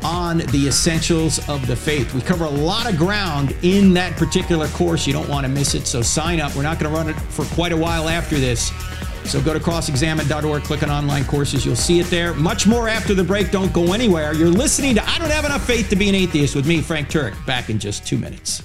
on 0.04 0.38
the 0.38 0.68
essentials 0.68 1.48
of 1.50 1.66
the 1.68 1.76
faith. 1.76 2.14
We 2.14 2.22
cover 2.22 2.46
a 2.46 2.50
lot 2.50 2.92
of 2.92 2.98
ground 2.98 3.56
in 3.62 3.94
that 3.94 4.16
particular 4.16 4.68
course. 4.70 5.06
You 5.06 5.14
don't 5.14 5.30
want 5.30 5.46
to 5.46 5.52
miss 5.52 5.76
it. 5.76 5.88
So 5.88 6.02
sign 6.02 6.40
up. 6.40 6.56
We're 6.56 6.64
not 6.64 6.80
going 6.80 6.92
to 6.92 6.98
run 6.98 7.10
it 7.10 7.20
for 7.20 7.46
quite 7.56 7.72
a 7.72 7.78
while 7.78 8.10
after 8.10 8.38
this. 8.38 8.72
So 9.26 9.42
go 9.42 9.54
to 9.54 9.60
crossexamined.org, 9.60 10.64
click 10.64 10.82
on 10.82 10.90
online 10.90 11.26
courses. 11.26 11.66
You'll 11.66 11.76
see 11.76 12.00
it 12.00 12.08
there. 12.08 12.34
Much 12.34 12.66
more 12.66 12.90
after 12.90 13.14
the 13.14 13.24
break. 13.24 13.52
Don't 13.52 13.72
go 13.72 13.94
anywhere. 13.94 14.34
You're 14.34 14.50
listening 14.50 14.96
to 14.96 15.08
I 15.08 15.20
Don't 15.20 15.30
Have 15.30 15.46
Enough 15.46 15.66
Faith 15.66 15.90
to 15.90 15.96
Be 15.96 16.10
an 16.10 16.16
Atheist 16.16 16.56
with 16.56 16.66
me, 16.66 16.82
Frank 16.82 17.10
Turek. 17.10 17.46
Back 17.46 17.70
in 17.70 17.78
just 17.78 18.08
two 18.08 18.18
minutes. 18.18 18.64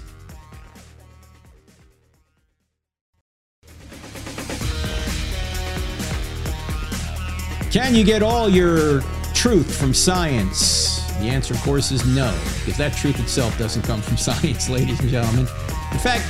Can 7.71 7.95
you 7.95 8.05
get 8.05 8.23
all 8.23 8.49
your 8.49 9.03
truth 9.35 9.77
from 9.77 9.93
science? 9.93 11.04
The 11.21 11.29
answer, 11.29 11.55
of 11.55 11.61
course, 11.61 11.91
is 11.93 12.05
no, 12.07 12.37
because 12.61 12.77
that 12.79 12.95
truth 12.97 13.21
itself 13.21 13.57
doesn't 13.59 13.83
come 13.83 14.03
from 14.03 14.17
science, 14.29 14.69
ladies 14.69 15.01
and 15.01 15.09
gentlemen. 15.09 15.47
In 15.93 15.99
fact, 15.99 16.27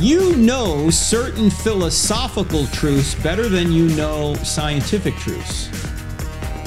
you 0.00 0.36
know 0.36 0.90
certain 0.90 1.48
philosophical 1.48 2.66
truths 2.66 3.14
better 3.14 3.48
than 3.48 3.72
you 3.72 3.88
know 3.90 4.34
scientific 4.36 5.14
truths. 5.16 5.68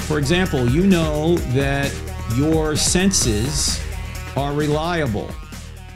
For 0.08 0.18
example, 0.18 0.68
you 0.68 0.88
know 0.88 1.36
that 1.54 1.94
your 2.36 2.76
senses 2.76 3.80
are 4.36 4.54
reliable. 4.54 5.30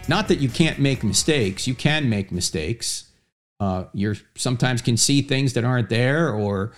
Not 0.08 0.28
that 0.28 0.40
you 0.40 0.50
can't 0.50 0.78
make 0.80 1.04
mistakes, 1.04 1.66
you 1.68 1.74
can 1.74 2.10
make 2.10 2.32
mistakes. 2.32 3.06
Uh, 3.60 3.86
you 3.94 4.16
sometimes 4.36 4.82
can 4.82 4.98
see 4.98 5.22
things 5.22 5.54
that 5.54 5.64
aren't 5.64 5.90
there, 5.90 6.30
or 6.30 6.74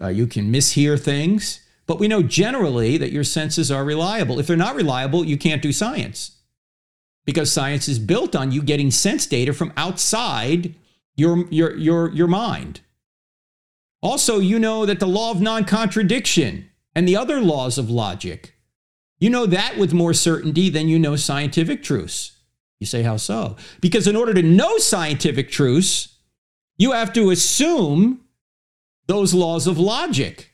uh, 0.00 0.08
you 0.08 0.26
can 0.26 0.50
mishear 0.50 0.98
things. 0.98 1.60
But 1.90 1.98
we 1.98 2.06
know 2.06 2.22
generally 2.22 2.98
that 2.98 3.10
your 3.10 3.24
senses 3.24 3.68
are 3.68 3.84
reliable. 3.84 4.38
If 4.38 4.46
they're 4.46 4.56
not 4.56 4.76
reliable, 4.76 5.24
you 5.24 5.36
can't 5.36 5.60
do 5.60 5.72
science 5.72 6.38
because 7.26 7.52
science 7.52 7.88
is 7.88 7.98
built 7.98 8.36
on 8.36 8.52
you 8.52 8.62
getting 8.62 8.92
sense 8.92 9.26
data 9.26 9.52
from 9.52 9.72
outside 9.76 10.76
your, 11.16 11.48
your, 11.50 11.76
your, 11.76 12.12
your 12.12 12.28
mind. 12.28 12.82
Also, 14.00 14.38
you 14.38 14.60
know 14.60 14.86
that 14.86 15.00
the 15.00 15.08
law 15.08 15.32
of 15.32 15.40
non 15.40 15.64
contradiction 15.64 16.70
and 16.94 17.08
the 17.08 17.16
other 17.16 17.40
laws 17.40 17.76
of 17.76 17.90
logic, 17.90 18.54
you 19.18 19.28
know 19.28 19.46
that 19.46 19.76
with 19.76 19.92
more 19.92 20.14
certainty 20.14 20.70
than 20.70 20.88
you 20.88 20.96
know 20.96 21.16
scientific 21.16 21.82
truths. 21.82 22.38
You 22.78 22.86
say, 22.86 23.02
how 23.02 23.16
so? 23.16 23.56
Because 23.80 24.06
in 24.06 24.14
order 24.14 24.32
to 24.32 24.44
know 24.44 24.78
scientific 24.78 25.50
truths, 25.50 26.18
you 26.78 26.92
have 26.92 27.12
to 27.14 27.30
assume 27.30 28.20
those 29.08 29.34
laws 29.34 29.66
of 29.66 29.76
logic. 29.76 30.49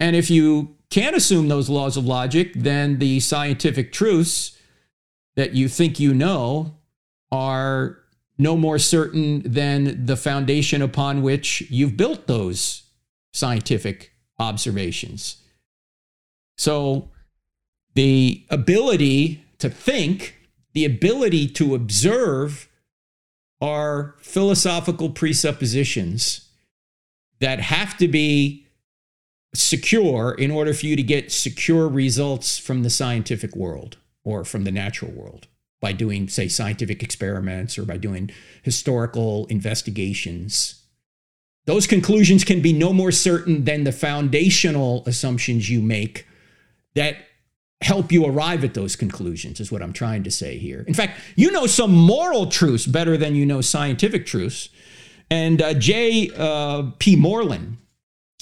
And 0.00 0.14
if 0.14 0.30
you 0.30 0.76
can't 0.90 1.16
assume 1.16 1.48
those 1.48 1.68
laws 1.68 1.96
of 1.96 2.04
logic, 2.04 2.52
then 2.54 2.98
the 2.98 3.20
scientific 3.20 3.92
truths 3.92 4.58
that 5.36 5.54
you 5.54 5.68
think 5.68 6.00
you 6.00 6.14
know 6.14 6.76
are 7.30 7.98
no 8.38 8.56
more 8.56 8.78
certain 8.78 9.42
than 9.44 10.06
the 10.06 10.16
foundation 10.16 10.80
upon 10.80 11.22
which 11.22 11.62
you've 11.70 11.96
built 11.96 12.26
those 12.26 12.84
scientific 13.32 14.12
observations. 14.38 15.42
So, 16.56 17.10
the 17.94 18.44
ability 18.50 19.44
to 19.58 19.68
think, 19.68 20.36
the 20.72 20.84
ability 20.84 21.48
to 21.48 21.74
observe 21.74 22.68
are 23.60 24.14
philosophical 24.20 25.10
presuppositions 25.10 26.48
that 27.40 27.60
have 27.60 27.96
to 27.98 28.06
be 28.06 28.67
secure 29.54 30.32
in 30.32 30.50
order 30.50 30.74
for 30.74 30.86
you 30.86 30.96
to 30.96 31.02
get 31.02 31.32
secure 31.32 31.88
results 31.88 32.58
from 32.58 32.82
the 32.82 32.90
scientific 32.90 33.56
world 33.56 33.96
or 34.24 34.44
from 34.44 34.64
the 34.64 34.70
natural 34.70 35.10
world 35.10 35.46
by 35.80 35.92
doing, 35.92 36.28
say, 36.28 36.48
scientific 36.48 37.02
experiments 37.02 37.78
or 37.78 37.84
by 37.84 37.96
doing 37.96 38.30
historical 38.62 39.46
investigations. 39.46 40.82
Those 41.66 41.86
conclusions 41.86 42.44
can 42.44 42.60
be 42.60 42.72
no 42.72 42.92
more 42.92 43.12
certain 43.12 43.64
than 43.64 43.84
the 43.84 43.92
foundational 43.92 45.04
assumptions 45.06 45.70
you 45.70 45.80
make 45.80 46.26
that 46.94 47.16
help 47.80 48.10
you 48.10 48.26
arrive 48.26 48.64
at 48.64 48.74
those 48.74 48.96
conclusions, 48.96 49.60
is 49.60 49.70
what 49.70 49.82
I'm 49.82 49.92
trying 49.92 50.24
to 50.24 50.30
say 50.30 50.58
here. 50.58 50.84
In 50.88 50.94
fact, 50.94 51.20
you 51.36 51.50
know 51.52 51.66
some 51.66 51.92
moral 51.92 52.46
truths 52.46 52.86
better 52.86 53.16
than 53.16 53.36
you 53.36 53.46
know 53.46 53.60
scientific 53.60 54.26
truths. 54.26 54.68
And 55.30 55.60
uh, 55.62 55.74
J. 55.74 56.30
Uh, 56.36 56.90
P. 56.98 57.14
Moreland, 57.14 57.76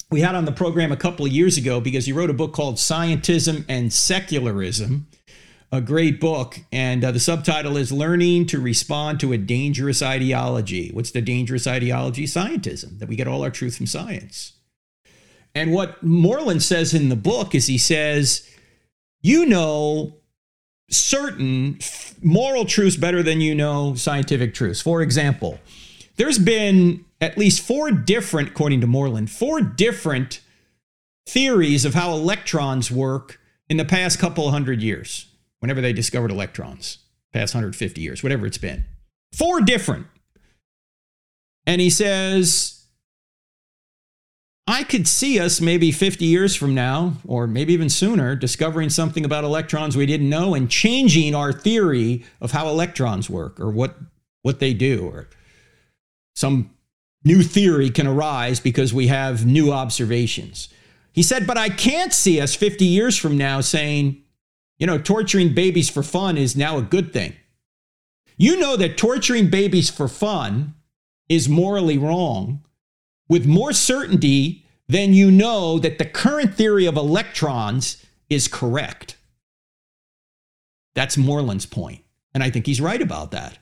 we 0.09 0.21
had 0.21 0.35
on 0.35 0.45
the 0.45 0.51
program 0.51 0.91
a 0.91 0.97
couple 0.97 1.25
of 1.25 1.31
years 1.31 1.57
ago 1.57 1.81
because 1.81 2.05
he 2.05 2.13
wrote 2.13 2.29
a 2.29 2.33
book 2.33 2.53
called 2.53 2.75
Scientism 2.75 3.65
and 3.67 3.91
Secularism 3.91 5.07
a 5.71 5.81
great 5.81 6.19
book. 6.19 6.59
And 6.71 7.03
uh, 7.03 7.11
the 7.11 7.19
subtitle 7.19 7.77
is 7.77 7.91
Learning 7.91 8.45
to 8.47 8.59
Respond 8.59 9.19
to 9.21 9.33
a 9.33 9.37
Dangerous 9.37 10.01
Ideology. 10.01 10.89
What's 10.93 11.11
the 11.11 11.21
dangerous 11.21 11.67
ideology? 11.67 12.25
Scientism, 12.25 12.99
that 12.99 13.09
we 13.09 13.15
get 13.15 13.27
all 13.27 13.43
our 13.43 13.49
truth 13.49 13.77
from 13.77 13.85
science. 13.85 14.53
And 15.53 15.71
what 15.71 16.01
Moreland 16.03 16.63
says 16.63 16.93
in 16.93 17.09
the 17.09 17.15
book 17.15 17.55
is 17.55 17.67
he 17.67 17.77
says, 17.77 18.47
you 19.21 19.45
know 19.45 20.13
certain 20.89 21.77
moral 22.21 22.63
truths 22.63 22.95
better 22.95 23.21
than 23.21 23.41
you 23.41 23.53
know 23.53 23.95
scientific 23.95 24.53
truths. 24.53 24.79
For 24.79 25.01
example, 25.01 25.59
there's 26.15 26.39
been 26.39 27.03
at 27.19 27.37
least 27.37 27.61
four 27.61 27.91
different, 27.91 28.49
according 28.49 28.81
to 28.81 28.87
Moreland, 28.87 29.31
four 29.31 29.61
different 29.61 30.41
theories 31.27 31.85
of 31.85 31.93
how 31.93 32.11
electrons 32.11 32.91
work 32.91 33.39
in 33.69 33.77
the 33.77 33.85
past 33.85 34.19
couple 34.19 34.49
hundred 34.51 34.81
years 34.81 35.27
whenever 35.59 35.81
they 35.81 35.93
discovered 35.93 36.31
electrons, 36.31 36.99
past 37.33 37.53
150 37.53 38.01
years, 38.01 38.23
whatever 38.23 38.45
it's 38.45 38.57
been. 38.57 38.85
Four 39.33 39.61
different. 39.61 40.07
And 41.65 41.81
he 41.81 41.89
says, 41.89 42.85
I 44.67 44.83
could 44.83 45.07
see 45.07 45.39
us 45.39 45.59
maybe 45.59 45.91
50 45.91 46.25
years 46.25 46.55
from 46.55 46.75
now, 46.75 47.13
or 47.25 47.47
maybe 47.47 47.73
even 47.73 47.89
sooner, 47.89 48.35
discovering 48.35 48.89
something 48.89 49.25
about 49.25 49.43
electrons 49.43 49.97
we 49.97 50.05
didn't 50.05 50.29
know 50.29 50.53
and 50.53 50.69
changing 50.69 51.33
our 51.33 51.51
theory 51.51 52.23
of 52.39 52.51
how 52.51 52.67
electrons 52.67 53.29
work 53.29 53.59
or 53.59 53.71
what, 53.71 53.97
what 54.43 54.59
they 54.59 54.73
do, 54.73 55.07
or 55.07 55.29
some 56.35 56.69
new 57.23 57.43
theory 57.43 57.89
can 57.89 58.07
arise 58.07 58.59
because 58.59 58.93
we 58.93 59.07
have 59.07 59.45
new 59.45 59.71
observations. 59.71 60.69
He 61.11 61.23
said, 61.23 61.47
but 61.47 61.57
I 61.57 61.69
can't 61.69 62.13
see 62.13 62.39
us 62.39 62.55
50 62.55 62.85
years 62.85 63.17
from 63.17 63.37
now 63.37 63.61
saying, 63.61 64.21
you 64.77 64.85
know, 64.85 64.97
torturing 64.97 65.53
babies 65.53 65.89
for 65.89 66.03
fun 66.03 66.37
is 66.37 66.55
now 66.55 66.77
a 66.77 66.83
good 66.83 67.11
thing. 67.11 67.33
You 68.37 68.59
know 68.59 68.75
that 68.77 68.97
torturing 68.97 69.49
babies 69.49 69.89
for 69.89 70.07
fun 70.07 70.75
is 71.27 71.49
morally 71.49 71.97
wrong 71.97 72.63
with 73.27 73.45
more 73.45 73.73
certainty 73.73 74.63
than 74.87 75.13
you 75.13 75.31
know 75.31 75.79
that 75.79 75.97
the 75.97 76.05
current 76.05 76.53
theory 76.53 76.85
of 76.85 76.95
electrons 76.95 78.05
is 78.29 78.47
correct. 78.47 79.17
That's 80.95 81.17
Moreland's 81.17 81.65
point, 81.65 82.03
And 82.33 82.43
I 82.43 82.49
think 82.49 82.65
he's 82.65 82.81
right 82.81 83.01
about 83.01 83.31
that. 83.31 83.59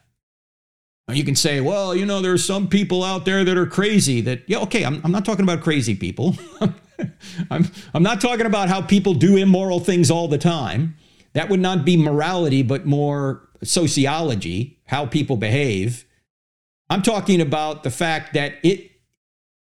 You 1.11 1.23
can 1.23 1.35
say, 1.35 1.61
well, 1.61 1.95
you 1.95 2.05
know, 2.05 2.21
there 2.21 2.33
are 2.33 2.37
some 2.37 2.67
people 2.67 3.03
out 3.03 3.25
there 3.25 3.43
that 3.43 3.57
are 3.57 3.67
crazy 3.67 4.21
that, 4.21 4.41
yeah, 4.47 4.57
okay, 4.59 4.83
I'm, 4.83 5.01
I'm 5.03 5.11
not 5.11 5.23
talking 5.23 5.43
about 5.43 5.61
crazy 5.61 5.95
people. 5.95 6.35
I'm, 7.51 7.69
I'm 7.93 8.01
not 8.01 8.21
talking 8.21 8.47
about 8.47 8.69
how 8.69 8.81
people 8.81 9.13
do 9.13 9.37
immoral 9.37 9.79
things 9.79 10.09
all 10.09 10.27
the 10.27 10.39
time. 10.39 10.95
That 11.33 11.49
would 11.49 11.59
not 11.59 11.85
be 11.85 11.95
morality, 11.95 12.63
but 12.63 12.87
more 12.87 13.47
sociology, 13.63 14.79
how 14.85 15.05
people 15.05 15.37
behave. 15.37 16.05
I'm 16.89 17.03
talking 17.03 17.39
about 17.39 17.83
the 17.83 17.91
fact 17.91 18.33
that 18.33 18.53
it 18.63 18.91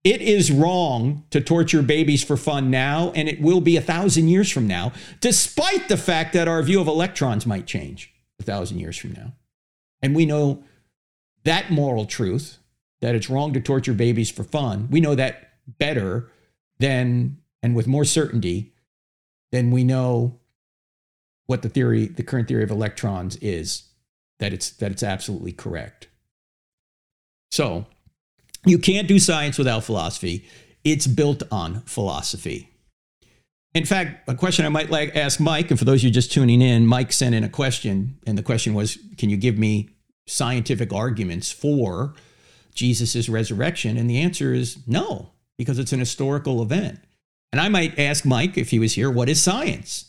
it 0.06 0.22
is 0.22 0.50
wrong 0.50 1.26
to 1.30 1.42
torture 1.42 1.82
babies 1.82 2.24
for 2.24 2.38
fun 2.38 2.72
now, 2.72 3.12
and 3.16 3.28
it 3.28 3.42
will 3.42 3.60
be 3.60 3.76
a 3.76 3.82
thousand 3.82 4.30
years 4.30 4.50
from 4.50 4.66
now, 4.66 4.94
despite 5.20 5.90
the 5.90 5.98
fact 5.98 6.32
that 6.34 6.48
our 6.48 6.64
view 6.64 6.80
of 6.80 6.88
electrons 6.88 7.46
might 7.46 7.68
change 7.68 8.14
a 8.40 8.44
thousand 8.44 8.80
years 8.80 8.98
from 8.98 9.12
now. 9.12 9.34
And 10.02 10.16
we 10.16 10.26
know 10.26 10.64
that 11.44 11.72
moral 11.72 12.06
truth 12.06 12.58
that 13.02 13.16
it's 13.16 13.30
wrong 13.30 13.54
to 13.54 13.62
torture 13.62 13.94
babies 13.94 14.30
for 14.30 14.44
fun. 14.44 14.88
We 14.92 15.00
know 15.00 15.16
that 15.16 15.54
better 15.78 16.32
than 16.80 17.38
and 17.62 17.76
with 17.76 17.88
more 17.88 18.06
certainty 18.06 18.74
than 19.52 19.72
we 19.72 19.84
know 19.84 20.40
what 21.48 21.62
the 21.62 21.70
theory, 21.70 22.06
the 22.06 22.24
current 22.24 22.48
theory 22.48 22.64
of 22.64 22.72
electrons 22.72 23.36
is, 23.38 23.84
that 24.40 24.54
it's 24.54 24.70
that 24.72 24.92
it's 24.92 25.04
absolutely 25.04 25.52
correct. 25.52 26.08
So 27.52 27.86
you 28.66 28.78
can't 28.78 29.08
do 29.08 29.20
science 29.20 29.58
without 29.58 29.84
philosophy. 29.84 30.46
It's 30.84 31.08
built 31.08 31.44
on 31.52 31.82
philosophy. 31.82 32.70
In 33.74 33.86
fact, 33.86 34.28
a 34.30 34.36
question 34.36 34.66
I 34.66 34.70
might 34.70 34.90
like 34.90 35.16
ask 35.16 35.40
Mike, 35.40 35.70
and 35.70 35.78
for 35.78 35.86
those 35.86 36.02
of 36.02 36.06
you 36.06 36.12
just 36.12 36.32
tuning 36.32 36.62
in, 36.62 36.86
Mike 36.86 37.12
sent 37.12 37.36
in 37.36 37.44
a 37.44 37.50
question, 37.50 38.18
and 38.26 38.38
the 38.38 38.44
question 38.44 38.74
was, 38.74 38.98
"Can 39.18 39.30
you 39.30 39.38
give 39.38 39.58
me 39.58 39.90
scientific 40.30 40.94
arguments 40.94 41.52
for 41.52 42.14
Jesus' 42.74 43.30
resurrection?" 43.30 43.98
And 43.98 44.10
the 44.10 44.20
answer 44.20 44.54
is 44.54 44.78
no, 44.88 45.32
because 45.58 45.80
it's 45.80 45.94
an 45.94 46.00
historical 46.00 46.62
event. 46.62 47.00
And 47.52 47.60
I 47.60 47.70
might 47.70 47.98
ask 47.98 48.26
Mike 48.26 48.58
if 48.58 48.70
he 48.70 48.80
was 48.80 48.94
here, 48.94 49.10
"What 49.10 49.30
is 49.30 49.42
science? 49.42 50.06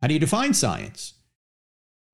How 0.00 0.08
do 0.08 0.14
you 0.14 0.20
define 0.20 0.54
science?" 0.54 1.14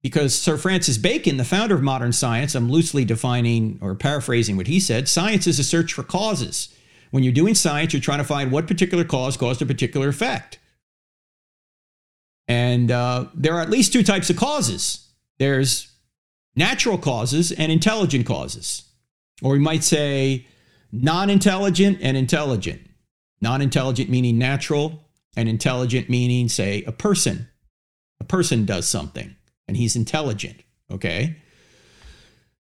Because 0.03 0.39
Sir 0.39 0.57
Francis 0.57 0.97
Bacon, 0.97 1.39
the 1.39 1.45
founder 1.45 1.75
of 1.75 1.83
modern 1.83 2.13
science, 2.13 2.55
I'm 2.55 2.71
loosely 2.71 3.05
defining 3.05 3.79
or 3.81 3.95
paraphrasing 3.95 4.57
what 4.57 4.69
he 4.69 4.79
said 4.79 5.09
science 5.09 5.47
is 5.47 5.59
a 5.59 5.65
search 5.65 5.93
for 5.93 6.03
causes. 6.05 6.69
When 7.11 7.25
you're 7.25 7.33
doing 7.33 7.55
science, 7.55 7.93
you're 7.93 8.03
trying 8.03 8.19
to 8.19 8.25
find 8.25 8.53
what 8.53 8.67
particular 8.67 9.05
cause 9.05 9.37
caused 9.37 9.63
a 9.63 9.67
particular 9.67 10.09
effect. 10.09 10.59
And 12.47 12.91
uh, 12.91 13.27
there 13.35 13.55
are 13.55 13.61
at 13.61 13.71
least 13.71 13.93
two 13.93 14.03
types 14.03 14.31
of 14.31 14.37
causes 14.37 15.05
there's 15.39 15.93
natural 16.59 16.99
causes 16.99 17.53
and 17.53 17.73
intelligent 17.73 18.27
causes. 18.27 18.83
Or 19.43 19.53
we 19.53 19.59
might 19.61 19.85
say 19.85 20.47
non 20.93 21.31
intelligent 21.31 21.99
and 22.03 22.17
intelligent. 22.17 22.83
Non 23.41 23.63
intelligent 23.63 24.11
meaning 24.11 24.37
natural, 24.37 25.01
and 25.37 25.49
intelligent 25.49 26.11
meaning, 26.11 26.49
say, 26.49 26.83
a 26.83 26.93
person. 26.93 27.49
A 28.21 28.25
person 28.25 28.65
does 28.65 28.89
something 28.89 29.37
and 29.69 29.77
he's 29.77 29.95
intelligent, 29.95 30.57
okay? 30.91 31.37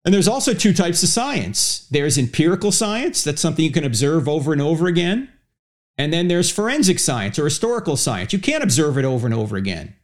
And 0.05 0.13
there's 0.13 0.27
also 0.27 0.53
two 0.53 0.73
types 0.73 1.03
of 1.03 1.09
science 1.09 1.87
there's 1.91 2.17
empirical 2.17 2.71
science, 2.71 3.23
that's 3.23 3.41
something 3.41 3.65
you 3.65 3.71
can 3.71 3.83
observe 3.83 4.29
over 4.29 4.53
and 4.53 4.61
over 4.61 4.87
again. 4.87 5.29
And 5.97 6.13
then 6.13 6.27
there's 6.27 6.49
forensic 6.49 6.99
science 6.99 7.37
or 7.37 7.43
historical 7.43 7.97
science. 7.97 8.33
You 8.33 8.39
can't 8.39 8.63
observe 8.63 8.97
it 8.97 9.05
over 9.05 9.27
and 9.27 9.33
over 9.33 9.57
again. 9.57 9.95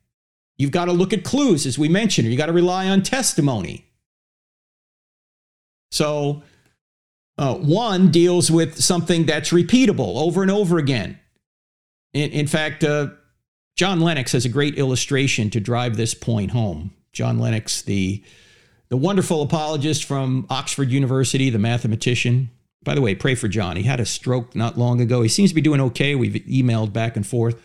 You've 0.60 0.72
got 0.72 0.86
to 0.86 0.91
look 0.91 1.14
at 1.14 1.24
clues, 1.24 1.66
as 1.66 1.80
we 1.80 1.89
mentioned, 1.89 2.28
or 2.28 2.32
you 2.32 2.38
got 2.38 2.47
to 2.47 2.53
rely 2.53 2.89
on 2.89 3.01
testimony. 3.01 3.86
So, 5.91 6.43
uh, 7.39 7.55
one 7.55 8.12
deals 8.12 8.51
with 8.51 8.80
something 8.80 9.26
that's 9.26 9.51
repeatable 9.51 10.22
over 10.22 10.41
and 10.41 10.51
over 10.51 10.78
again. 10.78 11.18
In, 12.14 12.30
in 12.32 12.45
fact, 12.47 12.84
uh, 12.84 13.07
John 13.78 14.01
Lennox 14.01 14.34
has 14.34 14.43
a 14.43 14.49
great 14.49 14.78
illustration 14.78 15.49
to 15.51 15.62
drive 15.62 15.95
this 15.95 16.14
point 16.14 16.51
home. 16.51 16.93
John 17.14 17.39
Lennox, 17.39 17.82
the, 17.82 18.22
the 18.89 18.97
wonderful 18.97 19.41
apologist 19.41 20.03
from 20.03 20.45
Oxford 20.49 20.91
University, 20.91 21.49
the 21.49 21.60
mathematician. 21.60 22.51
By 22.84 22.95
the 22.95 23.01
way, 23.01 23.16
pray 23.16 23.36
for 23.36 23.47
John. 23.47 23.78
He 23.78 23.84
had 23.84 24.01
a 24.01 24.05
stroke 24.05 24.53
not 24.53 24.78
long 24.78 24.99
ago. 24.99 25.22
He 25.22 25.30
seems 25.30 25.51
to 25.51 25.55
be 25.55 25.62
doing 25.62 25.80
okay. 25.80 26.16
We've 26.16 26.43
emailed 26.45 26.91
back 26.91 27.16
and 27.16 27.26
forth, 27.26 27.62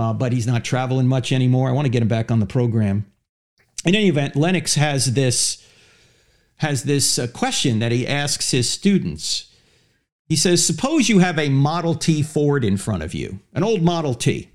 uh, 0.00 0.14
but 0.14 0.32
he's 0.32 0.46
not 0.46 0.64
traveling 0.64 1.06
much 1.06 1.30
anymore. 1.30 1.68
I 1.68 1.72
want 1.72 1.84
to 1.84 1.90
get 1.90 2.00
him 2.00 2.08
back 2.08 2.30
on 2.30 2.40
the 2.40 2.46
program. 2.46 3.04
In 3.84 3.94
any 3.94 4.08
event, 4.08 4.34
Lennox 4.34 4.74
has 4.74 5.12
this 5.12 5.66
has 6.56 6.84
this 6.84 7.18
uh, 7.18 7.26
question 7.26 7.78
that 7.78 7.92
he 7.92 8.06
asks 8.06 8.50
his 8.50 8.68
students. 8.68 9.54
He 10.26 10.36
says, 10.36 10.64
"Suppose 10.64 11.08
you 11.08 11.18
have 11.18 11.38
a 11.38 11.50
Model 11.50 11.94
T 11.94 12.22
Ford 12.22 12.64
in 12.64 12.76
front 12.76 13.02
of 13.02 13.12
you, 13.14 13.40
an 13.52 13.62
old 13.62 13.82
Model 13.82 14.14
T. 14.14 14.48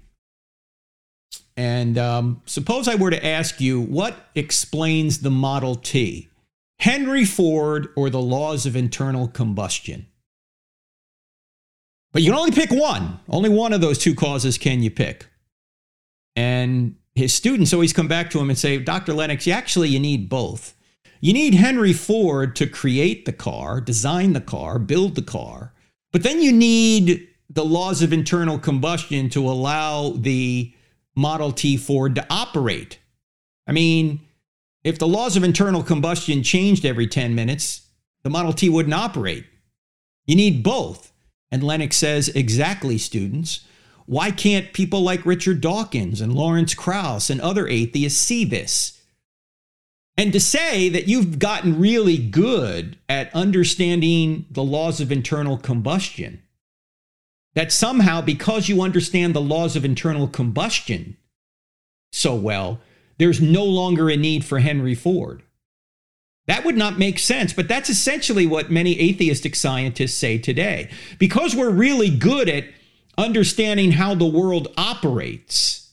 And 1.57 1.97
um, 1.97 2.41
suppose 2.45 2.87
I 2.87 2.95
were 2.95 3.11
to 3.11 3.25
ask 3.25 3.61
you 3.61 3.79
what 3.79 4.15
explains 4.35 5.19
the 5.19 5.31
Model 5.31 5.75
T, 5.75 6.27
Henry 6.79 7.23
Ford 7.23 7.87
or 7.95 8.09
the 8.09 8.21
laws 8.21 8.65
of 8.65 8.75
internal 8.75 9.27
combustion? 9.27 10.07
But 12.11 12.23
you 12.23 12.31
can 12.31 12.39
only 12.39 12.51
pick 12.51 12.71
one. 12.71 13.19
Only 13.29 13.49
one 13.49 13.73
of 13.73 13.81
those 13.81 13.97
two 13.97 14.15
causes 14.15 14.57
can 14.57 14.81
you 14.81 14.91
pick. 14.91 15.27
And 16.35 16.95
his 17.15 17.33
students 17.33 17.73
always 17.73 17.93
come 17.93 18.07
back 18.07 18.29
to 18.31 18.39
him 18.39 18.49
and 18.49 18.59
say, 18.59 18.77
Dr. 18.77 19.13
Lennox, 19.13 19.47
you 19.47 19.53
actually 19.53 19.89
you 19.89 19.99
need 19.99 20.29
both. 20.29 20.75
You 21.21 21.33
need 21.33 21.53
Henry 21.53 21.93
Ford 21.93 22.55
to 22.57 22.67
create 22.67 23.25
the 23.25 23.33
car, 23.33 23.79
design 23.81 24.33
the 24.33 24.41
car, 24.41 24.77
build 24.77 25.15
the 25.15 25.21
car. 25.21 25.73
But 26.11 26.23
then 26.23 26.41
you 26.41 26.51
need 26.51 27.27
the 27.49 27.65
laws 27.65 28.01
of 28.01 28.11
internal 28.11 28.59
combustion 28.59 29.29
to 29.29 29.47
allow 29.49 30.09
the 30.09 30.73
Model 31.15 31.51
T 31.51 31.77
Ford 31.77 32.15
to 32.15 32.25
operate. 32.29 32.99
I 33.65 33.71
mean, 33.71 34.19
if 34.83 34.99
the 34.99 35.07
laws 35.07 35.35
of 35.35 35.43
internal 35.43 35.83
combustion 35.83 36.43
changed 36.43 36.85
every 36.85 37.07
10 37.07 37.33
minutes, 37.33 37.87
the 38.23 38.29
Model 38.29 38.53
T 38.53 38.69
wouldn't 38.69 38.93
operate. 38.93 39.45
You 40.25 40.35
need 40.35 40.63
both. 40.63 41.11
And 41.51 41.63
Lennox 41.63 41.95
says, 41.95 42.29
exactly, 42.29 42.97
students. 42.97 43.65
Why 44.05 44.31
can't 44.31 44.73
people 44.73 45.01
like 45.01 45.25
Richard 45.25 45.61
Dawkins 45.61 46.21
and 46.21 46.33
Lawrence 46.33 46.73
Krauss 46.73 47.29
and 47.29 47.41
other 47.41 47.67
atheists 47.67 48.19
see 48.19 48.45
this? 48.45 49.01
And 50.17 50.31
to 50.31 50.39
say 50.39 50.89
that 50.89 51.07
you've 51.07 51.39
gotten 51.39 51.79
really 51.79 52.17
good 52.17 52.97
at 53.09 53.33
understanding 53.35 54.45
the 54.49 54.63
laws 54.63 55.01
of 55.01 55.11
internal 55.11 55.57
combustion 55.57 56.41
that 57.53 57.71
somehow, 57.71 58.21
because 58.21 58.69
you 58.69 58.81
understand 58.81 59.33
the 59.33 59.41
laws 59.41 59.75
of 59.75 59.83
internal 59.83 60.27
combustion 60.27 61.17
so 62.11 62.35
well, 62.35 62.79
there's 63.17 63.41
no 63.41 63.63
longer 63.63 64.09
a 64.09 64.15
need 64.15 64.45
for 64.45 64.59
Henry 64.59 64.95
Ford. 64.95 65.41
That 66.47 66.63
would 66.63 66.77
not 66.77 66.99
make 66.99 67.17
sense, 67.17 67.53
but 67.53 67.67
that's 67.67 67.89
essentially 67.89 68.45
what 68.45 68.71
many 68.71 68.99
atheistic 68.99 69.55
scientists 69.55 70.15
say 70.15 70.37
today. 70.37 70.91
Because 71.17 71.55
we're 71.55 71.71
really 71.71 72.15
good 72.15 72.47
at 72.47 72.65
understanding 73.17 73.91
how 73.91 74.15
the 74.15 74.25
world 74.25 74.67
operates, 74.77 75.91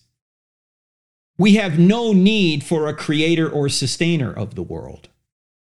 we 1.38 1.54
have 1.54 1.78
no 1.78 2.12
need 2.12 2.62
for 2.62 2.86
a 2.86 2.94
creator 2.94 3.48
or 3.48 3.68
sustainer 3.68 4.32
of 4.32 4.54
the 4.54 4.62
world. 4.62 5.08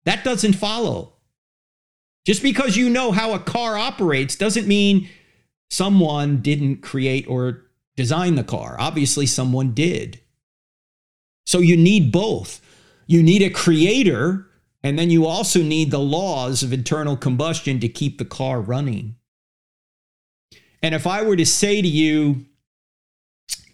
That 0.04 0.24
doesn't 0.24 0.54
follow. 0.54 1.14
Just 2.26 2.42
because 2.42 2.76
you 2.76 2.88
know 2.88 3.12
how 3.12 3.32
a 3.32 3.38
car 3.38 3.78
operates 3.78 4.36
doesn't 4.36 4.66
mean 4.66 5.08
someone 5.70 6.38
didn't 6.38 6.82
create 6.82 7.26
or 7.28 7.62
design 7.96 8.34
the 8.34 8.44
car. 8.44 8.76
Obviously, 8.78 9.26
someone 9.26 9.72
did. 9.72 10.20
So 11.46 11.58
you 11.58 11.76
need 11.76 12.12
both. 12.12 12.60
You 13.06 13.22
need 13.22 13.42
a 13.42 13.50
creator, 13.50 14.46
and 14.82 14.98
then 14.98 15.10
you 15.10 15.26
also 15.26 15.62
need 15.62 15.90
the 15.90 15.98
laws 15.98 16.62
of 16.62 16.72
internal 16.72 17.16
combustion 17.16 17.80
to 17.80 17.88
keep 17.88 18.18
the 18.18 18.24
car 18.24 18.60
running. 18.60 19.16
And 20.82 20.94
if 20.94 21.06
I 21.06 21.22
were 21.22 21.36
to 21.36 21.46
say 21.46 21.82
to 21.82 21.88
you, 21.88 22.46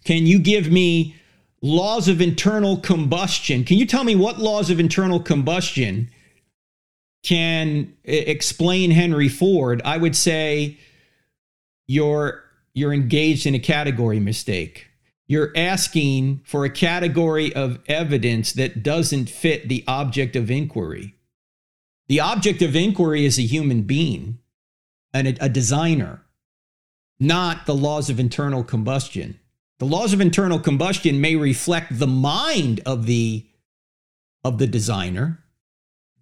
can 0.05 0.27
you 0.27 0.39
give 0.39 0.71
me 0.71 1.17
laws 1.63 2.09
of 2.09 2.21
internal 2.21 2.77
combustion? 2.79 3.65
Can 3.65 3.79
you 3.79 3.87
tell 3.87 4.05
me 4.05 4.15
what 4.15 4.39
laws 4.39 4.71
of 4.71 4.81
internal 4.81 5.21
combustion 5.21 6.11
can 7.23 7.93
explain 8.05 8.91
Henry 8.91 9.29
Ford? 9.29 9.83
I 9.85 9.97
would 9.97 10.17
say 10.17 10.79
you're 11.87 12.45
you're 12.73 12.93
engaged 12.93 13.47
in 13.47 13.55
a 13.55 13.59
category 13.59 14.21
mistake. 14.21 14.89
You're 15.27 15.51
asking 15.57 16.43
for 16.45 16.65
a 16.65 16.71
category 16.71 17.53
of 17.55 17.81
evidence 17.89 18.53
that 18.53 18.83
doesn't 18.83 19.29
fit 19.29 19.69
the 19.69 19.83
object 19.89 20.37
of 20.37 20.51
inquiry. 20.51 21.15
The 22.09 22.21
object 22.21 22.63
of 22.63 22.77
inquiry 22.77 23.25
is 23.25 23.39
a 23.39 23.43
human 23.43 23.83
being 23.83 24.39
and 25.13 25.27
a, 25.27 25.47
a 25.47 25.49
designer, 25.49 26.23
not 27.19 27.67
the 27.67 27.75
laws 27.75 28.11
of 28.11 28.21
internal 28.21 28.63
combustion. 28.63 29.39
The 29.79 29.87
laws 29.87 30.13
of 30.13 30.21
internal 30.21 30.59
combustion 30.59 31.21
may 31.21 31.37
reflect 31.37 31.99
the 31.99 32.07
mind 32.07 32.81
of 32.87 33.07
the 33.07 33.47
of 34.45 34.59
the 34.59 34.67
designer, 34.67 35.43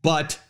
but 0.02 0.40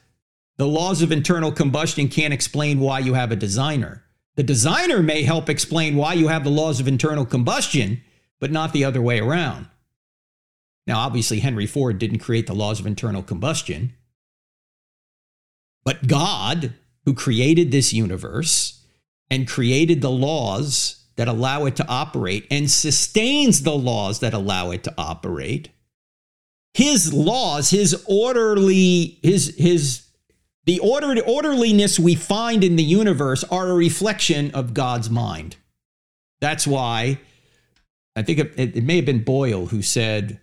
the 0.57 0.67
laws 0.67 1.03
of 1.03 1.11
internal 1.11 1.51
combustion 1.51 2.09
can't 2.09 2.33
explain 2.33 2.79
why 2.79 3.01
you 3.01 3.15
have 3.15 3.33
a 3.33 3.37
designer. 3.37 4.05
The 4.37 4.45
designer 4.45 5.03
may 5.03 5.23
help 5.23 5.49
explain 5.49 5.97
why 5.97 6.15
you 6.15 6.29
have 6.29 6.45
the 6.45 6.51
laws 6.51 6.79
of 6.81 6.89
internal 6.89 7.27
combustion, 7.27 8.01
but 8.41 8.53
not 8.53 8.73
the 8.73 8.85
other 8.85 9.03
way 9.03 9.19
around. 9.19 9.67
Now, 10.87 11.01
obviously, 11.01 11.41
Henry 11.41 11.67
Ford 11.67 11.99
didn't 11.99 12.19
create 12.19 12.47
the 12.47 12.55
laws 12.55 12.79
of 12.79 12.87
internal 12.87 13.23
combustion. 13.23 13.95
But 15.85 16.07
God, 16.07 16.75
who 17.05 17.15
created 17.15 17.71
this 17.71 17.93
universe 17.93 18.84
and 19.35 19.49
created 19.49 20.01
the 20.01 20.11
laws 20.11 21.05
that 21.17 21.27
allow 21.27 21.65
it 21.65 21.75
to 21.75 21.89
operate 21.89 22.47
and 22.53 22.71
sustains 22.71 23.63
the 23.63 23.75
laws 23.75 24.21
that 24.21 24.33
allow 24.33 24.71
it 24.71 24.85
to 24.85 24.95
operate, 24.97 25.71
his 26.73 27.13
laws, 27.13 27.71
his 27.71 28.05
orderly, 28.07 29.19
his 29.23 29.57
his 29.59 30.07
the 30.67 30.79
order, 30.79 31.21
orderliness 31.27 31.99
we 31.99 32.15
find 32.15 32.63
in 32.63 32.77
the 32.77 32.85
universe 32.85 33.43
are 33.45 33.69
a 33.69 33.75
reflection 33.75 34.53
of 34.53 34.73
God's 34.73 35.11
mind. 35.11 35.57
That's 36.41 36.67
why 36.67 37.19
I 38.15 38.23
think 38.23 38.39
it, 38.39 38.53
it, 38.57 38.85
may 38.85 38.97
have 38.97 39.05
been 39.05 39.25
Boyle 39.25 39.67
who 39.67 39.83
said, 39.83 40.41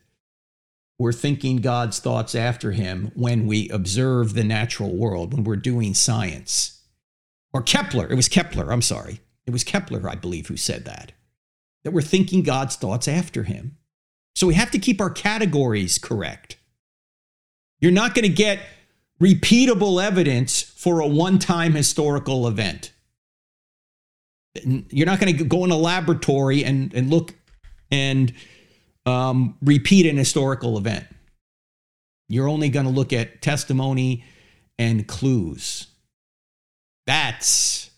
We're 1.00 1.14
thinking 1.14 1.58
God's 1.58 2.00
thoughts 2.00 2.36
after 2.36 2.74
him 2.74 3.12
when 3.16 3.48
we 3.48 3.70
observe 3.70 4.34
the 4.34 4.44
natural 4.44 4.94
world, 4.96 5.34
when 5.34 5.44
we're 5.44 5.56
doing 5.56 5.94
science. 5.94 6.81
Or 7.54 7.62
Kepler, 7.62 8.10
it 8.10 8.16
was 8.16 8.30
Kepler, 8.30 8.72
I'm 8.72 8.82
sorry. 8.82 9.20
It 9.46 9.52
was 9.52 9.64
Kepler, 9.64 10.08
I 10.10 10.16
believe, 10.16 10.48
who 10.48 10.58
said 10.58 10.86
that. 10.86 11.12
That 11.84 11.92
we're 11.92 12.02
thinking 12.02 12.44
God's 12.44 12.76
thoughts 12.76 13.08
after 13.08 13.44
him. 13.44 13.78
So 14.36 14.48
we 14.48 14.54
have 14.54 14.72
to 14.72 14.80
keep 14.80 15.02
our 15.02 15.10
categories 15.10 15.98
correct. 15.98 16.58
You're 17.80 17.92
not 17.92 18.16
going 18.16 18.24
to 18.24 18.34
get 18.34 18.60
repeatable 19.22 20.02
evidence 20.02 20.62
for 20.62 21.00
a 21.00 21.08
one 21.08 21.40
time 21.40 21.74
historical 21.74 22.48
event. 22.48 22.94
You're 24.64 25.06
not 25.06 25.20
going 25.20 25.38
to 25.38 25.44
go 25.44 25.64
in 25.66 25.72
a 25.72 25.78
laboratory 25.78 26.64
and, 26.64 26.94
and 26.94 27.10
look 27.10 27.34
and 27.90 28.34
um, 29.06 29.58
repeat 29.62 30.06
an 30.06 30.18
historical 30.18 30.78
event. 30.78 31.06
You're 32.30 32.48
only 32.48 32.70
going 32.70 32.86
to 32.86 32.92
look 32.92 33.12
at 33.12 33.42
testimony 33.42 34.24
and 34.80 35.08
clues. 35.08 35.88
That's 37.06 37.92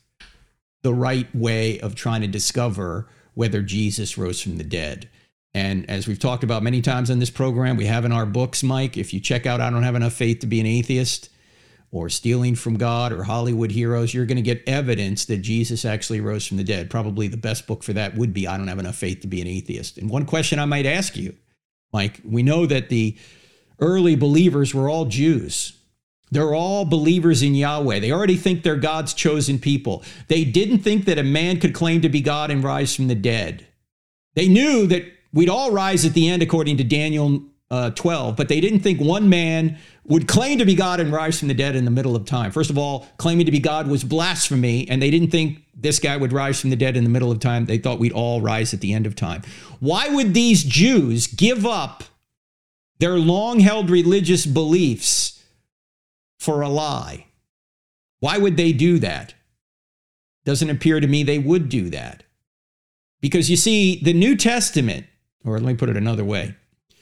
the 0.81 0.93
right 0.93 1.33
way 1.35 1.79
of 1.79 1.95
trying 1.95 2.21
to 2.21 2.27
discover 2.27 3.07
whether 3.33 3.61
Jesus 3.61 4.17
rose 4.17 4.41
from 4.41 4.57
the 4.57 4.63
dead. 4.63 5.09
And 5.53 5.89
as 5.89 6.07
we've 6.07 6.19
talked 6.19 6.43
about 6.43 6.63
many 6.63 6.81
times 6.81 7.11
on 7.11 7.19
this 7.19 7.29
program, 7.29 7.77
we 7.77 7.85
have 7.85 8.05
in 8.05 8.11
our 8.11 8.25
books, 8.25 8.63
Mike, 8.63 8.97
if 8.97 9.13
you 9.13 9.19
check 9.19 9.45
out 9.45 9.61
I 9.61 9.69
Don't 9.69 9.83
Have 9.83 9.95
Enough 9.95 10.13
Faith 10.13 10.39
to 10.39 10.47
Be 10.47 10.59
an 10.59 10.65
Atheist 10.65 11.29
or 11.91 12.09
Stealing 12.09 12.55
from 12.55 12.77
God 12.77 13.13
or 13.13 13.23
Hollywood 13.23 13.71
Heroes, 13.71 14.13
you're 14.13 14.25
going 14.25 14.37
to 14.37 14.41
get 14.41 14.67
evidence 14.67 15.25
that 15.25 15.37
Jesus 15.37 15.85
actually 15.85 16.21
rose 16.21 16.47
from 16.47 16.57
the 16.57 16.63
dead. 16.63 16.89
Probably 16.89 17.27
the 17.27 17.37
best 17.37 17.67
book 17.67 17.83
for 17.83 17.93
that 17.93 18.15
would 18.15 18.33
be 18.33 18.47
I 18.47 18.57
Don't 18.57 18.67
Have 18.67 18.79
Enough 18.79 18.95
Faith 18.95 19.21
to 19.21 19.27
Be 19.27 19.41
an 19.41 19.47
Atheist. 19.47 19.99
And 19.99 20.09
one 20.09 20.25
question 20.25 20.57
I 20.57 20.65
might 20.65 20.87
ask 20.87 21.15
you, 21.15 21.35
Mike, 21.91 22.19
we 22.23 22.41
know 22.41 22.65
that 22.65 22.89
the 22.89 23.15
early 23.79 24.15
believers 24.15 24.73
were 24.73 24.89
all 24.89 25.05
Jews. 25.05 25.73
They're 26.33 26.53
all 26.53 26.85
believers 26.85 27.41
in 27.41 27.55
Yahweh. 27.55 27.99
They 27.99 28.11
already 28.11 28.37
think 28.37 28.63
they're 28.63 28.75
God's 28.75 29.13
chosen 29.13 29.59
people. 29.59 30.03
They 30.27 30.43
didn't 30.43 30.79
think 30.79 31.05
that 31.05 31.17
a 31.17 31.23
man 31.23 31.59
could 31.59 31.73
claim 31.73 32.01
to 32.01 32.09
be 32.09 32.21
God 32.21 32.51
and 32.51 32.63
rise 32.63 32.95
from 32.95 33.07
the 33.07 33.15
dead. 33.15 33.67
They 34.35 34.47
knew 34.47 34.87
that 34.87 35.05
We'd 35.33 35.49
all 35.49 35.71
rise 35.71 36.05
at 36.05 36.13
the 36.13 36.29
end, 36.29 36.43
according 36.43 36.77
to 36.77 36.83
Daniel 36.83 37.43
uh, 37.71 37.89
12, 37.89 38.35
but 38.35 38.49
they 38.49 38.61
didn't 38.61 38.81
think 38.81 39.01
one 39.01 39.29
man 39.29 39.79
would 40.05 40.27
claim 40.27 40.59
to 40.59 40.65
be 40.65 40.75
God 40.75 40.99
and 40.99 41.11
rise 41.11 41.39
from 41.39 41.47
the 41.47 41.55
dead 41.55 41.75
in 41.75 41.85
the 41.85 41.91
middle 41.91 42.15
of 42.15 42.25
time. 42.25 42.51
First 42.51 42.69
of 42.69 42.77
all, 42.77 43.07
claiming 43.17 43.47
to 43.47 43.51
be 43.51 43.59
God 43.59 43.87
was 43.87 44.03
blasphemy, 44.03 44.87
and 44.87 45.01
they 45.01 45.09
didn't 45.09 45.31
think 45.31 45.63
this 45.73 45.97
guy 45.97 46.15
would 46.15 46.31
rise 46.31 46.61
from 46.61 46.69
the 46.69 46.75
dead 46.75 46.95
in 46.95 47.03
the 47.03 47.09
middle 47.09 47.31
of 47.31 47.39
time. 47.39 47.65
They 47.65 47.79
thought 47.79 47.97
we'd 47.97 48.11
all 48.11 48.41
rise 48.41 48.75
at 48.75 48.81
the 48.81 48.93
end 48.93 49.07
of 49.07 49.15
time. 49.15 49.41
Why 49.79 50.07
would 50.07 50.35
these 50.35 50.63
Jews 50.63 51.25
give 51.25 51.65
up 51.65 52.03
their 52.99 53.17
long 53.17 53.59
held 53.59 53.89
religious 53.89 54.45
beliefs 54.45 55.32
for 56.39 56.61
a 56.61 56.69
lie? 56.69 57.27
Why 58.19 58.37
would 58.37 58.57
they 58.57 58.73
do 58.73 58.99
that? 58.99 59.33
Doesn't 60.45 60.69
appear 60.69 60.99
to 60.99 61.07
me 61.07 61.23
they 61.23 61.39
would 61.39 61.69
do 61.69 61.89
that. 61.89 62.23
Because 63.21 63.49
you 63.49 63.55
see, 63.55 64.01
the 64.03 64.13
New 64.13 64.35
Testament 64.35 65.05
or 65.45 65.59
let 65.59 65.63
me 65.63 65.75
put 65.75 65.89
it 65.89 65.97
another 65.97 66.23
way 66.23 66.55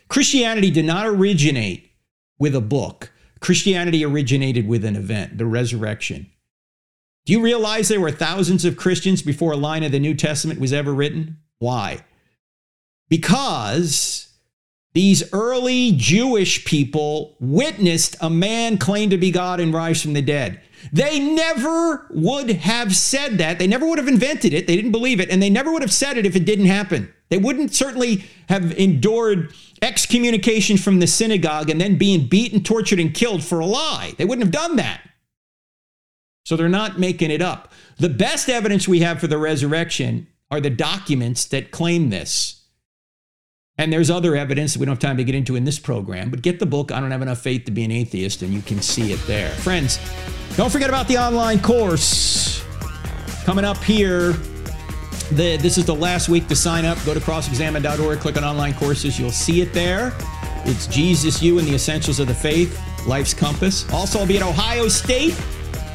Christianity 0.07 0.71
did 0.71 0.85
not 0.85 1.07
originate 1.07 1.89
with 2.37 2.55
a 2.55 2.61
book, 2.61 3.13
Christianity 3.39 4.03
originated 4.03 4.67
with 4.67 4.83
an 4.83 4.95
event, 4.95 5.37
the 5.37 5.45
resurrection. 5.45 6.29
Do 7.25 7.33
you 7.33 7.41
realize 7.41 7.87
there 7.87 8.01
were 8.01 8.11
thousands 8.11 8.65
of 8.65 8.75
Christians 8.75 9.21
before 9.21 9.53
a 9.53 9.57
line 9.57 9.83
of 9.83 9.91
the 9.91 9.99
New 9.99 10.15
Testament 10.15 10.59
was 10.59 10.73
ever 10.73 10.93
written? 10.93 11.37
Why? 11.59 12.03
Because 13.09 14.30
these 14.93 15.31
early 15.33 15.93
Jewish 15.93 16.65
people 16.65 17.35
witnessed 17.39 18.17
a 18.19 18.29
man 18.29 18.77
claim 18.77 19.09
to 19.09 19.17
be 19.17 19.31
God 19.31 19.59
and 19.59 19.73
rise 19.73 20.01
from 20.01 20.13
the 20.13 20.21
dead. 20.21 20.59
They 20.91 21.19
never 21.19 22.07
would 22.09 22.49
have 22.49 22.95
said 22.95 23.37
that. 23.37 23.59
They 23.59 23.67
never 23.67 23.85
would 23.87 23.99
have 23.99 24.07
invented 24.07 24.53
it. 24.53 24.67
They 24.67 24.75
didn't 24.75 24.91
believe 24.91 25.19
it. 25.19 25.29
And 25.29 25.41
they 25.41 25.49
never 25.49 25.71
would 25.71 25.83
have 25.83 25.93
said 25.93 26.17
it 26.17 26.25
if 26.25 26.35
it 26.35 26.45
didn't 26.45 26.65
happen. 26.65 27.13
They 27.29 27.37
wouldn't 27.37 27.73
certainly 27.73 28.25
have 28.49 28.77
endured 28.77 29.53
excommunication 29.81 30.77
from 30.77 30.99
the 30.99 31.07
synagogue 31.07 31.69
and 31.69 31.79
then 31.79 31.97
being 31.97 32.27
beaten, 32.27 32.61
tortured, 32.63 32.99
and 32.99 33.13
killed 33.13 33.43
for 33.43 33.59
a 33.59 33.65
lie. 33.65 34.13
They 34.17 34.25
wouldn't 34.25 34.43
have 34.43 34.51
done 34.51 34.75
that. 34.77 35.01
So 36.45 36.57
they're 36.57 36.67
not 36.67 36.99
making 36.99 37.31
it 37.31 37.41
up. 37.41 37.71
The 37.97 38.09
best 38.09 38.49
evidence 38.49 38.87
we 38.87 38.99
have 38.99 39.19
for 39.19 39.27
the 39.27 39.37
resurrection 39.37 40.27
are 40.49 40.59
the 40.59 40.69
documents 40.69 41.45
that 41.45 41.71
claim 41.71 42.09
this. 42.09 42.60
And 43.77 43.91
there's 43.91 44.09
other 44.09 44.35
evidence 44.35 44.73
that 44.73 44.79
we 44.79 44.85
don't 44.85 44.93
have 44.93 44.99
time 44.99 45.17
to 45.17 45.23
get 45.23 45.33
into 45.33 45.55
in 45.55 45.63
this 45.63 45.79
program, 45.79 46.29
but 46.29 46.41
get 46.41 46.59
the 46.59 46.65
book, 46.65 46.91
I 46.91 46.99
Don't 46.99 47.11
Have 47.11 47.21
Enough 47.21 47.39
Faith 47.39 47.65
to 47.65 47.71
Be 47.71 47.83
an 47.83 47.91
Atheist, 47.91 48.41
and 48.41 48.53
you 48.53 48.61
can 48.61 48.81
see 48.81 49.11
it 49.11 49.19
there. 49.25 49.49
Friends, 49.49 49.99
don't 50.55 50.69
forget 50.71 50.89
about 50.89 51.07
the 51.07 51.17
online 51.17 51.59
course 51.59 52.63
coming 53.43 53.65
up 53.65 53.77
here. 53.77 54.33
The, 55.31 55.57
this 55.57 55.77
is 55.77 55.85
the 55.85 55.95
last 55.95 56.27
week 56.27 56.47
to 56.49 56.55
sign 56.55 56.85
up. 56.85 56.97
Go 57.05 57.13
to 57.13 57.19
crossexamined.org, 57.19 58.19
click 58.19 58.37
on 58.37 58.43
online 58.43 58.73
courses. 58.73 59.17
You'll 59.17 59.31
see 59.31 59.61
it 59.61 59.73
there. 59.73 60.13
It's 60.65 60.85
Jesus, 60.87 61.41
You, 61.41 61.57
and 61.57 61.67
the 61.67 61.73
Essentials 61.73 62.19
of 62.19 62.27
the 62.27 62.35
Faith, 62.35 62.79
Life's 63.07 63.33
Compass. 63.33 63.91
Also, 63.91 64.19
I'll 64.19 64.27
be 64.27 64.37
at 64.37 64.43
Ohio 64.43 64.89
State 64.89 65.33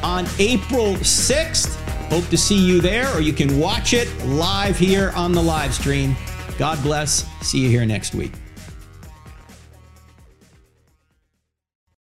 on 0.03 0.25
April 0.39 0.95
6th. 0.95 1.75
Hope 2.09 2.27
to 2.29 2.37
see 2.37 2.57
you 2.57 2.81
there, 2.81 3.13
or 3.15 3.21
you 3.21 3.33
can 3.33 3.59
watch 3.59 3.93
it 3.93 4.13
live 4.25 4.77
here 4.77 5.11
on 5.15 5.31
the 5.31 5.41
live 5.41 5.73
stream. 5.73 6.15
God 6.57 6.81
bless. 6.81 7.25
See 7.45 7.59
you 7.59 7.69
here 7.69 7.85
next 7.85 8.15
week. 8.15 8.31